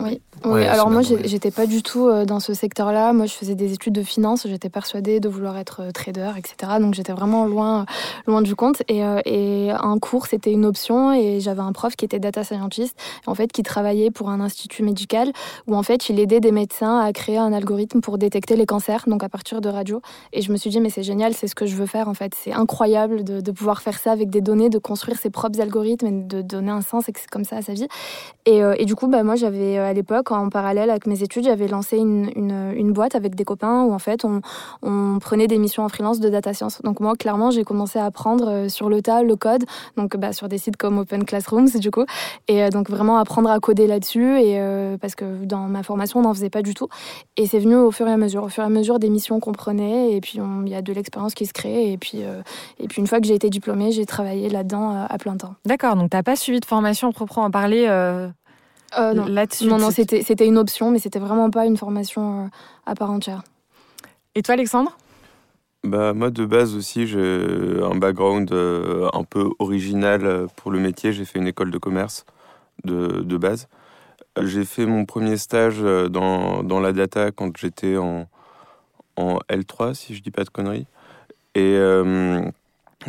Oui, 0.01 0.21
oui. 0.45 0.64
alors 0.64 0.90
moi, 0.90 1.03
j'étais 1.03 1.51
pas 1.51 1.66
du 1.66 1.83
tout 1.83 2.09
euh, 2.09 2.25
dans 2.25 2.40
ce 2.40 2.55
secteur-là. 2.55 3.12
Moi, 3.12 3.27
je 3.27 3.35
faisais 3.35 3.55
des 3.55 3.73
études 3.73 3.92
de 3.92 4.03
finance. 4.03 4.47
J'étais 4.49 4.68
persuadée 4.68 5.21
de 5.21 5.29
vouloir 5.29 5.57
être 5.59 5.83
euh, 5.83 5.90
trader, 5.90 6.33
etc. 6.37 6.73
Donc, 6.81 6.95
j'étais 6.95 7.12
vraiment 7.12 7.47
loin, 7.47 7.87
loin 8.27 8.42
du 8.42 8.57
compte. 8.57 8.83
Et, 8.88 9.05
euh, 9.05 9.21
et 9.25 9.71
un 9.71 9.99
cours, 9.99 10.27
c'était 10.27 10.51
une 10.51 10.64
option. 10.64 11.12
Et 11.12 11.40
j'avais 11.40 11.61
un 11.61 11.73
prof 11.73 11.97
qui 11.97 12.05
était 12.05 12.18
data 12.18 12.45
scientist, 12.45 12.99
en 13.27 13.35
fait, 13.35 13.53
qui 13.53 13.62
travaillait 13.62 14.11
pour 14.11 14.31
un 14.31 14.40
institut 14.40 14.83
médical 14.83 15.33
où, 15.66 15.77
en 15.77 15.83
fait, 15.83 16.09
il 16.09 16.18
aidait 16.18 16.40
des 16.40 16.53
médecins 16.53 16.99
à 16.99 17.12
créer 17.12 17.38
un 17.38 17.53
algorithme 17.53 18.01
pour 18.01 18.18
détecter 18.18 18.57
les 18.57 18.66
cancers, 18.66 19.05
donc 19.07 19.23
à 19.23 19.29
partir 19.29 19.61
de 19.61 19.68
radio. 19.68 20.01
Et 20.33 20.42
je 20.42 20.51
me 20.53 20.57
suis 20.57 20.71
dit, 20.71 20.81
mais 20.81 20.90
c'est 20.90 21.03
génial, 21.03 21.35
c'est 21.35 21.47
ce 21.47 21.55
que 21.55 21.66
je 21.66 21.77
veux 21.77 21.87
faire, 21.87 22.09
en 22.09 22.14
fait. 22.14 22.35
C'est 22.35 22.53
incroyable 22.53 23.25
de, 23.25 23.40
de, 23.40 23.53
pouvoir 23.53 23.83
faire 23.83 23.99
ça 23.99 24.12
avec 24.12 24.31
des 24.31 24.40
données, 24.40 24.71
de 24.71 24.79
construire 24.79 25.18
ses 25.18 25.31
propres 25.31 25.61
algorithmes 25.61 26.07
et 26.07 26.23
de 26.25 26.42
donner 26.42 26.71
un 26.71 26.81
sens 26.83 27.05
comme 27.31 27.45
ça 27.45 27.57
à 27.57 27.62
sa 27.62 27.75
vie. 27.75 27.87
Et, 28.47 28.61
et 28.79 28.85
du 28.85 28.95
coup, 28.95 29.07
bah, 29.07 29.23
moi, 29.23 29.37
j'avais 29.37 29.71
Et 29.72 29.78
à 29.78 29.92
l'époque, 29.92 30.30
en 30.30 30.48
parallèle 30.48 30.90
avec 30.90 31.06
mes 31.06 31.22
études, 31.22 31.44
j'avais 31.44 31.68
lancé 31.68 31.96
une, 31.98 32.92
boîte 32.92 33.14
avec 33.14 33.35
des 33.35 33.44
copains 33.44 33.85
où 33.85 33.92
en 33.94 33.98
fait 33.98 34.24
on, 34.24 35.18
prenait 35.18 35.46
des 35.46 35.58
missions 35.58 35.82
en 35.85 35.88
freelance 35.88 36.20
de 36.20 36.28
data 36.28 36.52
science. 36.52 36.82
Donc 36.82 37.00
moi, 37.00 37.14
clairement, 37.14 37.50
j'ai 37.50 37.64
commencé 37.64 37.98
à 37.98 38.04
apprendre 38.04 38.68
sur 38.68 38.90
le 38.90 39.00
tas 39.00 39.22
le 39.22 39.37
code, 39.37 39.64
donc 39.96 40.16
bah, 40.16 40.32
sur 40.32 40.48
des 40.48 40.58
sites 40.58 40.76
comme 40.76 40.98
Open 40.98 41.24
Classrooms 41.24 41.70
du 41.78 41.90
coup, 41.90 42.04
et 42.48 42.68
donc 42.68 42.90
vraiment 42.90 43.16
apprendre 43.16 43.50
à 43.50 43.58
coder 43.61 43.87
là-dessus. 43.87 44.40
Et 44.40 44.61
parce 45.00 45.14
que 45.14 45.44
dans 45.44 45.68
ma 45.68 45.82
formation, 45.82 46.20
on 46.20 46.22
n'en 46.22 46.35
faisait 46.35 46.50
pas 46.50 46.62
du 46.62 46.74
tout. 46.74 46.88
Et 47.37 47.46
c'est 47.46 47.58
venu 47.58 47.76
au 47.76 47.90
fur 47.90 48.06
et 48.08 48.12
à 48.12 48.16
mesure, 48.16 48.44
au 48.44 48.48
fur 48.48 48.62
et 48.62 48.66
à 48.66 48.70
mesure 48.70 48.98
des 48.98 49.08
missions 49.08 49.40
qu'on 49.40 49.52
prenait, 49.52 50.12
et 50.12 50.20
puis 50.20 50.38
il 50.38 50.70
y 50.70 50.74
a 50.74 50.82
de 50.82 50.92
l'expérience 50.92 51.35
qui 51.35 51.46
se 51.46 51.52
crée. 51.52 51.92
Et 51.92 51.98
puis, 51.98 52.18
et 52.78 52.88
puis 52.88 53.00
une 53.00 53.06
fois 53.06 53.20
que 53.20 53.26
j'ai 53.26 53.35
été 53.35 53.48
diplômée, 53.48 53.92
j'ai 53.92 54.04
travaillé 54.04 54.50
là-dedans 54.50 55.06
à 55.08 55.18
plein 55.18 55.37
temps. 55.37 55.54
D'accord, 55.64 55.96
donc 55.96 56.11
tu 56.11 56.16
n'as 56.16 56.22
pas 56.22 56.37
suivi 56.37 56.61
de 56.61 56.66
formation 56.66 57.11
proprement 57.12 57.50
parler 57.50 57.87
euh, 57.88 58.28
euh, 58.98 59.14
non. 59.14 59.26
là-dessus 59.26 59.66
Non, 59.66 59.78
non, 59.78 59.90
c'était, 59.90 60.22
c'était 60.22 60.46
une 60.46 60.59
option, 60.59 60.90
mais 60.90 60.98
c'était 60.98 61.18
vraiment 61.18 61.50
pas 61.50 61.66
une 61.66 61.76
formation 61.76 62.44
euh, 62.44 62.48
à 62.87 62.94
part 62.94 63.11
entière. 63.11 63.42
Et 64.35 64.42
toi, 64.42 64.55
Alexandre? 64.55 64.96
Bah, 65.85 66.12
moi, 66.12 66.31
de 66.31 66.44
base 66.44 66.74
aussi, 66.76 67.07
j'ai 67.07 67.81
un 67.83 67.96
background 67.96 68.52
un 68.52 69.24
peu 69.24 69.50
original 69.59 70.46
pour 70.57 70.70
le 70.70 70.78
métier. 70.78 71.12
J'ai 71.12 71.24
fait 71.24 71.38
une 71.38 71.48
école 71.48 71.70
de 71.70 71.78
commerce 71.78 72.24
de, 72.85 73.20
de 73.20 73.37
base. 73.37 73.68
J'ai 74.40 74.64
fait 74.64 74.87
mon 74.87 75.05
premier 75.05 75.37
stage 75.37 75.81
dans, 75.81 76.62
dans 76.62 76.81
la 76.81 76.92
data 76.92 77.33
quand 77.33 77.57
j'étais 77.57 77.96
en, 77.96 78.28
en, 79.16 79.38
L3, 79.50 79.94
si 79.94 80.14
je 80.14 80.22
dis 80.22 80.31
pas 80.31 80.44
de 80.44 80.50
conneries. 80.50 80.87
Et 81.57 81.76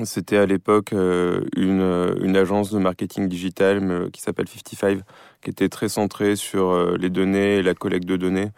c'était 0.05 0.37
à 0.37 0.45
l'époque 0.45 0.93
euh, 0.93 1.41
une, 1.55 1.81
euh, 1.81 2.15
une, 2.21 2.35
agence 2.35 2.71
de 2.71 2.79
marketing 2.79 3.27
digital 3.27 3.79
euh, 3.83 4.09
qui 4.09 4.21
s'appelle 4.21 4.47
55, 4.47 4.99
qui 5.43 5.49
était 5.49 5.69
très 5.69 5.89
centrée 5.89 6.35
sur 6.35 6.97
les 6.97 7.09
données 7.09 7.57
et 7.57 7.63
la 7.63 7.73
collecte 7.73 8.07
de 8.07 8.17
données. 8.17 8.49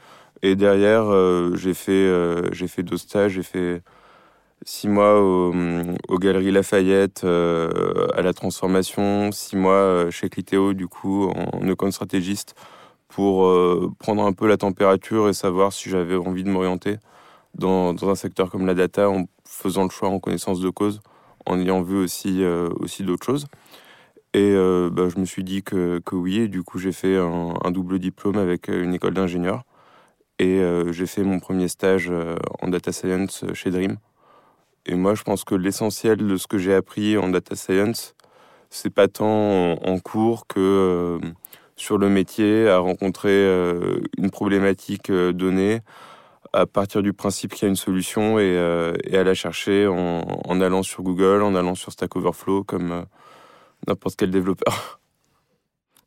Et 0.41 0.55
derrière, 0.55 1.05
j'ai 1.55 1.73
fait, 1.73 2.11
j'ai 2.51 2.67
fait 2.67 2.83
deux 2.83 2.97
stages. 2.97 3.33
J'ai 3.33 3.43
fait 3.43 3.81
six 4.65 4.87
mois 4.87 5.19
au, 5.19 5.53
aux 6.07 6.17
Galeries 6.19 6.51
Lafayette 6.51 7.23
à 7.23 8.21
la 8.21 8.33
transformation, 8.33 9.31
six 9.31 9.55
mois 9.55 10.09
chez 10.11 10.29
Clitéo, 10.29 10.73
du 10.73 10.87
coup, 10.87 11.29
en 11.29 11.67
econ 11.67 11.91
stratégiste, 11.91 12.55
pour 13.07 13.51
prendre 13.99 14.23
un 14.23 14.33
peu 14.33 14.47
la 14.47 14.57
température 14.57 15.29
et 15.29 15.33
savoir 15.33 15.73
si 15.73 15.89
j'avais 15.89 16.15
envie 16.15 16.43
de 16.43 16.49
m'orienter 16.49 16.97
dans, 17.57 18.09
un 18.09 18.15
secteur 18.15 18.49
comme 18.49 18.65
la 18.65 18.73
data 18.73 19.09
en 19.09 19.25
faisant 19.45 19.83
le 19.83 19.89
choix 19.89 20.09
en 20.09 20.19
connaissance 20.19 20.59
de 20.59 20.69
cause 20.69 21.01
en 21.45 21.59
ayant 21.59 21.81
vu 21.81 21.97
aussi, 21.97 22.43
euh, 22.43 22.69
aussi 22.79 23.03
d'autres 23.03 23.25
choses. 23.25 23.45
Et 24.35 24.51
euh, 24.53 24.89
bah, 24.91 25.07
je 25.07 25.17
me 25.17 25.23
suis 25.23 25.45
dit 25.45 25.63
que, 25.63 25.99
que 25.99 26.13
oui, 26.15 26.39
et 26.39 26.47
du 26.49 26.61
coup 26.61 26.77
j'ai 26.77 26.91
fait 26.91 27.15
un, 27.15 27.71
double 27.71 27.99
diplôme 27.99 28.37
avec 28.37 28.67
euh, 28.69 28.83
une 28.83 28.93
école 28.93 29.13
d'ingénieur. 29.13 29.63
Et 30.39 30.61
j'ai 30.91 31.05
fait 31.05 31.23
mon 31.23 31.39
premier 31.39 31.69
stage 31.69 32.11
en 32.59 32.67
data 32.67 32.91
science 32.91 33.45
chez 33.53 33.71
Dream. 33.71 33.95
Et 34.85 34.95
moi 34.95 35.15
je 35.15 35.23
pense 35.23 35.45
que 35.45 35.55
l'essentiel 35.55 36.17
de 36.17 36.35
ce 36.35 36.45
que 36.45 36.57
j'ai 36.57 36.73
appris 36.73 37.17
en 37.17 37.29
data 37.29 37.55
science, 37.55 38.15
c'est 38.69 38.89
pas 38.89 39.07
tant 39.07 39.75
en, 39.81 39.99
cours 39.99 40.45
que 40.45 41.21
sur 41.77 41.97
le 41.97 42.09
métier, 42.09 42.67
à 42.67 42.79
rencontrer 42.79 43.47
une 44.17 44.29
problématique 44.29 45.09
donnée, 45.09 45.79
à 46.55 46.65
partir 46.65 47.03
du 47.03 47.11
principe 47.11 47.53
qu'il 47.53 47.63
y 47.63 47.65
a 47.65 47.69
une 47.69 47.75
solution 47.75 48.39
et, 48.39 48.55
euh, 48.57 48.93
à 49.11 49.23
la 49.23 49.33
chercher 49.33 49.87
en, 49.87 50.61
allant 50.61 50.83
sur 50.83 51.03
Google, 51.03 51.43
en 51.43 51.53
allant 51.53 51.75
sur 51.75 51.91
Stack 51.91 52.15
Overflow 52.15 52.63
comme 52.63 52.91
euh, 52.91 53.01
n'importe 53.87 54.15
quel 54.17 54.31
développeur. 54.31 54.99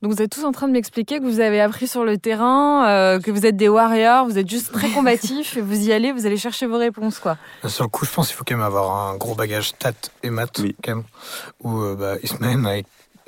Donc 0.01 0.13
vous 0.13 0.23
êtes 0.23 0.31
tous 0.31 0.45
en 0.45 0.53
train 0.53 0.69
de 0.69 0.73
m'expliquer 0.73 1.19
que 1.19 1.25
vous 1.25 1.41
avez 1.41 1.61
appris 1.61 1.89
sur 1.89 2.05
le 2.05 2.19
terrain, 2.19 2.89
euh, 2.89 3.19
que 3.19 3.33
vous 3.33 3.47
êtes 3.47 3.57
des 3.57 3.69
warriors, 3.69 4.27
vous 4.27 4.39
êtes 4.39 4.49
juste 4.49 4.73
très 4.73 4.89
combatifs 4.91 5.57
et 5.57 5.61
vous 5.61 5.89
y 5.89 5.93
allez, 5.93 6.13
vous 6.13 6.25
allez 6.25 6.37
chercher 6.37 6.67
vos 6.67 6.79
réponses 6.79 7.19
quoi. 7.19 7.37
Sur 7.67 7.83
le 7.83 7.89
coup, 7.89 8.05
je 8.05 8.13
pense 8.13 8.29
qu'il 8.29 8.37
faut 8.37 8.45
quand 8.47 8.55
même 8.55 8.65
avoir 8.65 9.09
un 9.09 9.17
gros 9.17 9.35
bagage 9.35 9.71
stat 9.71 9.95
et 10.23 10.31
maths 10.31 10.61
oui. 10.61 10.77
quand 10.85 10.95
même. 10.95 11.05
Où 11.65 11.97
bah, 11.97 12.15
Ismaël 12.23 12.65
a 12.65 12.77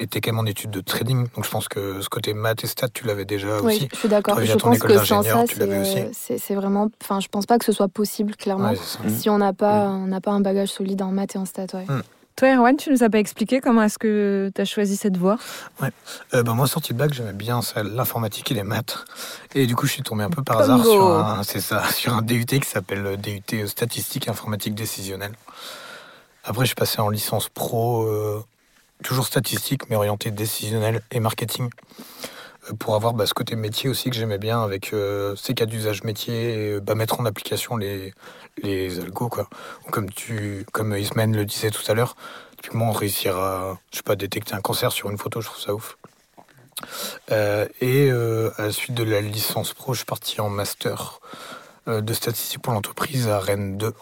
était 0.00 0.20
quand 0.20 0.32
même 0.32 0.40
en 0.40 0.46
études 0.46 0.70
de 0.70 0.80
trading, 0.80 1.26
donc 1.34 1.44
je 1.44 1.50
pense 1.50 1.68
que 1.68 2.00
ce 2.00 2.08
côté 2.08 2.34
maths 2.34 2.64
et 2.64 2.66
stats, 2.66 2.88
tu 2.88 3.06
l'avais 3.06 3.24
déjà 3.24 3.60
oui, 3.60 3.76
aussi. 3.76 3.88
je 3.92 3.98
suis 3.98 4.08
d'accord. 4.08 4.40
Je 4.42 4.54
pense 4.54 4.78
que 4.78 5.04
sans 5.04 5.22
ça, 5.22 5.44
euh, 5.60 6.10
c'est 6.12 6.54
vraiment. 6.54 6.88
Enfin, 7.02 7.20
je 7.20 7.28
pense 7.28 7.46
pas 7.46 7.58
que 7.58 7.64
ce 7.64 7.72
soit 7.72 7.88
possible, 7.88 8.34
clairement, 8.36 8.72
si 9.08 9.28
on 9.30 9.38
n'a 9.38 9.52
pas, 9.52 9.88
mm. 9.88 10.02
on 10.04 10.06
n'a 10.06 10.20
pas 10.20 10.32
un 10.32 10.40
bagage 10.40 10.68
solide 10.68 11.02
en 11.02 11.12
maths 11.12 11.36
et 11.36 11.38
en 11.38 11.44
stats. 11.44 11.66
Ouais. 11.74 11.84
Mm. 11.88 12.02
Toi, 12.36 12.54
Erwan, 12.54 12.76
tu 12.76 12.90
nous 12.90 13.02
as 13.02 13.10
pas 13.10 13.18
expliqué 13.18 13.60
comment 13.60 13.82
est-ce 13.82 13.98
que 13.98 14.50
tu 14.54 14.60
as 14.60 14.64
choisi 14.64 14.96
cette 14.96 15.16
voie 15.16 15.36
Ouais. 15.82 15.90
Euh, 16.34 16.42
ben 16.42 16.54
moi, 16.54 16.66
sorti 16.66 16.94
de 16.94 16.98
bac, 16.98 17.12
j'aimais 17.12 17.32
bien 17.32 17.60
l'informatique 17.84 18.50
et 18.50 18.54
les 18.54 18.62
maths. 18.62 19.04
Et 19.54 19.66
du 19.66 19.76
coup, 19.76 19.86
je 19.86 19.92
suis 19.92 20.02
tombé 20.02 20.24
un 20.24 20.30
peu 20.30 20.42
par 20.42 20.58
hasard 20.60 20.82
sur 20.82 21.10
un, 21.10 21.42
ça, 21.42 21.84
sur 21.92 22.14
un 22.14 22.22
DUT 22.22 22.46
qui 22.46 22.60
s'appelle 22.68 23.18
DUT 23.18 23.66
Statistique 23.66 24.28
Informatique 24.28 24.74
Décisionnelle. 24.74 25.32
Après, 26.44 26.64
je 26.64 26.68
suis 26.68 26.74
passé 26.74 27.00
en 27.00 27.10
licence 27.10 27.48
pro 27.48 28.04
euh, 28.04 28.42
toujours 29.02 29.26
statistique, 29.26 29.88
mais 29.90 29.96
orienté 29.96 30.30
décisionnel 30.30 31.02
et 31.10 31.20
marketing, 31.20 31.68
euh, 32.70 32.74
pour 32.74 32.94
avoir 32.94 33.12
bah, 33.14 33.26
ce 33.26 33.34
côté 33.34 33.56
métier 33.56 33.90
aussi 33.90 34.10
que 34.10 34.16
j'aimais 34.16 34.38
bien 34.38 34.62
avec 34.62 34.92
euh, 34.92 35.34
ces 35.36 35.54
cas 35.54 35.66
d'usage 35.66 36.02
métier 36.04 36.74
et 36.74 36.80
bah, 36.80 36.94
mettre 36.94 37.20
en 37.20 37.26
application 37.26 37.76
les, 37.76 38.14
les 38.62 39.00
algos. 39.00 39.28
Quoi. 39.28 39.48
Comme, 39.90 40.10
tu, 40.10 40.66
comme 40.72 40.96
Ismaël 40.96 41.30
le 41.30 41.44
disait 41.44 41.70
tout 41.70 41.82
à 41.88 41.94
l'heure, 41.94 42.16
typiquement 42.56 42.92
réussir 42.92 43.36
à 43.36 43.78
je 43.90 43.98
sais 43.98 44.02
pas, 44.02 44.16
détecter 44.16 44.54
un 44.54 44.60
cancer 44.60 44.92
sur 44.92 45.10
une 45.10 45.18
photo, 45.18 45.40
je 45.40 45.46
trouve 45.46 45.60
ça 45.60 45.74
ouf. 45.74 45.98
Euh, 47.30 47.66
et 47.80 48.10
à 48.10 48.62
la 48.66 48.72
suite 48.72 48.94
de 48.94 49.04
la 49.04 49.20
licence 49.20 49.74
pro, 49.74 49.92
je 49.92 49.98
suis 49.98 50.06
parti 50.06 50.40
en 50.40 50.48
master 50.48 51.20
de 51.86 52.12
statistique 52.12 52.62
pour 52.62 52.72
l'entreprise 52.72 53.28
à 53.28 53.38
Rennes 53.38 53.76
2 53.76 53.92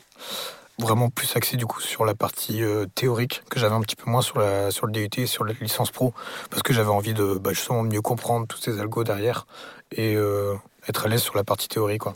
vraiment 0.79 1.11
plus 1.11 1.35
axé 1.37 1.57
du 1.57 1.67
coup 1.67 1.81
sur 1.81 2.05
la 2.05 2.15
partie 2.15 2.63
euh, 2.63 2.87
théorique 2.95 3.43
que 3.51 3.59
j'avais 3.59 3.75
un 3.75 3.81
petit 3.81 3.97
peu 3.97 4.09
moins 4.09 4.23
sur, 4.23 4.39
la, 4.39 4.71
sur 4.71 4.87
le 4.87 4.93
DUT 4.93 5.11
et 5.17 5.27
sur 5.27 5.45
la 5.45 5.53
licence 5.61 5.91
pro 5.91 6.15
parce 6.51 6.63
que 6.63 6.73
j'avais 6.73 6.91
envie 6.91 7.15
de 7.15 7.35
bah, 7.35 7.53
justement 7.53 7.83
mieux 7.83 8.01
comprendre 8.01 8.47
tous 8.47 8.59
ces 8.59 8.79
algos 8.79 9.05
derrière 9.05 9.47
et 9.93 10.15
euh, 10.15 10.55
être 10.89 11.07
à 11.07 11.09
l'aise 11.09 11.23
sur 11.23 11.37
la 11.37 11.45
partie 11.45 11.69
théorie 11.69 11.99
quoi. 11.99 12.15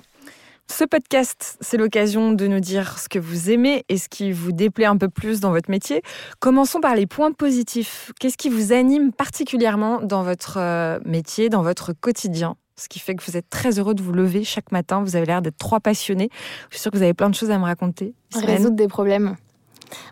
Ce 0.70 0.85
podcast, 0.85 1.59
c'est 1.61 1.77
l'occasion 1.77 2.33
de 2.33 2.46
nous 2.46 2.61
dire 2.61 2.98
ce 2.98 3.09
que 3.09 3.18
vous 3.18 3.51
aimez 3.51 3.85
et 3.88 3.98
ce 3.98 4.09
qui 4.09 4.33
vous 4.33 4.53
déplaît 4.53 4.87
un 4.87 4.96
peu 4.96 5.09
plus 5.09 5.40
dans 5.40 5.51
votre 5.51 5.70
métier. 5.70 6.03
Commençons 6.40 6.81
par 6.81 6.94
les 6.94 7.07
points 7.07 7.33
positifs. 7.33 8.12
Qu'est-ce 8.18 8.38
qui 8.38 8.48
vous 8.48 8.72
anime 8.72 9.12
particulièrement 9.12 10.01
dans 10.01 10.22
votre 10.22 10.59
euh, 10.59 10.98
métier, 11.05 11.48
dans 11.51 11.62
votre 11.62 11.92
quotidien? 11.92 12.57
Ce 12.77 12.88
qui 12.88 13.01
fait 13.01 13.14
que 13.14 13.22
vous 13.22 13.37
êtes 13.37 13.51
très 13.51 13.79
heureux 13.79 13.94
de 13.94 14.03
vous 14.03 14.12
lever 14.12 14.44
chaque 14.44 14.72
matin. 14.72 15.03
Vous 15.03 15.14
avez 15.14 15.27
l'air 15.27 15.42
d'être 15.42 15.59
trois 15.59 15.79
passionnés. 15.79 16.31
Je 16.70 16.77
suis 16.77 16.83
sûre 16.83 16.90
que 16.90 16.96
vous 16.96 17.03
avez 17.03 17.14
plein 17.14 17.29
de 17.29 17.35
choses 17.35 17.51
à 17.51 17.59
me 17.59 17.64
raconter. 17.64 18.14
Résoudre 18.35 18.77
des 18.77 18.88
problèmes. 18.88 19.37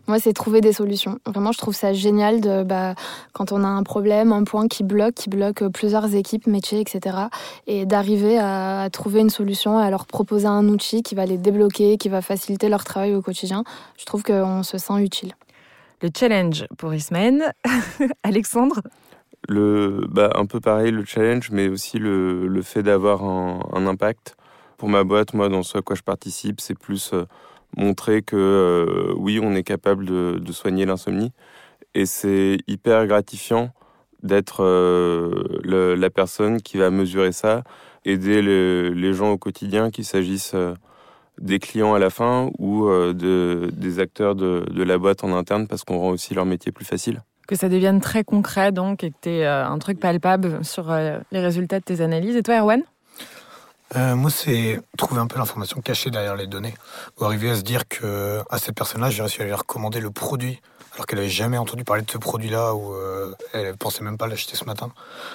Moi, 0.07 0.19
c'est 0.19 0.33
trouver 0.33 0.61
des 0.61 0.73
solutions. 0.73 1.19
Vraiment, 1.27 1.53
je 1.53 1.59
trouve 1.59 1.75
ça 1.75 1.93
génial 1.93 2.41
de, 2.41 2.63
bah, 2.63 2.95
quand 3.33 3.53
on 3.53 3.65
a 3.65 3.69
un 3.69 3.83
problème, 3.83 4.33
un 4.33 4.45
point 4.45 4.69
qui 4.69 4.85
bloque, 4.85 5.15
qui 5.15 5.29
bloque 5.29 5.67
plusieurs 5.69 6.15
équipes, 6.15 6.47
métiers, 6.47 6.81
etc. 6.81 7.17
Et 7.67 7.87
d'arriver 7.87 8.39
à, 8.39 8.89
trouver 8.93 9.21
une 9.21 9.31
solution, 9.31 9.79
à 9.79 9.91
leur 9.91 10.07
proposer 10.07 10.47
un 10.47 10.69
outil 10.69 11.03
qui 11.03 11.15
va 11.15 11.27
les 11.27 11.39
débloquer, 11.39 11.99
qui 11.99 12.09
va 12.09 12.23
faciliter 12.23 12.69
leur 12.69 12.85
travail 12.85 13.15
au 13.15 13.23
quotidien. 13.23 13.65
Je 13.99 14.05
trouve 14.05 14.23
qu'on 14.23 14.63
se 14.63 14.79
sent 14.79 15.01
utile. 15.03 15.35
Le 16.03 16.09
challenge 16.17 16.67
pour 16.79 16.95
Ismaël. 16.95 17.53
Alexandre? 18.23 18.81
Le, 19.49 20.07
bah, 20.09 20.31
un 20.35 20.47
peu 20.47 20.61
pareil, 20.61 20.91
le 20.93 21.05
challenge, 21.05 21.51
mais 21.51 21.69
aussi 21.69 21.99
le, 21.99 22.47
le 22.47 22.63
fait 22.63 22.83
d'avoir 22.83 23.25
un, 23.25 23.61
un, 23.73 23.87
impact. 23.87 24.37
Pour 24.77 24.89
ma 24.89 25.05
boîte, 25.05 25.35
moi, 25.35 25.49
dans 25.49 25.63
ce 25.63 25.79
à 25.79 25.83
quoi 25.83 25.97
je 25.97 26.03
participe, 26.03 26.61
c'est 26.61 26.79
plus 26.79 27.13
euh, 27.13 27.27
montrer 27.77 28.23
que 28.23 28.37
euh, 28.37 29.15
oui, 29.17 29.41
on 29.43 29.55
est 29.55 29.63
capable 29.63 30.05
de, 30.07 30.53
soigner 30.53 30.87
l'insomnie. 30.87 31.33
Et 31.95 32.07
c'est 32.07 32.59
hyper 32.67 33.07
gratifiant 33.07 33.71
d'être 34.23 34.63
euh, 34.63 35.95
la 35.97 36.11
personne 36.11 36.61
qui 36.61 36.77
va 36.77 36.91
mesurer 36.91 37.33
ça, 37.33 37.63
aider 38.05 38.43
les 38.43 39.15
gens 39.15 39.31
au 39.31 39.39
quotidien, 39.39 39.91
qu'il 39.91 40.05
s'agisse 40.05 40.55
des 41.39 41.59
clients 41.59 41.95
à 41.95 41.99
la 41.99 42.11
fin 42.11 42.51
ou 42.59 42.87
de, 42.89 43.71
des 43.73 43.99
acteurs 43.99 44.35
de, 44.35 44.83
la 44.83 44.99
boîte 44.99 45.25
en 45.25 45.35
interne, 45.35 45.67
parce 45.67 45.85
qu'on 45.85 45.99
rend 45.99 46.11
aussi 46.11 46.35
leur 46.35 46.45
métier 46.45 46.73
plus 46.73 46.85
facile 46.85 47.23
que 47.51 47.57
ça 47.57 47.69
devienne 47.69 48.01
très 48.01 48.23
concret 48.23 48.71
donc 48.71 49.03
et 49.03 49.11
que 49.11 49.17
tu 49.23 49.29
euh, 49.29 49.67
un 49.67 49.79
truc 49.81 49.99
palpable 49.99 50.65
sur 50.65 50.93
euh, 50.93 51.19
les 51.33 51.41
résultats 51.41 51.81
de 51.81 51.85
tes 51.85 52.01
analyses. 52.01 52.37
Et 52.37 52.45
toi, 52.45 52.61
Erwan? 52.61 52.83
Euh, 53.97 54.15
moi, 54.15 54.31
c'est 54.31 54.81
trouver 54.97 55.21
un 55.21 55.27
peu 55.27 55.39
l'information 55.39 55.81
cachée 55.81 56.11
derrière 56.11 56.37
les 56.37 56.47
données, 56.47 56.75
ou 57.19 57.25
arriver 57.25 57.51
à 57.51 57.57
se 57.57 57.63
dire 57.63 57.89
que 57.89 58.41
à 58.51 58.59
cette 58.59 58.75
personne-là, 58.75 59.11
j'ai 59.11 59.23
réussi 59.23 59.43
à 59.43 59.45
lui 59.45 59.53
recommander 59.53 60.01
le 60.01 60.11
produit, 60.11 60.61
alors 60.95 61.07
qu'elle 61.07 61.19
n'avait 61.19 61.31
jamais 61.31 61.59
entendu 61.59 61.85
parler 61.85 62.03
de 62.03 62.11
ce 62.11 62.19
produit-là, 62.19 62.75
ou 62.75 62.95
elle 63.53 63.77
pensait 63.77 64.05
même 64.05 64.19
pas 64.19 64.27
l'acheter 64.27 64.57
ce 64.57 64.65
matin. 64.65 64.93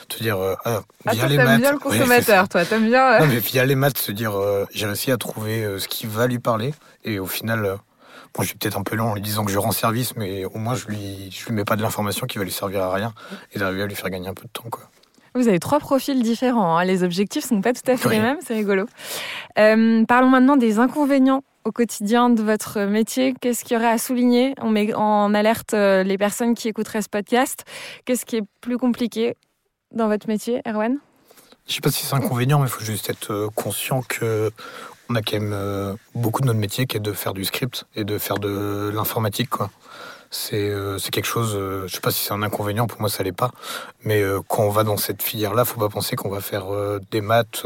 Te 0.08 0.22
dire, 0.22 0.38
ah, 0.66 0.82
ah, 1.06 1.12
via 1.12 1.28
les 1.28 1.38
maths. 1.38 1.60
bien 1.60 1.72
le 1.72 1.80
consommateur, 1.80 2.48
toi, 2.48 2.66
t'aimes 2.66 2.88
bien. 2.88 3.20
Non, 3.20 3.28
mais 3.28 3.40
via 3.40 3.66
les 3.66 3.76
maths, 3.76 3.98
se 3.98 4.12
dire, 4.12 4.34
j'ai 4.74 4.86
réussi 4.86 5.12
à 5.12 5.18
trouver 5.18 5.80
ce 5.80 5.88
qui 5.88 6.06
va 6.06 6.28
lui 6.28 6.40
parler, 6.40 6.74
et 7.04 7.20
au 7.20 7.28
final, 7.28 7.78
Bon, 8.36 8.44
je 8.44 8.50
suis 8.50 8.58
peut-être 8.58 8.78
un 8.78 8.84
peu 8.84 8.98
long 8.98 9.12
en 9.12 9.14
lui 9.14 9.22
disant 9.22 9.46
que 9.46 9.52
je 9.52 9.58
rends 9.58 9.72
service, 9.72 10.14
mais 10.18 10.44
au 10.44 10.58
moins 10.58 10.76
je 10.76 10.88
lui, 10.88 11.32
je 11.32 11.46
lui 11.46 11.54
mets 11.54 11.64
pas 11.64 11.78
de 11.78 11.82
l'information 11.82 12.28
qui 12.28 12.38
va 12.38 12.44
lui 12.44 12.52
servir 12.52 12.84
à 12.84 12.94
rien 12.94 13.14
et 13.54 13.60
d'arriver 13.60 13.84
à 13.84 13.88
lui 13.88 13.96
faire 13.96 14.10
gagner 14.10 14.28
un 14.28 14.34
peu 14.34 14.44
de 14.44 14.50
temps. 14.52 14.70
Quoi. 14.70 14.84
Vous 15.36 15.50
avez 15.50 15.60
trois 15.60 15.80
profils 15.80 16.22
différents. 16.24 16.78
hein. 16.78 16.86
Les 16.86 17.04
objectifs 17.04 17.44
sont 17.44 17.60
pas 17.60 17.74
tout 17.74 17.92
à 17.92 17.98
fait 17.98 18.08
les 18.10 18.20
mêmes, 18.20 18.38
c'est 18.42 18.54
rigolo. 18.54 18.86
Euh, 19.60 20.06
parlons 20.06 20.30
maintenant 20.30 20.56
des 20.56 20.80
inconvénients 20.80 21.44
au 21.66 21.74
quotidien 21.74 22.30
de 22.30 22.42
votre 22.42 22.80
métier. 22.82 23.36
Qu'est-ce 23.42 23.66
qu'il 23.66 23.76
y 23.76 23.78
aurait 23.78 23.90
à 23.92 23.98
souligner? 23.98 24.56
On 24.62 24.70
met 24.70 24.94
en 24.94 25.34
alerte 25.34 25.74
euh, 25.74 26.04
les 26.04 26.18
personnes 26.18 26.56
qui 26.56 26.70
écouteraient 26.70 27.02
ce 27.02 27.10
podcast. 27.10 27.66
Qu'est-ce 28.06 28.26
qui 28.26 28.38
est 28.38 28.44
plus 28.62 28.78
compliqué 28.78 29.36
dans 29.92 30.08
votre 30.08 30.30
métier, 30.30 30.62
Erwan? 30.66 31.00
Je 31.68 31.74
sais 31.74 31.82
pas 31.82 31.92
si 31.92 32.06
c'est 32.06 32.16
inconvénient, 32.16 32.60
mais 32.60 32.68
il 32.68 32.72
faut 32.72 32.86
juste 32.86 33.10
être 33.10 33.34
euh, 33.34 33.50
conscient 33.56 34.04
que 34.08 34.52
on 35.10 35.16
a 35.16 35.22
quand 35.22 35.40
même 35.40 35.96
beaucoup 36.16 36.42
de 36.42 36.48
notre 36.48 36.60
métier 36.60 36.88
qui 36.88 36.98
est 36.98 37.00
de 37.00 37.12
faire 37.12 37.34
du 37.36 37.46
script 37.46 37.86
et 37.96 38.04
de 38.04 38.18
faire 38.18 38.40
de 38.40 38.90
l'informatique, 38.92 39.52
quoi. 39.52 39.70
C'est 40.38 40.70
euh, 40.70 40.98
c'est 40.98 41.12
quelque 41.12 41.26
chose, 41.26 41.56
euh, 41.56 41.88
je 41.88 41.96
sais 41.96 42.02
pas 42.02 42.12
si 42.12 42.26
c'est 42.26 42.34
un 42.34 42.44
inconvénient, 42.44 42.88
pour 42.88 43.00
moi 43.00 43.10
ça 43.10 43.24
l'est 43.24 43.32
pas, 43.32 43.52
mais 44.04 44.22
euh, 44.22 44.42
quand 44.46 44.64
on 44.64 44.70
va 44.70 44.84
dans 44.84 44.98
cette 44.98 45.24
filière-là, 45.24 45.64
faut 45.64 45.80
pas 45.80 45.88
penser 45.88 46.18
qu'on 46.18 46.30
va 46.30 46.42
faire 46.42 46.66
des 47.10 47.22
maths 47.22 47.66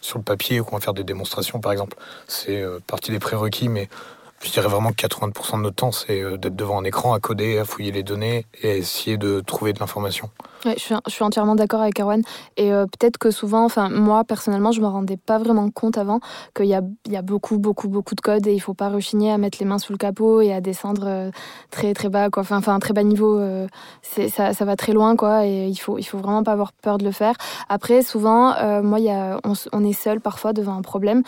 sur 0.00 0.18
le 0.18 0.24
papier 0.24 0.60
ou 0.60 0.64
qu'on 0.64 0.76
va 0.76 0.80
faire 0.80 0.94
des 0.94 1.02
démonstrations, 1.02 1.60
par 1.60 1.72
exemple. 1.72 1.96
C'est 2.28 2.62
partie 2.86 3.10
des 3.10 3.18
prérequis, 3.18 3.68
mais 3.68 3.88
je 4.44 4.52
dirais 4.52 4.68
vraiment 4.68 4.90
que 4.90 5.06
80% 5.06 5.56
de 5.56 5.62
notre 5.62 5.76
temps, 5.76 5.92
c'est 5.92 6.20
euh, 6.20 6.36
d'être 6.36 6.54
devant 6.54 6.78
un 6.78 6.84
écran, 6.84 7.14
à 7.14 7.20
coder, 7.20 7.58
à 7.58 7.64
fouiller 7.64 7.92
les 7.92 8.02
données 8.02 8.46
et 8.62 8.70
à 8.70 8.74
essayer 8.74 9.16
de 9.16 9.40
trouver 9.40 9.72
de 9.72 9.80
l'information. 9.80 10.28
Ouais, 10.64 10.76
je, 10.78 10.94
suis, 11.08 11.24
entièrement 11.24 11.54
d'accord 11.54 11.80
avec 11.80 11.98
Erwan. 11.98 12.22
Et 12.56 12.72
euh, 12.72 12.86
peut-être 12.86 13.18
que 13.18 13.30
souvent, 13.30 13.64
enfin 13.64 13.88
moi 13.88 14.24
personnellement, 14.24 14.72
je 14.72 14.80
me 14.80 14.86
rendais 14.86 15.16
pas 15.16 15.38
vraiment 15.38 15.70
compte 15.70 15.98
avant 15.98 16.20
qu'il 16.54 16.66
y 16.66 16.74
a, 16.74 17.22
beaucoup, 17.22 17.58
beaucoup, 17.58 17.88
beaucoup 17.88 18.14
de 18.14 18.20
code 18.20 18.46
et 18.46 18.54
il 18.54 18.60
faut 18.60 18.74
pas 18.74 18.88
rechigner 18.88 19.30
à 19.32 19.38
mettre 19.38 19.58
les 19.60 19.66
mains 19.66 19.78
sous 19.78 19.92
le 19.92 19.98
capot 19.98 20.40
et 20.40 20.52
à 20.52 20.60
descendre 20.60 21.04
euh, 21.06 21.30
très, 21.70 21.92
très 21.94 22.08
bas. 22.08 22.28
Enfin, 22.36 22.58
enfin 22.58 22.78
très 22.78 22.92
bas 22.94 23.02
niveau, 23.02 23.40
ça, 24.02 24.52
va 24.52 24.76
très 24.76 24.92
loin, 24.92 25.16
quoi. 25.16 25.46
Et 25.46 25.68
il 25.68 25.76
faut, 25.76 26.00
faut 26.02 26.18
vraiment 26.18 26.42
pas 26.42 26.52
avoir 26.52 26.72
peur 26.72 26.98
de 26.98 27.04
le 27.04 27.12
faire. 27.12 27.34
Après, 27.68 28.02
souvent, 28.02 28.54
moi, 28.82 28.98
on 29.72 29.84
est 29.84 29.92
seul 29.92 30.20
parfois 30.20 30.52
devant 30.52 30.76
un 30.76 30.82
problème 30.82 31.22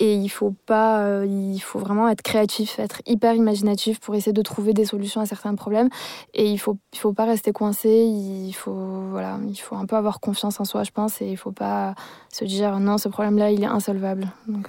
et 0.00 0.14
il 0.14 0.28
faut 0.28 0.54
pas, 0.66 1.02
euh, 1.02 1.26
il 1.26 1.58
faut 1.58 1.78
vraiment 1.78 2.08
être 2.08 2.22
créatif, 2.22 2.78
être 2.78 3.02
hyper 3.06 3.34
imaginatif 3.34 3.98
pour 4.00 4.14
essayer 4.14 4.32
de 4.32 4.42
trouver 4.42 4.72
des 4.72 4.84
solutions 4.84 5.20
à 5.20 5.26
certains 5.26 5.54
problèmes. 5.54 5.88
Et 6.34 6.50
il 6.50 6.58
faut, 6.58 6.78
il 6.92 6.98
faut 6.98 7.12
pas 7.12 7.24
rester 7.24 7.52
coincé. 7.52 7.88
Il 7.88 8.52
faut, 8.52 9.08
voilà, 9.10 9.38
il 9.48 9.56
faut 9.56 9.74
un 9.74 9.86
peu 9.86 9.96
avoir 9.96 10.20
confiance 10.20 10.60
en 10.60 10.64
soi, 10.64 10.84
je 10.84 10.92
pense, 10.92 11.20
et 11.20 11.26
il 11.26 11.36
faut 11.36 11.52
pas 11.52 11.94
se 12.32 12.44
dire 12.44 12.78
non, 12.78 12.98
ce 12.98 13.08
problème-là, 13.08 13.50
il 13.50 13.62
est 13.62 13.66
insolvable. 13.66 14.28
Donc, 14.46 14.68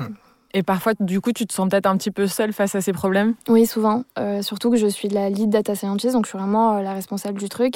Et 0.53 0.63
parfois, 0.63 0.93
du 0.99 1.21
coup, 1.21 1.31
tu 1.31 1.45
te 1.45 1.53
sens 1.53 1.69
peut-être 1.69 1.85
un 1.85 1.95
petit 1.95 2.09
peu 2.09 2.25
seul 2.25 2.53
face 2.53 2.73
à 2.73 2.81
ces 2.81 2.91
problèmes? 2.91 3.35
Oui, 3.47 3.67
souvent. 3.67 4.03
Euh, 4.17 4.41
surtout 4.41 4.71
que 4.71 4.77
je 4.77 4.87
suis 4.87 5.07
la 5.07 5.29
lead 5.29 5.49
data 5.51 5.75
scientist, 5.75 6.13
donc 6.13 6.25
je 6.25 6.29
suis 6.29 6.37
vraiment 6.39 6.77
euh, 6.77 6.81
la 6.81 6.93
responsable 6.93 7.37
du 7.39 7.49
truc. 7.49 7.75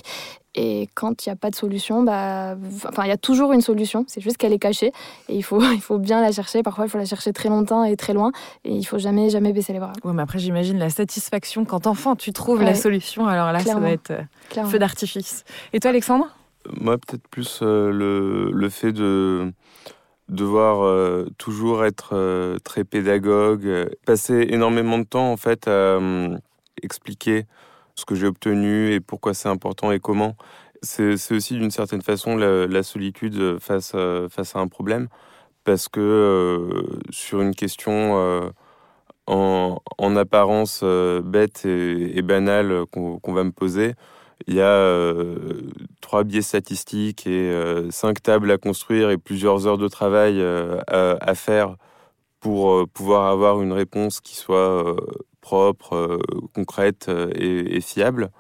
Et 0.55 0.87
quand 0.95 1.25
il 1.25 1.29
n'y 1.29 1.33
a 1.33 1.35
pas 1.35 1.49
de 1.51 1.55
solution, 1.55 2.01
bah, 2.03 2.55
enfin, 2.87 3.03
il 3.05 3.09
y 3.09 3.11
a 3.11 3.17
toujours 3.17 3.53
une 3.53 3.61
solution. 3.61 4.05
C'est 4.07 4.21
juste 4.21 4.37
qu'elle 4.37 4.53
est 4.53 4.59
cachée 4.59 4.91
et 5.29 5.35
il 5.35 5.43
faut, 5.43 5.61
il 5.73 5.81
faut 5.81 5.99
bien 5.99 6.19
la 6.21 6.31
chercher. 6.31 6.63
Parfois, 6.63 6.85
il 6.85 6.89
faut 6.89 6.97
la 6.97 7.05
chercher 7.05 7.31
très 7.31 7.49
longtemps 7.49 7.83
et 7.83 7.95
très 7.95 8.13
loin. 8.13 8.31
Et 8.63 8.71
il 8.75 8.83
faut 8.83 8.97
jamais, 8.99 9.29
jamais 9.29 9.53
baisser 9.53 9.73
les 9.73 9.79
bras. 9.79 9.93
Oui, 10.03 10.11
mais 10.15 10.23
après, 10.23 10.39
j'imagine 10.39 10.79
la 10.79 10.89
satisfaction 10.89 11.65
quand 11.65 11.85
enfant, 11.85 12.15
tu 12.15 12.33
trouves 12.33 12.61
la 12.63 12.73
solution. 12.75 13.27
Alors 13.27 13.51
là, 13.51 13.59
ça 13.59 13.75
doit 13.75 13.89
être 13.91 14.11
euh, 14.11 14.21
Clairement. 14.49 14.71
feu 14.71 14.79
d'artifice. 14.79 15.43
Et 15.73 15.79
toi, 15.79 15.89
Alexandre? 15.89 16.27
Moi, 16.79 16.97
peut-être 16.97 17.27
plus 17.27 17.59
euh, 17.61 17.91
le, 17.91 18.49
le 18.51 18.69
fait 18.69 18.93
de 18.93 19.51
devoir 20.33 20.83
euh, 20.83 21.25
toujours 21.37 21.85
être 21.85 22.09
euh, 22.13 22.57
très 22.63 22.83
pédagogue, 22.83 23.65
euh, 23.65 23.85
passer 24.05 24.47
énormément 24.49 24.97
de 24.97 25.05
temps 25.05 25.31
en 25.31 25.37
fait 25.37 25.67
à 25.67 25.99
expliquer 26.81 27.45
ce 27.95 28.05
que 28.05 28.15
j'ai 28.15 28.27
obtenu 28.27 28.91
et 28.91 28.99
pourquoi 28.99 29.33
c'est 29.33 29.49
important 29.49 29.91
et 29.91 29.99
comment. 29.99 30.35
C'est 30.81 31.31
aussi 31.31 31.53
d'une 31.53 31.71
certaine 31.71 32.01
façon 32.01 32.35
la, 32.35 32.83
solitude 32.83 33.57
face, 33.59 33.95
face 34.29 34.55
à 34.55 34.59
un 34.59 34.67
problème 34.67 35.07
parce 35.63 35.87
que 35.87 36.69
sur 37.09 37.39
une 37.39 37.55
question 37.55 38.51
en, 39.27 39.81
en 39.97 40.15
apparence 40.17 40.83
bête 41.23 41.63
et, 41.63 42.21
banale 42.21 42.85
qu'on 42.91 43.33
va 43.33 43.45
me 43.45 43.51
poser, 43.51 43.93
il 44.47 44.55
y 44.55 44.61
a 44.61 44.65
euh, 44.65 45.61
trois 46.01 46.23
biais 46.23 46.41
statistiques 46.41 47.27
et 47.27 47.51
euh, 47.51 47.89
cinq 47.91 48.21
tables 48.21 48.51
à 48.51 48.57
construire 48.57 49.09
et 49.09 49.17
plusieurs 49.17 49.67
heures 49.67 49.77
de 49.77 49.87
travail 49.87 50.39
euh, 50.39 50.79
à, 50.87 51.17
à 51.21 51.35
faire 51.35 51.75
pour 52.39 52.87
pouvoir 52.89 53.31
avoir 53.31 53.61
une 53.61 53.71
réponse 53.71 54.19
qui 54.19 54.35
soit 54.35 54.95
propre, 55.39 56.19
concrète 56.53 57.09
et, 57.35 57.77
et 57.77 57.81
fiable. 57.81 58.31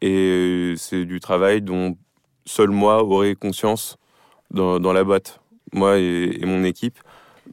Et 0.00 0.74
c'est 0.76 1.04
du 1.04 1.20
travail 1.20 1.62
dont 1.62 1.96
seul 2.44 2.70
moi 2.70 3.04
aurais 3.04 3.36
conscience 3.36 3.98
dans, 4.50 4.80
dans 4.80 4.92
la 4.92 5.04
boîte, 5.04 5.40
moi 5.72 5.98
et, 5.98 6.38
et 6.40 6.44
mon 6.44 6.64
équipe. 6.64 6.98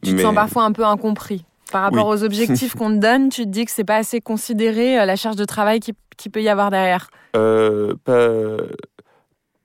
Tu 0.04 0.16
te 0.16 0.22
sens 0.22 0.34
parfois 0.34 0.64
un 0.64 0.72
peu 0.72 0.84
incompris. 0.84 1.46
Par 1.72 1.84
rapport 1.84 2.08
aux 2.08 2.24
objectifs 2.24 2.76
qu'on 2.78 2.90
te 2.90 2.98
donne, 2.98 3.30
tu 3.30 3.44
te 3.44 3.50
dis 3.50 3.66
que 3.66 3.72
c'est 3.72 3.84
pas 3.84 3.98
assez 3.98 4.22
considéré 4.22 5.00
euh, 5.00 5.06
la 5.06 5.16
charge 5.16 5.36
de 5.36 5.46
travail 5.46 5.80
qui, 5.80 5.94
qui 6.18 6.30
peut 6.30 6.42
y 6.42 6.50
avoir 6.50 6.72
derrière. 6.72 7.10
Euh, 7.36 7.94
pas, 8.04 8.64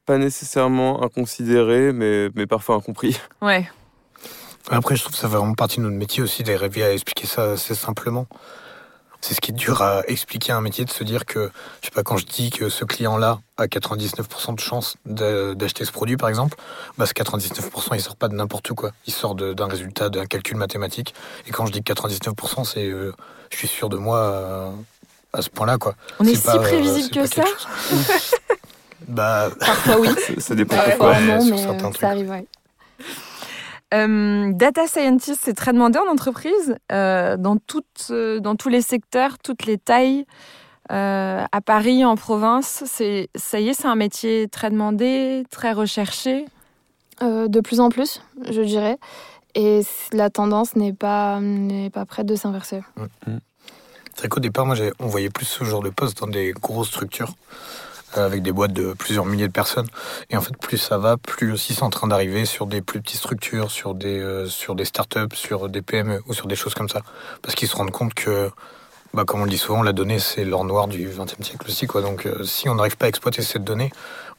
pas 0.06 0.18
nécessairement 0.18 1.02
inconsidéré, 1.02 1.92
mais, 1.92 2.28
mais 2.34 2.46
parfois 2.46 2.76
incompris. 2.76 3.18
Ouais. 3.40 3.68
Après, 4.70 4.96
je 4.96 5.02
trouve 5.02 5.12
que 5.12 5.18
ça 5.18 5.28
fait 5.28 5.36
vraiment 5.36 5.54
partie 5.54 5.78
de 5.78 5.82
notre 5.82 5.96
métier 5.96 6.22
aussi 6.22 6.42
d'arriver 6.42 6.84
à 6.84 6.92
expliquer 6.92 7.26
ça 7.26 7.52
assez 7.52 7.74
simplement. 7.74 8.26
C'est 9.24 9.34
ce 9.34 9.40
qui 9.40 9.52
est 9.52 9.54
dur 9.54 9.82
à 9.82 10.02
expliquer 10.08 10.50
à 10.52 10.56
un 10.56 10.60
métier, 10.60 10.84
de 10.84 10.90
se 10.90 11.04
dire 11.04 11.24
que, 11.24 11.50
je 11.80 11.86
sais 11.86 11.90
pas, 11.92 12.02
quand 12.02 12.16
je 12.16 12.26
dis 12.26 12.50
que 12.50 12.68
ce 12.68 12.84
client-là 12.84 13.38
a 13.56 13.66
99% 13.66 14.54
de 14.56 14.60
chance 14.60 14.96
d'acheter 15.06 15.84
ce 15.84 15.92
produit, 15.92 16.16
par 16.16 16.28
exemple, 16.28 16.58
bah, 16.98 17.06
ce 17.06 17.12
99%, 17.12 17.94
il 17.94 18.00
sort 18.00 18.16
pas 18.16 18.26
de 18.26 18.34
n'importe 18.34 18.68
où, 18.70 18.74
quoi. 18.74 18.90
Il 19.06 19.12
sort 19.14 19.36
d'un 19.36 19.66
résultat, 19.68 20.08
d'un 20.10 20.26
calcul 20.26 20.56
mathématique. 20.56 21.14
Et 21.46 21.52
quand 21.52 21.66
je 21.66 21.72
dis 21.72 21.82
que 21.84 21.92
99%, 21.92 22.64
c'est, 22.64 22.84
euh, 22.84 23.14
je 23.50 23.56
suis 23.58 23.68
sûr 23.68 23.88
de 23.88 23.96
moi 23.96 24.18
euh, 24.18 24.70
à 25.32 25.40
ce 25.40 25.50
point-là, 25.50 25.78
quoi. 25.78 25.94
On 26.18 26.24
est, 26.24 26.34
si 26.34 26.42
pas, 26.42 26.56
euh, 26.56 26.62
prévisible 26.62 27.10
que 27.14 27.26
ça 27.26 27.44
Bah, 29.08 29.50
Parfois, 29.60 30.00
oui. 30.00 30.08
Ça, 30.08 30.32
ça 30.40 30.54
dépend 30.56 30.74
Ah 30.78 30.82
Parfois, 30.90 31.12
pourquoi. 31.12 31.12
ouais, 31.12 31.26
non, 31.26 31.40
sur 31.40 31.54
mais 31.54 31.62
certains 31.62 31.90
trucs. 31.90 32.00
ça 32.00 32.08
arrive, 32.08 32.28
ouais. 32.30 32.46
Euh, 33.92 34.52
data 34.52 34.86
scientist, 34.86 35.40
c'est 35.42 35.54
très 35.54 35.72
demandé 35.72 35.98
en 35.98 36.10
entreprise, 36.10 36.76
euh, 36.90 37.36
dans, 37.36 37.56
toutes, 37.56 38.08
euh, 38.10 38.40
dans 38.40 38.56
tous 38.56 38.68
les 38.68 38.82
secteurs, 38.82 39.38
toutes 39.38 39.66
les 39.66 39.78
tailles. 39.78 40.24
Euh, 40.90 41.44
à 41.50 41.60
Paris, 41.60 42.04
en 42.04 42.16
province, 42.16 42.82
c'est 42.86 43.28
ça 43.34 43.60
y 43.60 43.68
est, 43.68 43.74
c'est 43.74 43.86
un 43.86 43.94
métier 43.94 44.48
très 44.48 44.70
demandé, 44.70 45.44
très 45.50 45.72
recherché. 45.72 46.46
Euh, 47.22 47.46
de 47.48 47.60
plus 47.60 47.80
en 47.80 47.88
plus, 47.88 48.20
je 48.50 48.62
dirais. 48.62 48.98
Et 49.54 49.82
la 50.12 50.30
tendance 50.30 50.76
n'est 50.76 50.92
pas, 50.94 51.40
n'est 51.40 51.90
pas 51.90 52.04
prête 52.04 52.26
de 52.26 52.34
s'inverser. 52.34 52.80
C'est 54.14 54.18
vrai 54.18 54.28
qu'au 54.28 54.40
départ, 54.40 54.66
moi, 54.66 54.76
on 54.98 55.06
voyait 55.06 55.30
plus 55.30 55.46
ce 55.46 55.64
genre 55.64 55.82
de 55.82 55.90
poste 55.90 56.18
dans 56.20 56.26
des 56.26 56.52
grosses 56.52 56.88
structures, 56.88 57.34
avec 58.14 58.42
des 58.42 58.52
boîtes 58.52 58.72
de 58.72 58.92
plusieurs 58.92 59.24
milliers 59.24 59.48
de 59.48 59.52
personnes. 59.52 59.88
Et 60.30 60.36
en 60.36 60.40
fait, 60.40 60.56
plus 60.56 60.78
ça 60.78 60.98
va, 60.98 61.16
plus 61.16 61.52
aussi 61.52 61.74
c'est 61.74 61.82
en 61.82 61.90
train 61.90 62.06
d'arriver 62.06 62.44
sur 62.44 62.66
des 62.66 62.80
plus 62.82 63.00
petites 63.00 63.18
structures, 63.18 63.70
sur 63.70 63.94
des, 63.94 64.18
euh, 64.18 64.46
sur 64.46 64.74
des 64.74 64.84
startups, 64.84 65.34
sur 65.34 65.68
des 65.68 65.82
PME 65.82 66.22
ou 66.26 66.34
sur 66.34 66.46
des 66.46 66.56
choses 66.56 66.74
comme 66.74 66.88
ça. 66.88 67.02
Parce 67.42 67.54
qu'ils 67.54 67.68
se 67.68 67.76
rendent 67.76 67.90
compte 67.90 68.14
que, 68.14 68.50
bah, 69.14 69.24
comme 69.24 69.40
on 69.40 69.44
le 69.44 69.50
dit 69.50 69.58
souvent, 69.58 69.82
la 69.82 69.92
donnée, 69.92 70.18
c'est 70.18 70.44
l'or 70.44 70.64
noir 70.64 70.88
du 70.88 71.08
XXe 71.08 71.46
siècle 71.46 71.66
aussi. 71.68 71.86
Quoi. 71.86 72.02
Donc, 72.02 72.26
euh, 72.26 72.44
si 72.44 72.68
on 72.68 72.74
n'arrive 72.74 72.96
pas 72.96 73.06
à 73.06 73.08
exploiter 73.08 73.42
cette 73.42 73.64
donnée, 73.64 73.90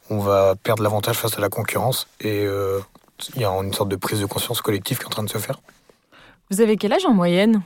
on 0.09 0.19
va 0.19 0.55
perdre 0.55 0.83
l'avantage 0.83 1.17
face 1.17 1.37
à 1.37 1.41
la 1.41 1.49
concurrence. 1.49 2.07
Et 2.19 2.45
euh, 2.45 2.79
il 3.35 3.41
y 3.41 3.45
a 3.45 3.49
une 3.49 3.73
sorte 3.73 3.89
de 3.89 3.95
prise 3.95 4.19
de 4.19 4.25
conscience 4.25 4.61
collective 4.61 4.97
qui 4.97 5.03
est 5.03 5.07
en 5.07 5.11
train 5.11 5.23
de 5.23 5.29
se 5.29 5.37
faire. 5.37 5.59
Vous 6.49 6.61
avez 6.61 6.77
quel 6.77 6.93
âge 6.93 7.05
en 7.05 7.13
moyenne? 7.13 7.63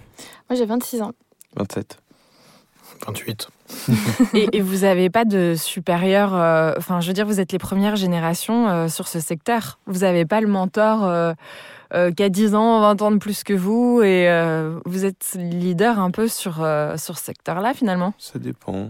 Moi, 0.49 0.57
j'ai 0.57 0.65
26 0.65 1.01
ans. 1.01 1.13
27. 1.55 1.97
28. 3.05 3.49
Et, 4.33 4.61
vous 4.61 4.79
n'avez 4.79 5.09
pas 5.09 5.25
de 5.25 5.55
supérieur. 5.55 6.33
euh, 6.35 6.73
Enfin, 6.77 6.99
je 7.01 7.07
veux 7.07 7.13
dire, 7.13 7.25
vous 7.25 7.39
êtes 7.39 7.51
les 7.51 7.57
premières 7.59 7.95
générations 7.95 8.67
euh, 8.69 8.87
sur 8.87 9.07
ce 9.07 9.19
secteur. 9.19 9.79
Vous 9.87 9.99
n'avez 9.99 10.25
pas 10.25 10.41
le 10.41 10.47
mentor 10.47 11.03
euh, 11.05 11.33
qui 12.11 12.23
a 12.23 12.29
10 12.29 12.55
ans, 12.55 12.81
20 12.81 13.01
ans 13.01 13.11
de 13.11 13.17
plus 13.17 13.43
que 13.43 13.53
vous, 13.53 14.01
et 14.03 14.27
vous 14.85 15.05
êtes 15.05 15.35
leader 15.35 15.99
un 15.99 16.11
peu 16.11 16.27
sur, 16.27 16.55
sur 16.97 17.17
ce 17.17 17.23
secteur-là, 17.23 17.73
finalement? 17.73 18.13
Ça 18.17 18.39
dépend. 18.39 18.89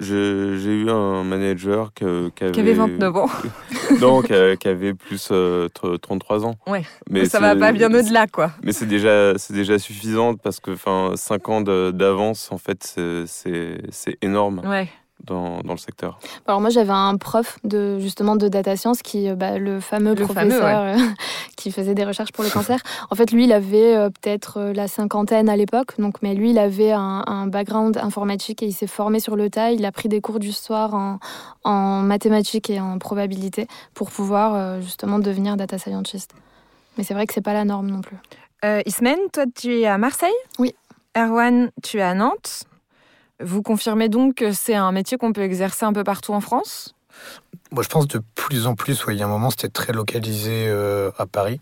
J'ai 0.00 0.82
eu 0.82 0.88
un 0.90 1.24
manager 1.24 1.92
que- 1.92 2.28
qui 2.30 2.44
avait, 2.44 2.52
Qui 2.52 2.60
avait 2.60 2.74
29 2.74 3.16
ans. 3.16 3.26
non, 4.00 4.22
qui, 4.22 4.32
avait 4.68 4.94
plus 4.94 5.28
euh, 5.32 5.68
tr- 5.68 5.98
33 5.98 6.44
ans. 6.46 6.54
Ouais. 6.68 6.82
Mais 7.10 7.24
ça 7.24 7.40
va 7.40 7.56
pas 7.56 7.72
bien 7.72 7.92
au-delà, 7.92 8.26
quoi. 8.28 8.52
Mais 8.62 8.72
c'est 8.72 8.86
déjà, 8.86 9.36
c'est 9.38 9.54
déjà 9.54 9.78
suffisant 9.78 10.34
parce 10.36 10.60
que 10.60 10.70
5 11.16 11.48
ans 11.48 11.60
d'avance, 11.62 12.50
en 12.52 12.58
fait, 12.58 12.84
c'est- 12.84 13.24
c'est 13.26 13.78
c'est 13.90 14.16
énorme. 14.22 14.62
Ouais. 14.64 14.88
Dans, 15.28 15.60
dans 15.60 15.72
le 15.72 15.78
secteur. 15.78 16.18
Alors 16.46 16.60
moi 16.60 16.70
j'avais 16.70 16.92
un 16.92 17.16
prof 17.16 17.58
de 17.64 17.98
justement 17.98 18.36
de 18.36 18.48
data 18.48 18.76
science 18.76 19.02
qui 19.02 19.30
bah, 19.32 19.58
le 19.58 19.80
fameux 19.80 20.14
Le 20.14 20.24
professeur 20.24 20.60
fameux, 20.62 20.96
ouais. 20.96 21.00
euh, 21.02 21.06
qui 21.56 21.70
faisait 21.70 21.94
des 21.94 22.04
recherches 22.04 22.32
pour 22.32 22.42
le 22.44 22.50
cancer. 22.50 22.80
En 23.10 23.14
fait 23.14 23.30
lui 23.30 23.44
il 23.44 23.52
avait 23.52 23.94
euh, 23.96 24.10
peut-être 24.10 24.58
euh, 24.58 24.72
la 24.72 24.88
cinquantaine 24.88 25.48
à 25.48 25.56
l'époque 25.56 26.00
donc 26.00 26.16
mais 26.22 26.34
lui 26.34 26.50
il 26.50 26.58
avait 26.58 26.92
un, 26.92 27.22
un 27.26 27.46
background 27.46 27.96
informatique 27.98 28.62
et 28.62 28.66
il 28.66 28.72
s'est 28.72 28.86
formé 28.86 29.20
sur 29.20 29.36
le 29.36 29.50
tas. 29.50 29.70
Il 29.72 29.84
a 29.84 29.92
pris 29.92 30.08
des 30.08 30.20
cours 30.20 30.38
du 30.38 30.52
soir 30.52 30.94
en, 30.94 31.18
en 31.64 32.00
mathématiques 32.02 32.70
et 32.70 32.80
en 32.80 32.98
probabilité 32.98 33.66
pour 33.94 34.10
pouvoir 34.10 34.54
euh, 34.54 34.80
justement 34.80 35.18
devenir 35.18 35.56
data 35.56 35.78
scientist. 35.78 36.32
Mais 36.96 37.04
c'est 37.04 37.14
vrai 37.14 37.26
que 37.26 37.34
c'est 37.34 37.40
pas 37.44 37.52
la 37.52 37.64
norme 37.64 37.88
non 37.88 38.00
plus. 38.00 38.16
Euh, 38.64 38.82
Ismène, 38.86 39.18
toi, 39.32 39.44
tu 39.54 39.80
es 39.80 39.86
à 39.86 39.98
Marseille? 39.98 40.32
Oui. 40.58 40.74
Erwan, 41.16 41.70
tu 41.82 41.98
es 41.98 42.02
à 42.02 42.14
Nantes? 42.14 42.64
Vous 43.40 43.62
confirmez 43.62 44.08
donc 44.08 44.36
que 44.36 44.52
c'est 44.52 44.74
un 44.74 44.92
métier 44.92 45.16
qu'on 45.16 45.32
peut 45.32 45.42
exercer 45.42 45.84
un 45.84 45.92
peu 45.92 46.04
partout 46.04 46.32
en 46.32 46.40
France? 46.40 46.94
Moi, 47.70 47.82
je 47.82 47.88
pense 47.88 48.08
de 48.08 48.20
plus 48.34 48.66
en 48.66 48.74
plus, 48.74 49.04
ouais, 49.06 49.14
il 49.14 49.18
y 49.18 49.22
a 49.22 49.26
un 49.26 49.28
moment, 49.28 49.50
c'était 49.50 49.68
très 49.68 49.92
localisé 49.92 50.66
euh, 50.68 51.10
à 51.18 51.26
Paris. 51.26 51.60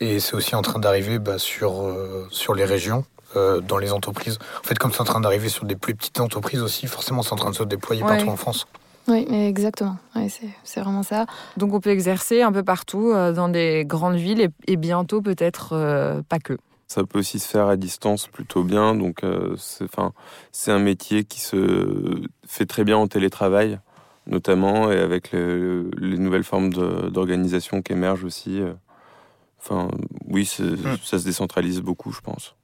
Et 0.00 0.20
c'est 0.20 0.34
aussi 0.34 0.54
en 0.54 0.62
train 0.62 0.78
d'arriver 0.78 1.18
bah, 1.18 1.38
sur, 1.38 1.82
euh, 1.82 2.26
sur 2.30 2.54
les 2.54 2.64
régions, 2.64 3.04
euh, 3.36 3.60
dans 3.60 3.78
les 3.78 3.92
entreprises. 3.92 4.38
En 4.60 4.66
fait, 4.66 4.78
comme 4.78 4.92
c'est 4.92 5.00
en 5.00 5.04
train 5.04 5.20
d'arriver 5.20 5.48
sur 5.48 5.64
des 5.64 5.76
plus 5.76 5.94
petites 5.94 6.20
entreprises 6.20 6.60
aussi, 6.62 6.86
forcément, 6.86 7.22
c'est 7.22 7.32
en 7.32 7.36
train 7.36 7.50
de 7.50 7.56
se 7.56 7.64
déployer 7.64 8.02
Ouais. 8.02 8.08
partout 8.08 8.28
en 8.30 8.36
France. 8.36 8.66
Oui, 9.08 9.26
mais 9.28 9.48
exactement. 9.48 9.96
Ouais, 10.14 10.28
c'est 10.28 10.48
c'est 10.62 10.80
vraiment 10.80 11.02
ça. 11.02 11.26
Donc 11.56 11.74
on 11.74 11.80
peut 11.80 11.90
exercer 11.90 12.42
un 12.42 12.52
peu 12.52 12.62
partout 12.62 13.10
euh, 13.10 13.32
dans 13.32 13.48
des 13.48 13.84
grandes 13.84 14.14
villes 14.14 14.40
et, 14.40 14.48
et 14.68 14.76
bientôt 14.76 15.20
peut-être 15.20 15.70
euh, 15.72 16.22
pas 16.28 16.38
que. 16.38 16.56
Ça 16.92 17.04
peut 17.04 17.20
aussi 17.20 17.38
se 17.38 17.48
faire 17.48 17.68
à 17.68 17.76
distance 17.76 18.26
plutôt 18.26 18.64
bien. 18.64 18.94
Donc, 18.94 19.24
euh, 19.24 19.54
c'est 19.56 19.84
enfin, 19.84 20.12
c'est 20.52 20.70
un 20.72 20.78
métier 20.78 21.24
qui 21.24 21.40
se 21.40 22.20
fait 22.46 22.66
très 22.66 22.84
bien 22.84 22.98
en 22.98 23.06
télétravail, 23.08 23.80
notamment, 24.26 24.92
et 24.92 24.98
avec 24.98 25.32
le- 25.32 25.90
les 25.96 26.18
nouvelles 26.18 26.44
formes 26.44 26.70
de- 26.70 27.08
d'organisation 27.08 27.80
qui 27.80 27.92
émergent 27.94 28.24
aussi. 28.24 28.60
euh. 28.60 28.74
Enfin, 29.58 29.88
oui, 30.28 30.42
Hmm. 30.58 30.96
ça 31.02 31.18
se 31.18 31.24
décentralise 31.24 31.80
beaucoup, 31.80 32.12
je 32.12 32.20
pense. 32.20 32.54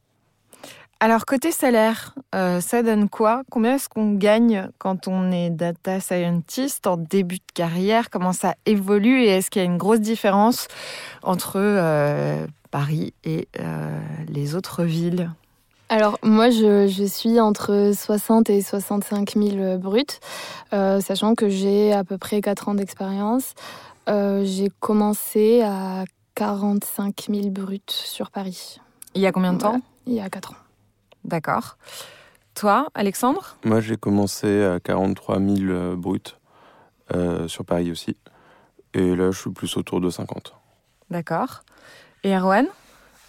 Alors 1.01 1.25
côté 1.27 1.53
salaire, 1.53 2.15
euh, 2.35 2.61
ça 2.61 2.83
donne 2.83 3.09
quoi? 3.09 3.43
Combien 3.51 3.77
est-ce 3.77 3.89
qu'on 3.89 4.15
gagne 4.15 4.69
quand 4.79 5.07
on 5.09 5.31
est 5.31 5.49
data 5.49 6.01
scientist 6.01 6.87
en 6.89 6.97
début 6.97 7.37
de 7.37 7.53
carrière? 7.55 8.11
Comment 8.11 8.33
ça 8.33 8.57
évolue? 8.67 9.23
Et 9.23 9.29
est-ce 9.29 9.49
qu'il 9.49 9.63
y 9.63 9.65
a 9.65 9.69
une 9.69 9.79
grosse 9.79 10.01
différence 10.01 10.67
entre 11.23 11.53
euh, 11.57 12.45
Paris 12.71 13.13
et 13.25 13.49
euh, 13.61 14.01
les 14.29 14.55
autres 14.55 14.85
villes 14.85 15.31
Alors 15.89 16.19
moi 16.23 16.51
je, 16.51 16.87
je 16.87 17.05
suis 17.05 17.41
entre 17.41 17.93
60 17.95 18.51
et 18.51 18.63
65 18.63 19.35
000 19.37 19.79
bruts, 19.79 20.05
euh, 20.73 21.01
sachant 21.01 21.35
que 21.35 21.49
j'ai 21.49 21.93
à 21.93 22.05
peu 22.05 22.19
près 22.19 22.41
4 22.41 22.69
ans 22.69 22.75
d'expérience. 22.75 23.55
Euh, 24.09 24.43
j'ai 24.45 24.71
commencé 24.81 25.63
à 25.63 26.05
45 26.35 27.27
000 27.31 27.51
bruts 27.51 27.81
sur 27.89 28.31
Paris. 28.31 28.81
Il 29.15 29.21
y 29.21 29.27
a 29.27 29.33
combien 29.33 29.53
de 29.53 29.59
temps? 29.59 29.71
Voilà, 29.71 29.85
Il 30.07 30.15
y 30.15 30.21
a 30.21 30.31
4 30.31 30.53
ans. 30.53 30.57
D'accord. 31.25 31.77
Toi, 32.55 32.89
Alexandre? 32.95 33.57
Moi, 33.65 33.81
j'ai 33.81 33.97
commencé 33.97 34.65
à 34.65 34.81
43 34.81 35.39
000 35.39 35.57
euh, 35.71 35.97
bruts 35.97 36.21
euh, 37.15 37.47
sur 37.49 37.65
Paris 37.65 37.91
aussi. 37.91 38.17
Et 38.95 39.15
là, 39.15 39.31
je 39.31 39.39
suis 39.39 39.51
plus 39.51 39.77
autour 39.77 40.01
de 40.01 40.11
50. 40.11 40.55
D'accord. 41.11 41.63
Et 42.25 42.35
Erwan 42.35 42.67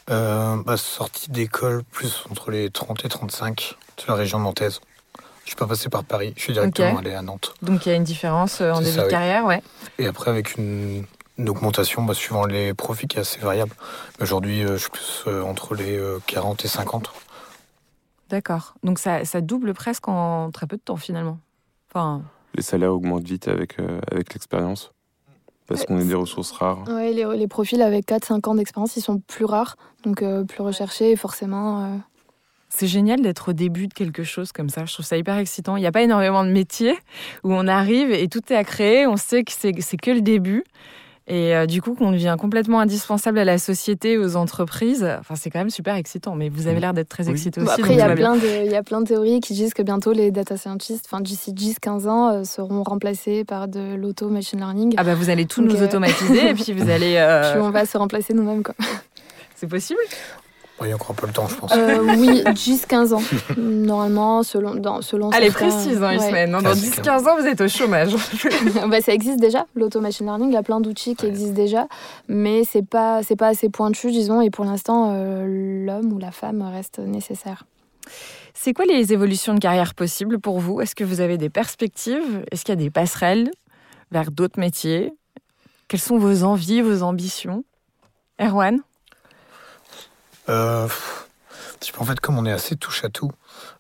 Euh, 0.10 0.56
bah, 0.66 0.78
sortie 0.78 1.30
d'école, 1.30 1.84
plus 1.84 2.24
entre 2.32 2.52
les 2.52 2.70
30 2.70 3.06
et 3.06 3.10
35, 3.10 3.76
sur 3.98 4.12
la 4.12 4.18
région 4.18 4.40
nantaise. 4.40 4.80
Je 5.44 5.50
suis 5.50 5.56
pas 5.56 5.68
passé 5.68 5.90
par 5.90 6.04
Paris, 6.04 6.34
je 6.36 6.42
suis 6.44 6.54
directement 6.54 6.98
allé 7.00 7.14
à 7.14 7.22
Nantes. 7.22 7.54
Donc 7.62 7.86
il 7.86 7.90
y 7.90 7.92
a 7.92 7.96
une 7.96 8.04
différence 8.04 8.62
euh, 8.62 8.72
en 8.72 8.80
début 8.80 8.92
ça, 8.92 9.02
de 9.02 9.06
oui. 9.06 9.12
carrière, 9.12 9.46
ouais. 9.46 9.62
Et 9.98 10.06
après, 10.06 10.30
avec 10.30 10.58
une, 10.58 11.06
une 11.38 11.50
augmentation 11.50 12.04
bah, 12.04 12.14
suivant 12.14 12.46
les 12.46 12.74
profits 12.74 13.08
qui 13.08 13.18
est 13.18 13.22
assez 13.22 13.40
variable. 13.40 13.72
Aujourd'hui, 14.22 14.64
euh, 14.64 14.74
je 14.74 14.82
suis 14.82 14.90
plus 14.92 15.24
euh, 15.28 15.42
entre 15.44 15.74
les 15.76 15.98
euh, 15.98 16.20
40 16.28 16.66
et 16.66 16.68
50. 16.68 17.12
D'accord. 18.30 18.76
Donc 18.84 19.00
ça, 19.00 19.26
ça 19.26 19.42
double 19.42 19.74
presque 19.74 20.08
en 20.08 20.52
très 20.52 20.68
peu 20.68 20.78
de 20.78 20.82
temps 20.82 20.98
finalement. 20.98 21.40
Enfin, 21.92 22.22
Les 22.54 22.62
salaires 22.62 22.94
augmentent 22.94 23.24
vite 23.24 23.48
avec, 23.48 23.80
euh, 23.80 24.00
avec 24.12 24.34
l'expérience. 24.36 24.92
Parce 25.70 25.86
qu'on 25.86 26.00
est 26.00 26.06
des 26.06 26.14
ressources 26.16 26.52
rares. 26.52 26.84
Ouais, 26.88 27.14
les, 27.14 27.26
les 27.38 27.48
profils 27.48 27.82
avec 27.82 28.08
4-5 28.08 28.50
ans 28.50 28.56
d'expérience, 28.56 28.98
ils 28.98 29.02
sont 29.02 29.20
plus 29.20 29.46
rares, 29.46 29.78
donc 30.04 30.22
euh, 30.22 30.44
plus 30.44 30.62
recherchés 30.62 31.12
et 31.12 31.16
forcément... 31.16 31.86
euh, 31.86 31.98
c'est 32.72 32.88
génial 32.88 33.22
d'être 33.22 33.50
au 33.50 33.54
début 33.54 33.88
de 33.88 33.94
quelque 33.94 34.24
chose 34.24 34.52
comme 34.52 34.70
ça. 34.70 34.86
Je 34.86 34.94
trouve 34.94 35.06
ça 35.06 35.18
hyper 35.18 35.38
excitant. 35.38 35.76
Il 35.76 35.80
n'y 35.82 35.88
a 35.88 35.92
pas 35.92 36.04
énormément 36.04 36.44
de 36.44 36.52
métiers 36.52 36.96
où 37.44 37.52
on 37.54 37.68
arrive 37.68 38.12
et 38.12 38.28
tout 38.28 38.42
est 38.52 38.56
à 38.56 38.64
créer. 38.64 39.08
On 39.08 39.18
sait 39.18 39.44
que 39.44 39.52
c'est 39.52 39.74
c'est 39.82 39.98
que 39.98 40.12
le 40.12 40.22
début. 40.22 40.64
Et 41.32 41.56
euh, 41.56 41.68
du 41.68 41.80
coup, 41.80 41.94
qu'on 41.94 42.12
devient 42.12 42.36
complètement 42.40 42.80
indispensable 42.80 43.38
à 43.38 43.46
la 43.46 43.60
société, 43.60 44.18
aux 44.18 44.36
entreprises. 44.36 45.08
Enfin, 45.20 45.36
c'est 45.36 45.52
quand 45.52 45.60
même 45.60 45.70
super 45.70 45.94
excitant. 45.96 46.34
Mais 46.34 46.50
vous 46.50 46.66
avez 46.66 46.80
l'air 46.80 46.94
d'être 46.96 47.08
très 47.08 47.26
Oui. 47.26 47.32
excité 47.34 47.62
aussi. 47.62 47.70
après, 47.72 47.94
il 47.94 47.98
y, 48.00 48.02
a 48.02 48.16
plein 48.16 48.36
de, 48.36 48.66
il 48.66 48.72
y 48.72 48.76
a 48.76 48.82
plein 48.82 49.02
de 49.02 49.06
théories 49.08 49.40
qui 49.40 49.54
disent 49.54 49.76
que 49.76 49.84
bientôt 49.84 50.12
les 50.12 50.32
data 50.32 50.58
scientists, 50.58 51.06
enfin 51.08 51.22
d'ici 51.22 51.54
10-15 51.54 52.08
ans, 52.10 52.30
euh, 52.34 52.44
seront 52.46 52.82
remplacés 52.82 53.44
par 53.46 53.68
de 53.68 53.94
l'auto-machine 53.96 54.58
learning. 54.58 54.96
Ah 54.98 55.04
bah 55.04 55.14
vous 55.14 55.30
allez 55.30 55.46
tout 55.46 55.62
Donc, 55.62 55.70
nous 55.74 55.82
euh, 55.82 55.86
automatiser 55.86 56.50
et 56.50 56.54
puis 56.56 56.74
vous 56.74 56.90
allez... 56.90 57.16
euh, 57.18 57.52
Puis 57.54 57.62
on 57.62 57.70
va 57.70 57.86
se 57.86 57.98
remplacer 58.00 58.34
nous-mêmes. 58.34 58.64
Quoi. 58.64 58.74
C'est 59.56 59.68
possible 59.68 60.00
Il 60.82 60.88
y 60.88 60.92
a 60.92 60.96
encore 60.96 61.12
un 61.12 61.14
peu 61.14 61.28
le 61.28 61.34
temps, 61.34 61.48
je 61.48 61.56
pense. 61.56 61.72
Euh, 61.76 62.16
oui, 62.18 62.42
10-15 62.44 63.14
ans. 63.14 63.22
Normalement, 63.58 64.44
selon, 64.44 64.76
dans, 64.76 65.02
selon 65.02 65.30
Elle 65.32 65.44
est 65.44 65.52
précise, 65.52 65.98
hein, 66.02 66.18
ouais. 66.18 66.28
Ismaël. 66.28 66.52
Dans 66.52 66.60
Classique. 66.60 67.02
10-15 67.04 67.28
ans, 67.30 67.38
vous 67.40 67.46
êtes 67.46 67.62
au 67.62 67.68
chômage. 67.68 68.16
bah, 68.90 69.02
ça 69.02 69.14
existe 69.14 69.40
déjà, 69.40 69.66
l'auto-machine 69.76 70.26
learning. 70.26 70.50
Il 70.50 70.54
y 70.54 70.58
a 70.58 70.64
plein 70.64 70.80
d'outils 70.80 71.16
qui 71.16 71.26
Ouais. 71.26 71.32
existent 71.32 71.54
déjà, 71.56 71.88
mais 72.28 72.64
c'est 72.64 72.86
pas, 72.86 73.22
c'est 73.24 73.36
pas 73.36 73.48
assez 73.48 73.70
pointu, 73.70 74.12
disons. 74.12 74.42
Et 74.42 74.50
pour 74.50 74.64
l'instant, 74.66 75.12
euh, 75.14 75.86
l'homme 75.86 76.14
ou 76.14 76.18
la 76.18 76.32
femme 76.32 76.62
reste 76.62 77.00
nécessaire. 77.00 77.66
C'est 78.54 78.74
quoi 78.74 78.86
les 78.86 79.14
évolutions 79.14 79.54
de 79.54 79.60
carrière 79.60 79.94
possibles 79.94 80.40
pour 80.40 80.60
vous? 80.60 80.82
Est-ce 80.82 80.96
que 80.96 81.04
vous 81.04 81.22
avez 81.22 81.38
des 81.38 81.50
perspectives? 81.50 82.44
Est-ce 82.52 82.64
qu'il 82.66 82.74
y 82.74 82.78
a 82.78 82.82
des 82.82 82.90
passerelles 82.90 83.52
vers 84.12 84.32
d'autres 84.32 84.60
métiers? 84.60 85.14
Quelles 85.88 86.00
sont 86.00 86.18
vos 86.18 86.44
envies, 86.44 86.82
vos 86.82 87.04
ambitions? 87.04 87.64
Erwan? 88.42 88.80
Euh, 90.50 90.88
en 91.98 92.06
fait, 92.06 92.20
comme 92.20 92.38
on 92.38 92.46
est 92.46 92.52
assez 92.52 92.76
touche 92.76 93.04
à 93.04 93.10
tout, 93.10 93.32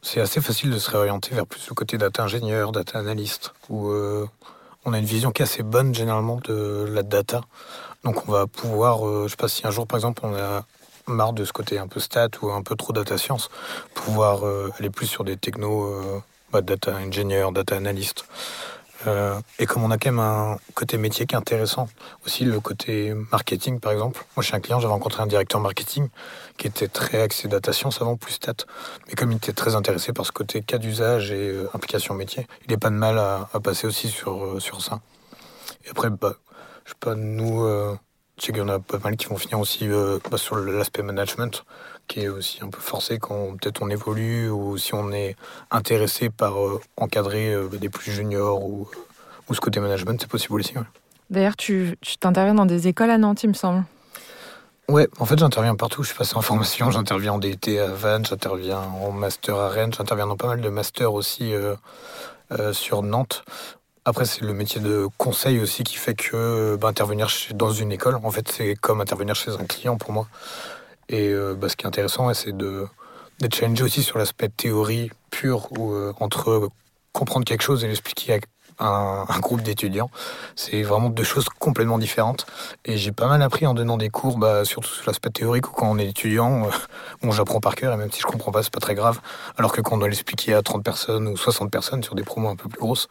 c'est 0.02 0.22
assez 0.22 0.42
facile 0.42 0.70
de 0.70 0.80
se 0.80 0.90
réorienter 0.90 1.36
vers 1.36 1.46
plus 1.46 1.68
le 1.68 1.76
côté 1.76 1.98
data 1.98 2.24
ingénieur, 2.24 2.72
data 2.72 3.00
analyst, 3.00 3.54
où 3.70 3.90
euh, 3.90 4.28
on 4.86 4.94
a 4.94 5.00
une 5.00 5.06
vision 5.06 5.32
qui 5.32 5.42
est 5.42 5.46
assez 5.46 5.64
bonne 5.64 5.94
généralement 5.94 6.40
de 6.44 6.88
la 6.90 7.04
data. 7.04 7.42
Donc 8.04 8.28
on 8.28 8.32
va 8.32 8.48
pouvoir, 8.48 9.06
euh, 9.08 9.24
je 9.26 9.32
sais 9.32 9.38
pas 9.38 9.48
si 9.48 9.66
un 9.68 9.72
jour 9.72 9.88
par 9.88 9.98
exemple 9.98 10.22
on 10.24 10.36
a 10.36 10.64
marre 11.08 11.34
de 11.34 11.44
ce 11.44 11.52
côté 11.52 11.80
un 11.80 11.88
peu 11.88 12.00
stat 12.00 12.30
ou 12.42 12.52
un 12.52 12.62
peu 12.62 12.76
trop 12.76 12.94
data 12.94 13.18
science, 13.18 13.50
pouvoir 13.96 14.46
euh, 14.46 14.72
aller 14.78 14.92
plus 14.92 15.08
sur 15.08 15.24
des 15.24 15.38
technos, 15.38 16.24
bah, 16.52 16.62
data 16.62 16.96
ingénieur, 16.96 17.52
data 17.52 17.76
analyst. 17.76 18.26
Euh, 19.08 19.40
et 19.60 19.66
comme 19.66 19.84
on 19.84 19.92
a 19.92 19.98
quand 19.98 20.12
même 20.12 20.20
un 20.20 20.58
côté 20.74 20.98
métier 20.98 21.26
qui 21.26 21.36
est 21.36 21.38
intéressant, 21.38 21.88
aussi 22.26 22.44
le 22.44 22.60
côté 22.60 23.14
marketing 23.32 23.80
par 23.80 23.92
exemple. 23.92 24.26
Moi 24.36 24.44
chez 24.44 24.56
un 24.56 24.60
client 24.60 24.80
j'avais 24.80 24.94
rencontré 24.94 25.24
un 25.24 25.28
directeur 25.28 25.62
marketing 25.62 26.10
qui 26.58 26.68
était 26.68 26.88
très 26.88 27.22
axé 27.22 27.48
data 27.48 27.72
science 27.72 28.02
avant, 28.02 28.18
plus 28.18 28.34
stat. 28.34 28.54
Mais 29.08 29.14
comme 29.14 29.32
il 29.32 29.38
était 29.38 29.54
très 29.54 29.76
intéressé 29.76 30.12
par 30.12 30.26
ce 30.26 30.32
côté 30.32 30.62
cas 30.62 30.78
d'usage 30.78 31.32
et 31.32 31.50
euh, 31.50 31.70
implication 31.74 32.14
métier, 32.14 32.48
il 32.66 32.72
n'est 32.72 32.78
pas 32.78 32.90
de 32.90 32.96
mal 32.96 33.18
à, 33.18 33.48
passer 33.64 33.88
aussi 33.88 34.10
sur, 34.10 34.44
euh, 34.44 34.60
sur 34.60 34.82
ça. 34.82 35.00
Et 35.86 35.90
après, 35.90 36.10
bah, 36.10 36.36
je 36.86 36.90
sais 36.90 36.98
pas, 37.00 37.16
nous, 37.16 37.68
je 37.68 38.46
sais 38.46 38.52
qu'il 38.52 38.58
y 38.58 38.62
en 38.62 38.70
a 38.70 38.80
pas 38.80 38.98
mal 38.98 39.16
qui 39.16 39.28
vont 39.28 39.38
finir 39.38 39.60
aussi 39.60 39.88
bah, 39.88 40.38
sur 40.38 40.56
l'aspect 40.56 41.04
management, 41.04 41.64
qui 42.10 42.22
est 42.22 42.28
aussi 42.28 42.60
un 42.62 42.68
peu 42.70 42.82
forcé 42.82 43.20
quand 43.20 43.56
peut-être 43.62 43.82
on 43.82 43.90
évolue 43.90 44.50
ou 44.50 44.78
si 44.78 44.94
on 44.94 45.12
est 45.14 45.38
intéressé 45.72 46.30
par 46.30 46.60
euh, 46.60 46.82
encadrer 46.98 47.54
euh, 47.54 47.68
des 47.70 47.88
plus 47.88 48.12
juniors 48.12 48.66
ou, 48.66 48.90
ou 49.48 49.54
ce 49.54 49.62
côté 49.62 49.80
management, 49.80 50.20
c'est 50.20 50.30
possible 50.30 50.56
aussi. 50.60 50.76
Ouais. 50.78 50.84
D'ailleurs, 51.30 51.56
tu 51.56 51.96
t'interviens 52.20 52.56
dans 52.56 52.66
des 52.66 52.88
écoles 52.88 53.12
à 53.12 53.18
Nantes, 53.20 53.44
il 53.44 53.50
me 53.50 53.54
semble. 53.54 53.84
Ouais, 54.90 55.08
en 55.20 55.26
fait, 55.26 55.38
j'interviens 55.38 55.76
partout. 55.76 56.02
Je 56.02 56.10
suis 56.10 56.18
passé 56.18 56.36
en 56.36 56.42
formation, 56.52 56.90
j'interviens 56.90 57.34
en 57.34 57.38
DT 57.38 57.80
à 57.80 57.86
Vannes, 57.88 58.26
j'interviens 58.26 58.80
en 58.80 59.12
master 59.12 59.56
à 59.56 59.70
Rennes, 59.70 59.94
j'interviens 59.96 60.26
dans 60.28 60.36
pas 60.36 60.48
mal 60.48 60.62
de 60.62 60.70
masters 60.70 61.14
aussi 61.14 61.54
euh, 61.54 61.76
euh, 62.52 62.74
sur 62.74 63.04
Nantes. 63.04 63.44
Après, 64.06 64.26
c'est 64.26 64.42
le 64.42 64.54
métier 64.54 64.82
de 64.82 65.08
conseil 65.20 65.60
aussi 65.60 65.84
qui 65.84 65.96
fait 65.98 66.16
que 66.16 66.76
bah, 66.82 66.88
intervenir 66.88 67.30
chez- 67.30 67.54
dans 67.54 67.72
une 67.72 67.92
école, 67.92 68.16
en 68.24 68.32
fait, 68.32 68.48
c'est 68.52 68.74
comme 68.76 69.00
intervenir 69.02 69.36
chez 69.36 69.52
un 69.52 69.66
client 69.66 69.98
pour 69.98 70.12
moi. 70.12 70.28
Et 71.10 71.30
euh, 71.30 71.56
bah, 71.56 71.70
ce 71.70 71.76
qui 71.76 71.86
est 71.86 71.88
intéressant, 71.88 72.34
c'est 72.34 72.56
de 72.56 72.86
d'être 73.40 73.56
challengé 73.56 73.84
aussi 73.84 74.04
sur 74.04 74.18
l'aspect 74.18 74.50
théorie 74.50 75.12
pure, 75.32 75.70
euh, 75.78 76.14
entre 76.20 76.70
comprendre 77.14 77.46
quelque 77.46 77.62
chose 77.62 77.84
et 77.84 77.88
l'expliquer 77.88 78.42
un, 78.80 79.40
groupe 79.40 79.62
d'étudiants. 79.62 80.10
C'est 80.56 80.84
vraiment 80.84 81.10
deux 81.10 81.24
choses 81.24 81.48
complètement 81.58 81.98
différentes. 81.98 82.46
Et 82.86 82.98
j'ai 82.98 83.12
pas 83.12 83.28
mal 83.28 83.42
appris 83.42 83.66
en 83.66 83.74
donnant 83.74 83.98
des 83.98 84.10
cours, 84.10 84.38
bah, 84.38 84.64
surtout 84.64 84.90
sur 84.90 85.06
l'aspect 85.08 85.30
théorique, 85.30 85.70
ou 85.70 85.72
quand 85.72 85.90
on 85.90 85.98
est 85.98 86.08
étudiant, 86.08 86.66
euh, 86.66 87.32
j'apprends 87.32 87.60
par 87.60 87.76
cœur, 87.76 87.94
et 87.94 87.98
même 87.98 88.12
si 88.12 88.22
je 88.22 88.26
comprends 88.26 88.52
pas, 88.52 88.64
c'est 88.64 88.74
pas 88.74 88.80
très 88.80 88.96
grave. 88.96 89.20
Alors 89.58 89.72
que 89.72 89.82
quand 89.82 89.96
on 89.96 90.00
doit 90.00 90.10
l'expliquer 90.10 90.54
à 90.54 90.62
30 90.62 90.84
personnes 90.84 91.28
ou 91.28 91.36
60 91.36 91.72
personnes 91.72 92.04
sur 92.04 92.16
des 92.16 92.24
promos 92.24 92.50
un 92.50 92.56
peu 92.56 92.70
plus 92.70 92.80
grosses, 92.80 93.08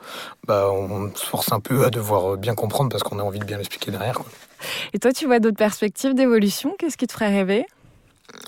bah, 0.46 0.70
on 0.70 1.14
se 1.14 1.24
force 1.24 1.53
un 1.53 1.61
peu 1.61 1.84
à 1.84 1.90
devoir 1.90 2.36
bien 2.36 2.55
comprendre 2.55 2.90
parce 2.90 3.03
qu'on 3.03 3.18
a 3.18 3.22
envie 3.22 3.40
de 3.40 3.44
bien 3.44 3.57
l'expliquer 3.59 3.90
derrière. 3.90 4.20
Et 4.92 4.99
toi, 4.99 5.12
tu 5.12 5.26
vois 5.26 5.38
d'autres 5.38 5.57
perspectives 5.57 6.14
d'évolution? 6.14 6.74
Qu'est-ce 6.78 6.96
qui 6.96 7.07
te 7.07 7.12
ferait 7.12 7.30
rêver? 7.30 7.66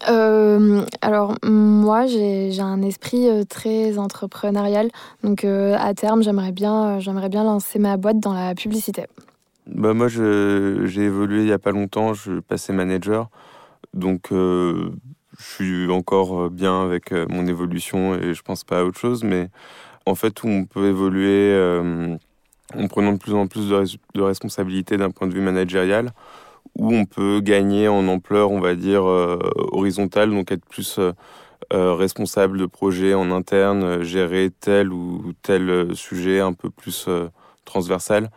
Euh, 0.09 0.85
alors 1.01 1.35
moi 1.43 2.07
j'ai 2.07 2.59
un 2.61 2.83
esprit 2.83 3.29
euh, 3.29 3.45
très 3.45 3.99
entrepreneurial. 3.99 4.91
Donc 5.23 5.45
euh, 5.45 5.77
à 5.79 5.95
terme 5.95 6.23
j'aimerais 6.23 6.53
bien 6.53 6.99
j'aimerais 7.01 7.29
bien 7.29 7.45
lancer 7.45 7.79
ma 7.79 7.97
boîte 7.97 8.19
dans 8.19 8.33
la 8.33 8.55
publicité. 8.55 9.05
Bah 9.67 9.95
moi 9.95 10.09
j'ai 10.09 11.03
évolué 11.03 11.43
il 11.43 11.49
y 11.49 11.53
a 11.53 11.59
pas 11.59 11.73
longtemps, 11.73 12.15
je 12.15 12.41
passais 12.41 12.73
manager. 12.73 13.29
Donc 13.95 14.29
je 14.31 14.91
suis 15.39 15.91
encore 15.91 16.51
bien 16.51 16.83
avec 16.83 17.13
mon 17.13 17.47
évolution 17.47 18.15
et 18.15 18.35
je 18.35 18.43
pense 18.43 18.65
pas 18.65 18.81
à 18.81 18.85
autre 18.85 18.99
chose. 18.99 19.23
Mais 19.23 19.49
en 20.07 20.15
fait 20.15 20.45
on 20.45 20.65
peut 20.65 20.89
évoluer 20.89 21.55
en 22.77 22.89
prenant 22.89 23.13
de 23.13 23.19
plus 23.19 23.35
en 23.35 23.47
plus 23.47 23.69
de, 23.69 23.85
de 24.15 24.23
responsabilités 24.23 24.97
d'un 24.97 25.11
point 25.11 25.29
de 25.29 25.35
vue 25.35 25.41
managérial 25.41 26.13
où 26.79 26.95
on 26.95 27.05
peut 27.05 27.41
gagner 27.41 27.89
en 27.89 28.07
ampleur, 28.09 28.51
on 28.51 28.61
va 28.61 28.75
dire, 28.75 29.07
euh, 29.07 29.39
horizontale, 29.73 30.31
donc 30.31 30.53
être 30.53 30.65
plus 30.65 30.99
euh, 30.99 31.13
euh, 31.73 31.95
responsable 31.95 32.59
de 32.59 32.67
projets 32.67 33.15
en 33.15 33.31
interne, 33.31 34.03
gérer 34.03 34.51
tel 34.61 34.93
ou 34.93 35.33
tel 35.43 35.95
sujet 35.95 36.41
un 36.41 36.53
peu 36.53 36.71
plus 36.71 37.09
transversal 37.65 38.31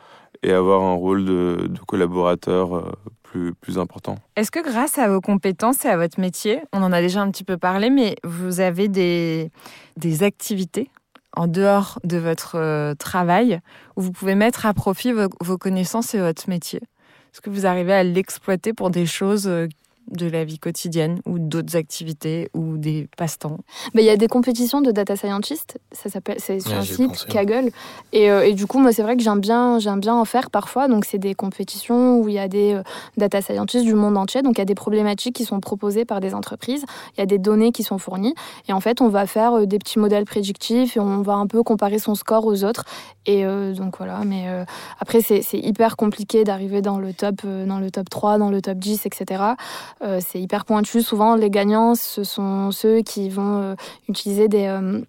et 0.44 0.52
avoir 0.52 0.82
un 0.82 0.94
rôle 0.94 1.26
de, 1.26 1.72
collaborateur 1.88 2.96
plus, 3.24 3.80
important. 3.80 4.20
Est-ce 4.36 4.52
que 4.52 4.64
grâce 4.64 5.00
à 5.00 5.08
vos 5.08 5.20
compétences 5.20 5.86
et 5.86 5.88
à 5.88 5.98
votre 5.98 6.20
métier, 6.20 6.60
on 6.72 6.84
en 6.84 6.92
a 6.92 7.02
déjà 7.02 7.22
un 7.22 7.32
petit 7.32 7.44
peu 7.44 7.58
parlé, 7.58 7.90
mais 7.90 8.16
vous 8.24 8.60
avez 8.60 8.88
des 8.88 9.50
activités 10.22 10.92
en 11.36 11.48
dehors 11.48 11.98
de 12.04 12.18
votre 12.18 12.94
travail 13.00 13.60
où 13.96 14.02
vous 14.02 14.12
pouvez 14.12 14.36
mettre 14.36 14.68
à 14.68 14.74
profit 14.76 15.14
vos 15.14 15.58
connaissances 15.58 16.14
et 16.14 16.20
votre 16.20 16.48
métier? 16.48 16.82
Est-ce 17.34 17.42
que 17.42 17.50
vous 17.50 17.66
arrivez 17.66 17.94
à 17.94 18.04
l'exploiter 18.04 18.74
pour 18.74 18.92
des 18.92 19.08
choses 19.08 19.48
euh, 19.48 19.68
de 20.12 20.28
la 20.28 20.44
vie 20.44 20.60
quotidienne 20.60 21.20
ou 21.26 21.40
d'autres 21.40 21.76
activités 21.76 22.50
ou 22.54 22.78
des 22.78 23.08
passe-temps 23.18 23.58
bah, 23.94 24.02
Il 24.02 24.06
y 24.06 24.10
a 24.10 24.18
des 24.18 24.28
compétitions 24.28 24.82
de 24.82 24.92
data 24.92 25.16
scientist, 25.16 25.80
ça 25.92 26.10
s'appelle, 26.10 26.38
c'est 26.40 26.60
sur 26.60 26.74
un 26.74 26.84
site, 26.84 27.26
Kaggle. 27.28 27.70
Et, 28.12 28.30
euh, 28.30 28.46
et, 28.46 28.54
du 28.54 28.68
coup, 28.68 28.80
moi, 28.80 28.92
c'est 28.92 29.04
vrai 29.04 29.16
que 29.16 29.24
j'aime 29.24 29.40
bien, 29.40 29.80
j'aime 29.80 30.00
bien 30.00 30.16
en 30.16 30.26
faire 30.26 30.50
parfois. 30.50 30.88
Donc, 30.88 31.06
c'est 31.06 31.18
des 31.18 31.34
compétitions 31.34 32.20
où 32.20 32.28
il 32.28 32.36
y 32.36 32.40
a 32.40 32.48
des 32.48 32.74
euh, 32.74 32.84
data 33.18 33.42
scientists 33.42 33.86
du 33.86 33.96
monde 33.96 34.18
entier. 34.18 34.42
Donc, 34.42 34.58
il 34.58 34.62
y 34.62 34.62
a 34.62 34.66
des 34.66 34.76
problématiques 34.76 35.36
qui 35.36 35.46
sont 35.46 35.60
proposées 35.60 36.06
par 36.06 36.20
des 36.20 36.34
entreprises. 36.34 36.86
Il 37.18 37.20
y 37.20 37.24
a 37.24 37.26
des 37.26 37.40
données 37.40 37.72
qui 37.72 37.84
sont 37.84 37.98
fournies. 37.98 38.36
Et 38.68 38.74
en 38.74 38.80
fait, 38.80 39.02
on 39.02 39.10
va 39.10 39.26
faire 39.26 39.54
euh, 39.54 39.66
des 39.66 39.80
petits 39.80 40.00
modèles 40.00 40.26
prédictifs 40.26 40.98
et 40.98 41.00
on 41.00 41.22
va 41.22 41.34
un 41.34 41.48
peu 41.48 41.64
comparer 41.64 42.00
son 42.00 42.16
score 42.16 42.46
aux 42.46 42.64
autres. 42.64 42.86
Et 43.26 43.46
donc, 43.46 44.00
voilà. 44.00 44.20
Mais 44.26 44.48
après, 45.00 45.22
c'est 45.22 45.42
hyper 45.54 45.96
compliqué 45.96 46.44
d'arriver 46.44 46.82
dans 46.82 47.00
le 47.00 47.14
top, 47.14 47.46
dans 47.46 47.80
le 47.80 47.90
top 47.90 48.10
3, 48.10 48.38
dans 48.38 48.50
le 48.50 48.62
top 48.62 48.78
10, 48.78 49.06
etc. 49.06 49.54
Euh, 50.02 50.20
c'est 50.26 50.40
hyper 50.40 50.66
pointu. 50.66 51.02
Souvent, 51.02 51.36
les 51.36 51.50
gagnants, 51.50 51.96
ce 51.96 52.24
sont 52.24 52.72
ceux 52.72 53.02
qui 53.02 53.30
vont 53.30 53.62
euh, 53.62 53.76
utiliser 54.10 54.48
des 54.48 54.66
euh, 54.66 55.02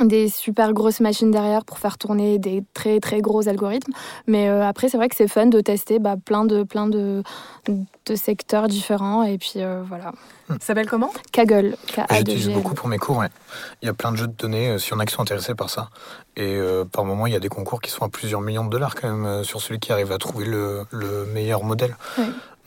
des 0.00 0.30
super 0.30 0.72
grosses 0.72 1.00
machines 1.00 1.30
derrière 1.30 1.66
pour 1.66 1.78
faire 1.78 1.98
tourner 1.98 2.38
des 2.38 2.64
très 2.72 2.98
très 2.98 3.20
gros 3.20 3.46
algorithmes. 3.46 3.92
Mais 4.26 4.48
après, 4.48 4.88
c'est 4.88 4.96
vrai 4.96 5.10
que 5.10 5.14
c'est 5.14 5.28
fun 5.28 5.46
de 5.46 5.60
tester 5.60 5.98
bah, 5.98 6.16
plein 6.16 6.46
de 6.46 6.62
plein 6.62 6.86
de, 6.86 7.22
de 7.66 8.14
secteurs 8.14 8.68
différents 8.68 9.22
et 9.22 9.36
puis 9.36 9.56
voilà. 9.86 10.12
Ça 10.48 10.56
s'appelle 10.60 10.88
comment? 10.88 11.10
Kaggle. 11.30 11.76
J'utilise 12.10 12.48
beaucoup 12.48 12.72
pour 12.72 12.88
mes 12.88 12.96
cours. 12.96 13.22
Il 13.82 13.86
y 13.86 13.88
a 13.90 13.92
plein 13.92 14.12
de 14.12 14.16
jeux 14.16 14.28
de 14.28 14.32
données 14.32 14.78
si 14.78 14.94
on 14.94 14.98
a 14.98 15.04
qui 15.04 15.12
sont 15.12 15.20
intéressés 15.20 15.54
par 15.54 15.68
ça. 15.68 15.90
Et 16.38 16.58
par 16.90 17.04
moment, 17.04 17.26
il 17.26 17.34
y 17.34 17.36
a 17.36 17.40
des 17.40 17.50
concours 17.50 17.82
qui 17.82 17.90
sont 17.90 18.06
à 18.06 18.08
plusieurs 18.08 18.40
millions 18.40 18.64
de 18.64 18.70
dollars 18.70 18.94
quand 18.94 19.12
même 19.14 19.44
sur 19.44 19.60
celui 19.60 19.78
qui 19.78 19.92
arrive 19.92 20.10
à 20.10 20.16
trouver 20.16 20.46
le, 20.46 20.86
le 20.90 21.26
meilleur 21.26 21.64
modèle. 21.64 21.94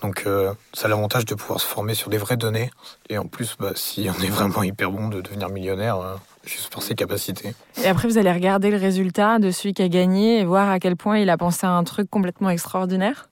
Donc 0.05 0.23
euh, 0.27 0.53
ça 0.73 0.85
a 0.85 0.89
l'avantage 0.89 1.25
de 1.25 1.33
pouvoir 1.33 1.59
se 1.59 1.65
former 1.65 1.95
sur 1.95 2.11
des 2.11 2.19
vraies 2.19 2.37
données. 2.37 2.69
Et 3.09 3.17
en 3.17 3.25
plus, 3.25 3.55
bah, 3.59 3.71
si 3.73 4.07
on 4.07 4.23
est 4.23 4.29
vraiment 4.29 4.61
hyper 4.61 4.91
bon, 4.91 5.07
de 5.07 5.19
devenir 5.19 5.49
millionnaire, 5.49 5.97
euh, 5.97 6.15
juste 6.45 6.71
par 6.71 6.83
ses 6.83 6.93
capacités. 6.93 7.55
Et 7.83 7.87
après, 7.87 8.07
vous 8.07 8.19
allez 8.19 8.31
regarder 8.31 8.69
le 8.69 8.77
résultat 8.77 9.39
de 9.39 9.49
celui 9.49 9.73
qui 9.73 9.81
a 9.81 9.89
gagné 9.89 10.39
et 10.39 10.45
voir 10.45 10.69
à 10.69 10.79
quel 10.79 10.95
point 10.95 11.17
il 11.17 11.31
a 11.31 11.37
pensé 11.37 11.65
à 11.65 11.71
un 11.71 11.83
truc 11.83 12.07
complètement 12.07 12.51
extraordinaire? 12.51 13.29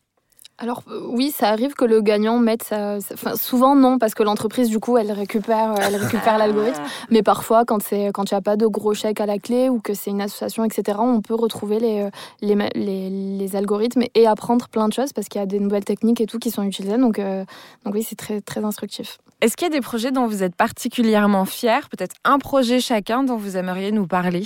Alors 0.59 0.83
euh, 0.91 1.01
oui, 1.07 1.31
ça 1.31 1.49
arrive 1.49 1.73
que 1.73 1.83
le 1.83 2.01
gagnant 2.01 2.37
mette 2.37 2.63
sa... 2.63 2.97
Enfin, 3.13 3.35
souvent 3.35 3.75
non, 3.75 3.97
parce 3.97 4.13
que 4.13 4.21
l'entreprise 4.21 4.69
du 4.69 4.79
coup 4.79 4.97
elle 4.97 5.11
récupère, 5.11 5.71
euh, 5.71 5.81
elle 5.81 5.95
récupère 5.95 6.37
l'algorithme. 6.37 6.81
Mais 7.09 7.23
parfois, 7.23 7.65
quand 7.65 7.81
c'est 7.81 8.11
quand 8.13 8.29
il 8.29 8.33
n'y 8.33 8.37
a 8.37 8.41
pas 8.41 8.55
de 8.55 8.67
gros 8.67 8.93
chèques 8.93 9.19
à 9.19 9.25
la 9.25 9.39
clé 9.39 9.69
ou 9.69 9.79
que 9.79 9.93
c'est 9.93 10.11
une 10.11 10.21
association, 10.21 10.63
etc., 10.63 10.99
on 11.01 11.21
peut 11.21 11.33
retrouver 11.33 11.79
les, 11.79 12.01
euh, 12.01 12.09
les, 12.41 12.55
les, 12.75 13.09
les, 13.09 13.55
algorithmes 13.55 14.03
et 14.13 14.27
apprendre 14.27 14.69
plein 14.69 14.87
de 14.87 14.93
choses 14.93 15.11
parce 15.11 15.27
qu'il 15.27 15.39
y 15.39 15.43
a 15.43 15.47
des 15.47 15.59
nouvelles 15.59 15.85
techniques 15.85 16.21
et 16.21 16.27
tout 16.27 16.37
qui 16.37 16.51
sont 16.51 16.63
utilisées. 16.63 16.97
Donc, 16.97 17.19
donc 17.19 17.93
oui, 17.93 18.03
c'est 18.03 18.15
très 18.15 18.41
très 18.41 18.63
instructif. 18.63 19.17
Est-ce 19.41 19.57
qu'il 19.57 19.67
y 19.67 19.71
a 19.71 19.73
des 19.73 19.81
projets 19.81 20.11
dont 20.11 20.27
vous 20.27 20.43
êtes 20.43 20.55
particulièrement 20.55 21.45
fiers? 21.45 21.87
Peut-être 21.89 22.15
un 22.23 22.39
projet 22.39 22.79
chacun 22.79 23.23
dont 23.23 23.37
vous 23.37 23.57
aimeriez 23.57 23.91
nous 23.91 24.07
parler? 24.07 24.45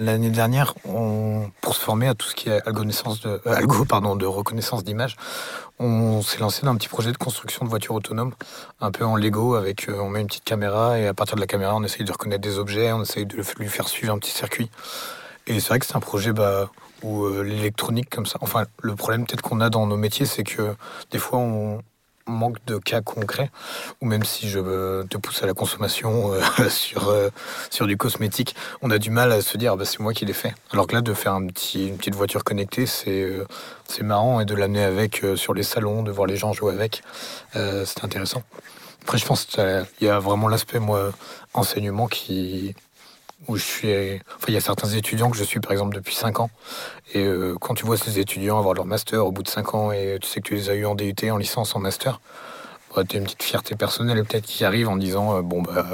L'année 0.00 0.30
dernière, 0.30 0.74
pour 1.60 1.74
se 1.74 1.80
former 1.80 2.06
à 2.06 2.14
tout 2.14 2.28
ce 2.28 2.36
qui 2.36 2.48
est 2.48 2.62
euh, 2.68 2.70
algo 3.44 3.84
de 4.14 4.26
reconnaissance 4.26 4.84
d'image, 4.84 5.16
on 5.80 6.22
s'est 6.22 6.38
lancé 6.38 6.64
dans 6.64 6.70
un 6.70 6.76
petit 6.76 6.88
projet 6.88 7.10
de 7.10 7.16
construction 7.16 7.64
de 7.64 7.70
voitures 7.70 7.96
autonomes, 7.96 8.32
un 8.80 8.92
peu 8.92 9.04
en 9.04 9.16
Lego, 9.16 9.56
avec 9.56 9.88
euh, 9.88 9.98
on 9.98 10.08
met 10.08 10.20
une 10.20 10.28
petite 10.28 10.44
caméra 10.44 11.00
et 11.00 11.08
à 11.08 11.14
partir 11.14 11.34
de 11.34 11.40
la 11.40 11.48
caméra, 11.48 11.74
on 11.74 11.82
essaye 11.82 12.04
de 12.04 12.12
reconnaître 12.12 12.42
des 12.42 12.58
objets, 12.58 12.92
on 12.92 13.02
essaye 13.02 13.26
de 13.26 13.42
lui 13.58 13.68
faire 13.68 13.88
suivre 13.88 14.14
un 14.14 14.18
petit 14.20 14.30
circuit. 14.30 14.70
Et 15.48 15.58
c'est 15.58 15.68
vrai 15.70 15.80
que 15.80 15.86
c'est 15.86 15.96
un 15.96 16.00
projet 16.00 16.32
bah, 16.32 16.70
où 17.02 17.24
euh, 17.24 17.42
l'électronique 17.42 18.08
comme 18.08 18.26
ça. 18.26 18.38
Enfin, 18.40 18.66
le 18.80 18.94
problème 18.94 19.26
peut-être 19.26 19.42
qu'on 19.42 19.60
a 19.60 19.68
dans 19.68 19.88
nos 19.88 19.96
métiers, 19.96 20.26
c'est 20.26 20.44
que 20.44 20.76
des 21.10 21.18
fois 21.18 21.40
on, 21.40 21.82
manque 22.28 22.64
de 22.66 22.78
cas 22.78 23.00
concrets, 23.00 23.50
ou 24.00 24.06
même 24.06 24.24
si 24.24 24.48
je 24.48 25.02
te 25.04 25.16
pousse 25.16 25.42
à 25.42 25.46
la 25.46 25.54
consommation 25.54 26.32
euh, 26.32 26.40
sur, 26.68 27.08
euh, 27.08 27.30
sur 27.70 27.86
du 27.86 27.96
cosmétique, 27.96 28.54
on 28.82 28.90
a 28.90 28.98
du 28.98 29.10
mal 29.10 29.32
à 29.32 29.40
se 29.40 29.56
dire 29.56 29.76
bah, 29.76 29.84
c'est 29.84 30.00
moi 30.00 30.12
qui 30.12 30.24
l'ai 30.24 30.32
fait. 30.32 30.54
Alors 30.72 30.86
que 30.86 30.94
là, 30.94 31.00
de 31.00 31.14
faire 31.14 31.34
une 31.34 31.52
petite 31.52 32.14
voiture 32.14 32.44
connectée, 32.44 32.86
c'est 32.86 33.22
euh, 33.22 33.46
c'est 33.88 34.02
marrant, 34.02 34.40
et 34.40 34.44
de 34.44 34.54
l'amener 34.54 34.84
avec 34.84 35.24
sur 35.36 35.54
les 35.54 35.62
salons, 35.62 36.02
de 36.02 36.10
voir 36.10 36.26
les 36.26 36.36
gens 36.36 36.52
jouer 36.52 36.74
avec, 36.74 37.02
c'est 37.54 38.04
intéressant. 38.04 38.42
Après, 39.02 39.16
je 39.16 39.24
pense 39.24 39.46
qu'il 39.46 39.86
y 40.02 40.08
a 40.08 40.18
vraiment 40.18 40.48
l'aspect, 40.48 40.78
moi, 40.78 41.10
enseignement 41.54 42.06
qui, 42.06 42.74
où 43.46 43.56
je 43.56 43.62
suis. 43.62 43.88
Enfin, 44.36 44.46
il 44.48 44.54
y 44.54 44.56
a 44.56 44.60
certains 44.60 44.88
étudiants 44.88 45.30
que 45.30 45.36
je 45.36 45.44
suis, 45.44 45.60
par 45.60 45.72
exemple, 45.72 45.94
depuis 45.94 46.14
5 46.14 46.40
ans. 46.40 46.50
Et 47.14 47.24
euh, 47.24 47.54
quand 47.60 47.74
tu 47.74 47.84
vois 47.84 47.96
ces 47.96 48.18
étudiants 48.18 48.58
avoir 48.58 48.74
leur 48.74 48.86
master 48.86 49.24
au 49.24 49.32
bout 49.32 49.42
de 49.42 49.48
5 49.48 49.74
ans 49.74 49.92
et 49.92 50.18
tu 50.20 50.28
sais 50.28 50.40
que 50.40 50.48
tu 50.48 50.54
les 50.54 50.70
as 50.70 50.74
eu 50.74 50.84
en 50.84 50.94
DUT, 50.94 51.14
en 51.30 51.36
licence, 51.36 51.76
en 51.76 51.78
master, 51.78 52.20
bah, 52.94 53.04
tu 53.08 53.16
as 53.16 53.18
une 53.20 53.24
petite 53.24 53.42
fierté 53.42 53.76
personnelle 53.76 54.24
peut-être 54.24 54.46
qui 54.46 54.64
arrive 54.64 54.88
en 54.88 54.96
disant 54.96 55.36
euh, 55.36 55.42
Bon, 55.42 55.62
bah, 55.62 55.86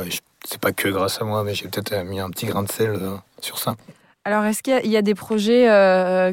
c'est 0.45 0.61
pas 0.61 0.73
que 0.73 0.89
grâce 0.89 1.21
à 1.21 1.25
moi, 1.25 1.45
mais 1.45 1.55
j'ai 1.55 1.69
peut-être 1.69 1.95
mis 2.05 2.21
un 2.21 2.31
petit 2.31 2.47
grain 2.47 2.63
de 2.63 2.71
sel 2.71 2.91
euh, 2.91 3.17
sur 3.41 3.59
ça. 3.59 3.77
Alors, 4.25 4.45
est-ce 4.45 4.63
qu'il 4.63 4.91
y, 4.91 4.97
a 4.97 5.03
des 5.03 5.15
projets 5.15 5.67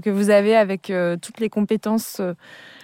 que 0.01 0.09
vous 0.09 0.29
avez 0.29 0.55
avec 0.55 0.93
toutes 1.21 1.41
les 1.41 1.49
compétences 1.49 2.21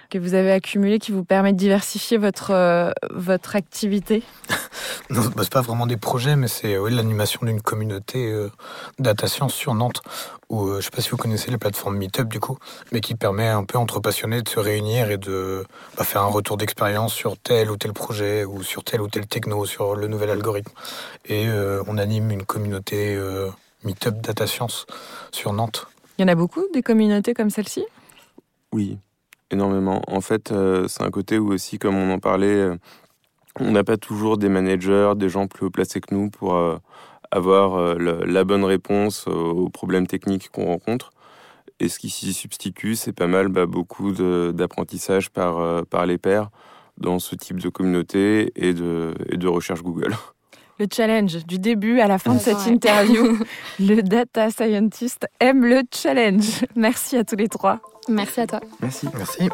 que 0.08 0.18
vous 0.18 0.34
avez 0.34 0.52
accumulées 0.52 0.98
qui 0.98 1.12
vous 1.12 1.24
permettent 1.24 1.56
de 1.56 1.60
diversifier 1.60 2.18
votre, 2.18 2.92
votre 3.10 3.56
activité 3.56 4.22
Non, 5.10 5.22
bah, 5.34 5.42
c'est 5.42 5.52
pas 5.52 5.62
vraiment 5.62 5.86
des 5.86 5.96
projets, 5.96 6.36
mais 6.36 6.48
c'est 6.48 6.76
l'animation 6.90 7.40
d'une 7.42 7.62
communauté 7.62 8.30
euh, 8.30 8.50
data 8.98 9.26
science 9.26 9.54
sur 9.54 9.74
Nantes. 9.74 10.02
Où, 10.50 10.66
euh, 10.66 10.80
je 10.80 10.84
sais 10.84 10.90
pas 10.90 11.00
si 11.00 11.10
vous 11.10 11.16
connaissez 11.16 11.50
la 11.50 11.58
plateforme 11.58 11.96
Meetup 11.96 12.28
du 12.28 12.40
coup, 12.40 12.58
mais 12.92 13.00
qui 13.00 13.14
permet 13.14 13.48
un 13.48 13.64
peu 13.64 13.78
entre 13.78 14.00
passionnés 14.00 14.42
de 14.42 14.48
se 14.48 14.60
réunir 14.60 15.10
et 15.10 15.16
de 15.16 15.64
bah, 15.96 16.04
faire 16.04 16.22
un 16.22 16.28
retour 16.28 16.58
d'expérience 16.58 17.14
sur 17.14 17.38
tel 17.38 17.70
ou 17.70 17.76
tel 17.76 17.92
projet 17.94 18.44
ou 18.44 18.62
sur 18.62 18.84
tel 18.84 19.00
ou 19.00 19.08
tel 19.08 19.26
techno, 19.26 19.64
sur 19.64 19.96
le 19.96 20.08
nouvel 20.08 20.30
algorithme. 20.30 20.72
Et 21.24 21.48
euh, 21.48 21.82
on 21.86 21.96
anime 21.96 22.30
une 22.30 22.44
communauté 22.44 23.18
Meetup 23.84 24.20
data 24.20 24.46
science 24.46 24.86
sur 25.32 25.52
Nantes. 25.52 25.86
Il 26.18 26.22
y 26.22 26.24
en 26.24 26.28
a 26.28 26.34
beaucoup 26.34 26.64
des 26.74 26.82
communautés 26.82 27.32
comme 27.32 27.50
celle-ci? 27.50 27.84
Oui, 28.72 28.98
énormément. 29.50 30.02
En 30.08 30.20
fait, 30.20 30.52
c'est 30.88 31.02
un 31.02 31.10
côté 31.10 31.38
où 31.38 31.52
aussi, 31.52 31.78
comme 31.78 31.96
on 31.96 32.12
en 32.12 32.18
parlait, 32.18 32.70
on 33.60 33.72
n'a 33.72 33.84
pas 33.84 33.96
toujours 33.96 34.38
des 34.38 34.48
managers, 34.48 35.12
des 35.16 35.28
gens 35.28 35.46
plus 35.46 35.66
haut 35.66 35.70
placés 35.70 36.00
que 36.00 36.14
nous 36.14 36.30
pour 36.30 36.54
euh, 36.54 36.76
avoir 37.30 37.74
euh, 37.74 38.24
la 38.26 38.44
bonne 38.44 38.64
réponse 38.64 39.26
aux 39.26 39.68
problèmes 39.68 40.06
techniques 40.06 40.50
qu'on 40.50 40.66
rencontre. 40.66 41.10
Et 41.80 41.88
ce 41.88 41.98
qui 41.98 42.10
s'y 42.10 42.32
substitue, 42.32 42.96
c'est 42.96 43.12
pas 43.12 43.26
mal 43.26 43.48
bah, 43.48 43.66
beaucoup 43.66 44.12
d'apprentissage 44.12 45.30
par, 45.30 45.58
euh, 45.58 45.82
par 45.82 46.06
les 46.06 46.18
pairs 46.18 46.50
dans 46.98 47.18
ce 47.18 47.36
type 47.36 47.60
de 47.60 47.68
communauté 47.68 48.52
et 48.56 48.74
de, 48.74 49.14
et 49.28 49.36
de 49.36 49.48
recherche 49.48 49.82
Google. 49.82 50.14
le 50.78 50.86
challenge 50.92 51.44
du 51.46 51.58
début 51.58 52.00
à 52.00 52.06
la 52.06 52.18
fin 52.18 52.34
de 52.34 52.40
cette 52.40 52.66
interview. 52.66 53.38
le 53.80 54.02
data 54.02 54.50
scientist 54.50 55.26
aime 55.40 55.64
le 55.64 55.82
challenge. 55.94 56.64
Merci 56.76 57.16
à 57.16 57.24
tous 57.24 57.36
les 57.36 57.48
trois. 57.48 57.80
Merci 58.08 58.40
à 58.40 58.46
toi. 58.46 58.60
Merci. 58.80 59.08
Merci. 59.14 59.48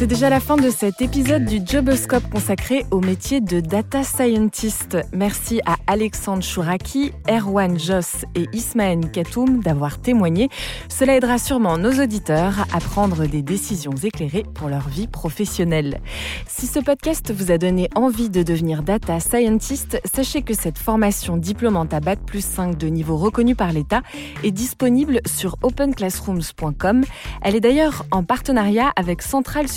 C'est 0.00 0.06
déjà 0.06 0.30
la 0.30 0.40
fin 0.40 0.56
de 0.56 0.70
cet 0.70 1.02
épisode 1.02 1.44
du 1.44 1.60
Joboscope 1.62 2.26
consacré 2.30 2.86
au 2.90 3.00
métier 3.00 3.42
de 3.42 3.60
data 3.60 4.02
scientist. 4.02 4.96
Merci 5.12 5.60
à 5.66 5.76
Alexandre 5.86 6.42
Chouraki, 6.42 7.12
Erwan 7.28 7.78
Joss 7.78 8.24
et 8.34 8.46
Ismaël 8.54 9.10
Katoum 9.12 9.60
d'avoir 9.60 10.00
témoigné. 10.00 10.48
Cela 10.88 11.16
aidera 11.16 11.36
sûrement 11.36 11.76
nos 11.76 12.02
auditeurs 12.02 12.66
à 12.72 12.80
prendre 12.80 13.26
des 13.26 13.42
décisions 13.42 13.92
éclairées 13.92 14.46
pour 14.54 14.70
leur 14.70 14.88
vie 14.88 15.06
professionnelle. 15.06 16.00
Si 16.48 16.66
ce 16.66 16.78
podcast 16.78 17.30
vous 17.30 17.50
a 17.50 17.58
donné 17.58 17.90
envie 17.94 18.30
de 18.30 18.42
devenir 18.42 18.82
data 18.82 19.20
scientist, 19.20 20.00
sachez 20.10 20.40
que 20.40 20.54
cette 20.54 20.78
formation 20.78 21.36
diplômante 21.36 21.92
à 21.92 22.00
Bac 22.00 22.20
plus 22.24 22.42
5 22.42 22.78
de 22.78 22.86
niveau 22.86 23.18
reconnu 23.18 23.54
par 23.54 23.70
l'État 23.74 24.00
est 24.44 24.50
disponible 24.50 25.20
sur 25.26 25.56
openclassrooms.com. 25.60 27.04
Elle 27.42 27.54
est 27.54 27.60
d'ailleurs 27.60 28.06
en 28.10 28.24
partenariat 28.24 28.94
avec 28.96 29.20
Centrale 29.20 29.68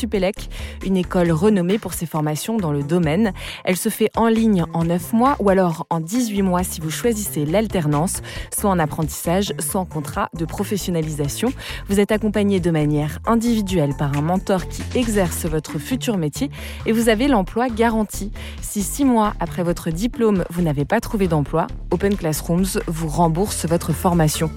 Une 0.86 0.96
école 0.96 1.32
renommée 1.32 1.80
pour 1.80 1.94
ses 1.94 2.06
formations 2.06 2.58
dans 2.58 2.72
le 2.72 2.84
domaine. 2.84 3.34
Elle 3.64 3.78
se 3.78 3.90
fait 3.90 4.12
en 4.16 4.28
ligne 4.28 4.64
en 4.74 4.84
9 4.84 5.14
mois 5.14 5.36
ou 5.40 5.50
alors 5.50 5.88
en 5.90 6.00
18 6.00 6.44
mois 6.44 6.64
si 6.64 6.82
vous 6.82 6.92
choisissez 6.92 7.46
l'alternance, 7.46 8.22
soit 8.56 8.70
en 8.70 8.78
apprentissage, 8.78 9.54
soit 9.60 9.82
en 9.82 9.86
contrat 9.86 10.30
de 10.38 10.46
professionnalisation. 10.46 11.52
Vous 11.90 12.00
êtes 12.00 12.12
accompagné 12.12 12.60
de 12.60 12.70
manière 12.70 13.20
individuelle 13.26 13.96
par 13.98 14.16
un 14.16 14.22
mentor 14.22 14.68
qui 14.68 14.84
exerce 14.94 15.46
votre 15.46 15.80
futur 15.80 16.18
métier 16.18 16.52
et 16.86 16.92
vous 16.92 17.10
avez 17.10 17.28
l'emploi 17.28 17.70
garanti. 17.70 18.32
Si 18.62 18.84
6 18.84 19.06
mois 19.06 19.34
après 19.40 19.64
votre 19.64 19.90
diplôme, 19.90 20.44
vous 20.52 20.62
n'avez 20.62 20.86
pas 20.86 21.00
trouvé 21.00 21.28
d'emploi, 21.28 21.66
Open 21.90 22.16
Classrooms 22.16 22.82
vous 22.88 23.08
rembourse 23.08 23.66
votre 23.66 23.94
formation. 23.94 24.52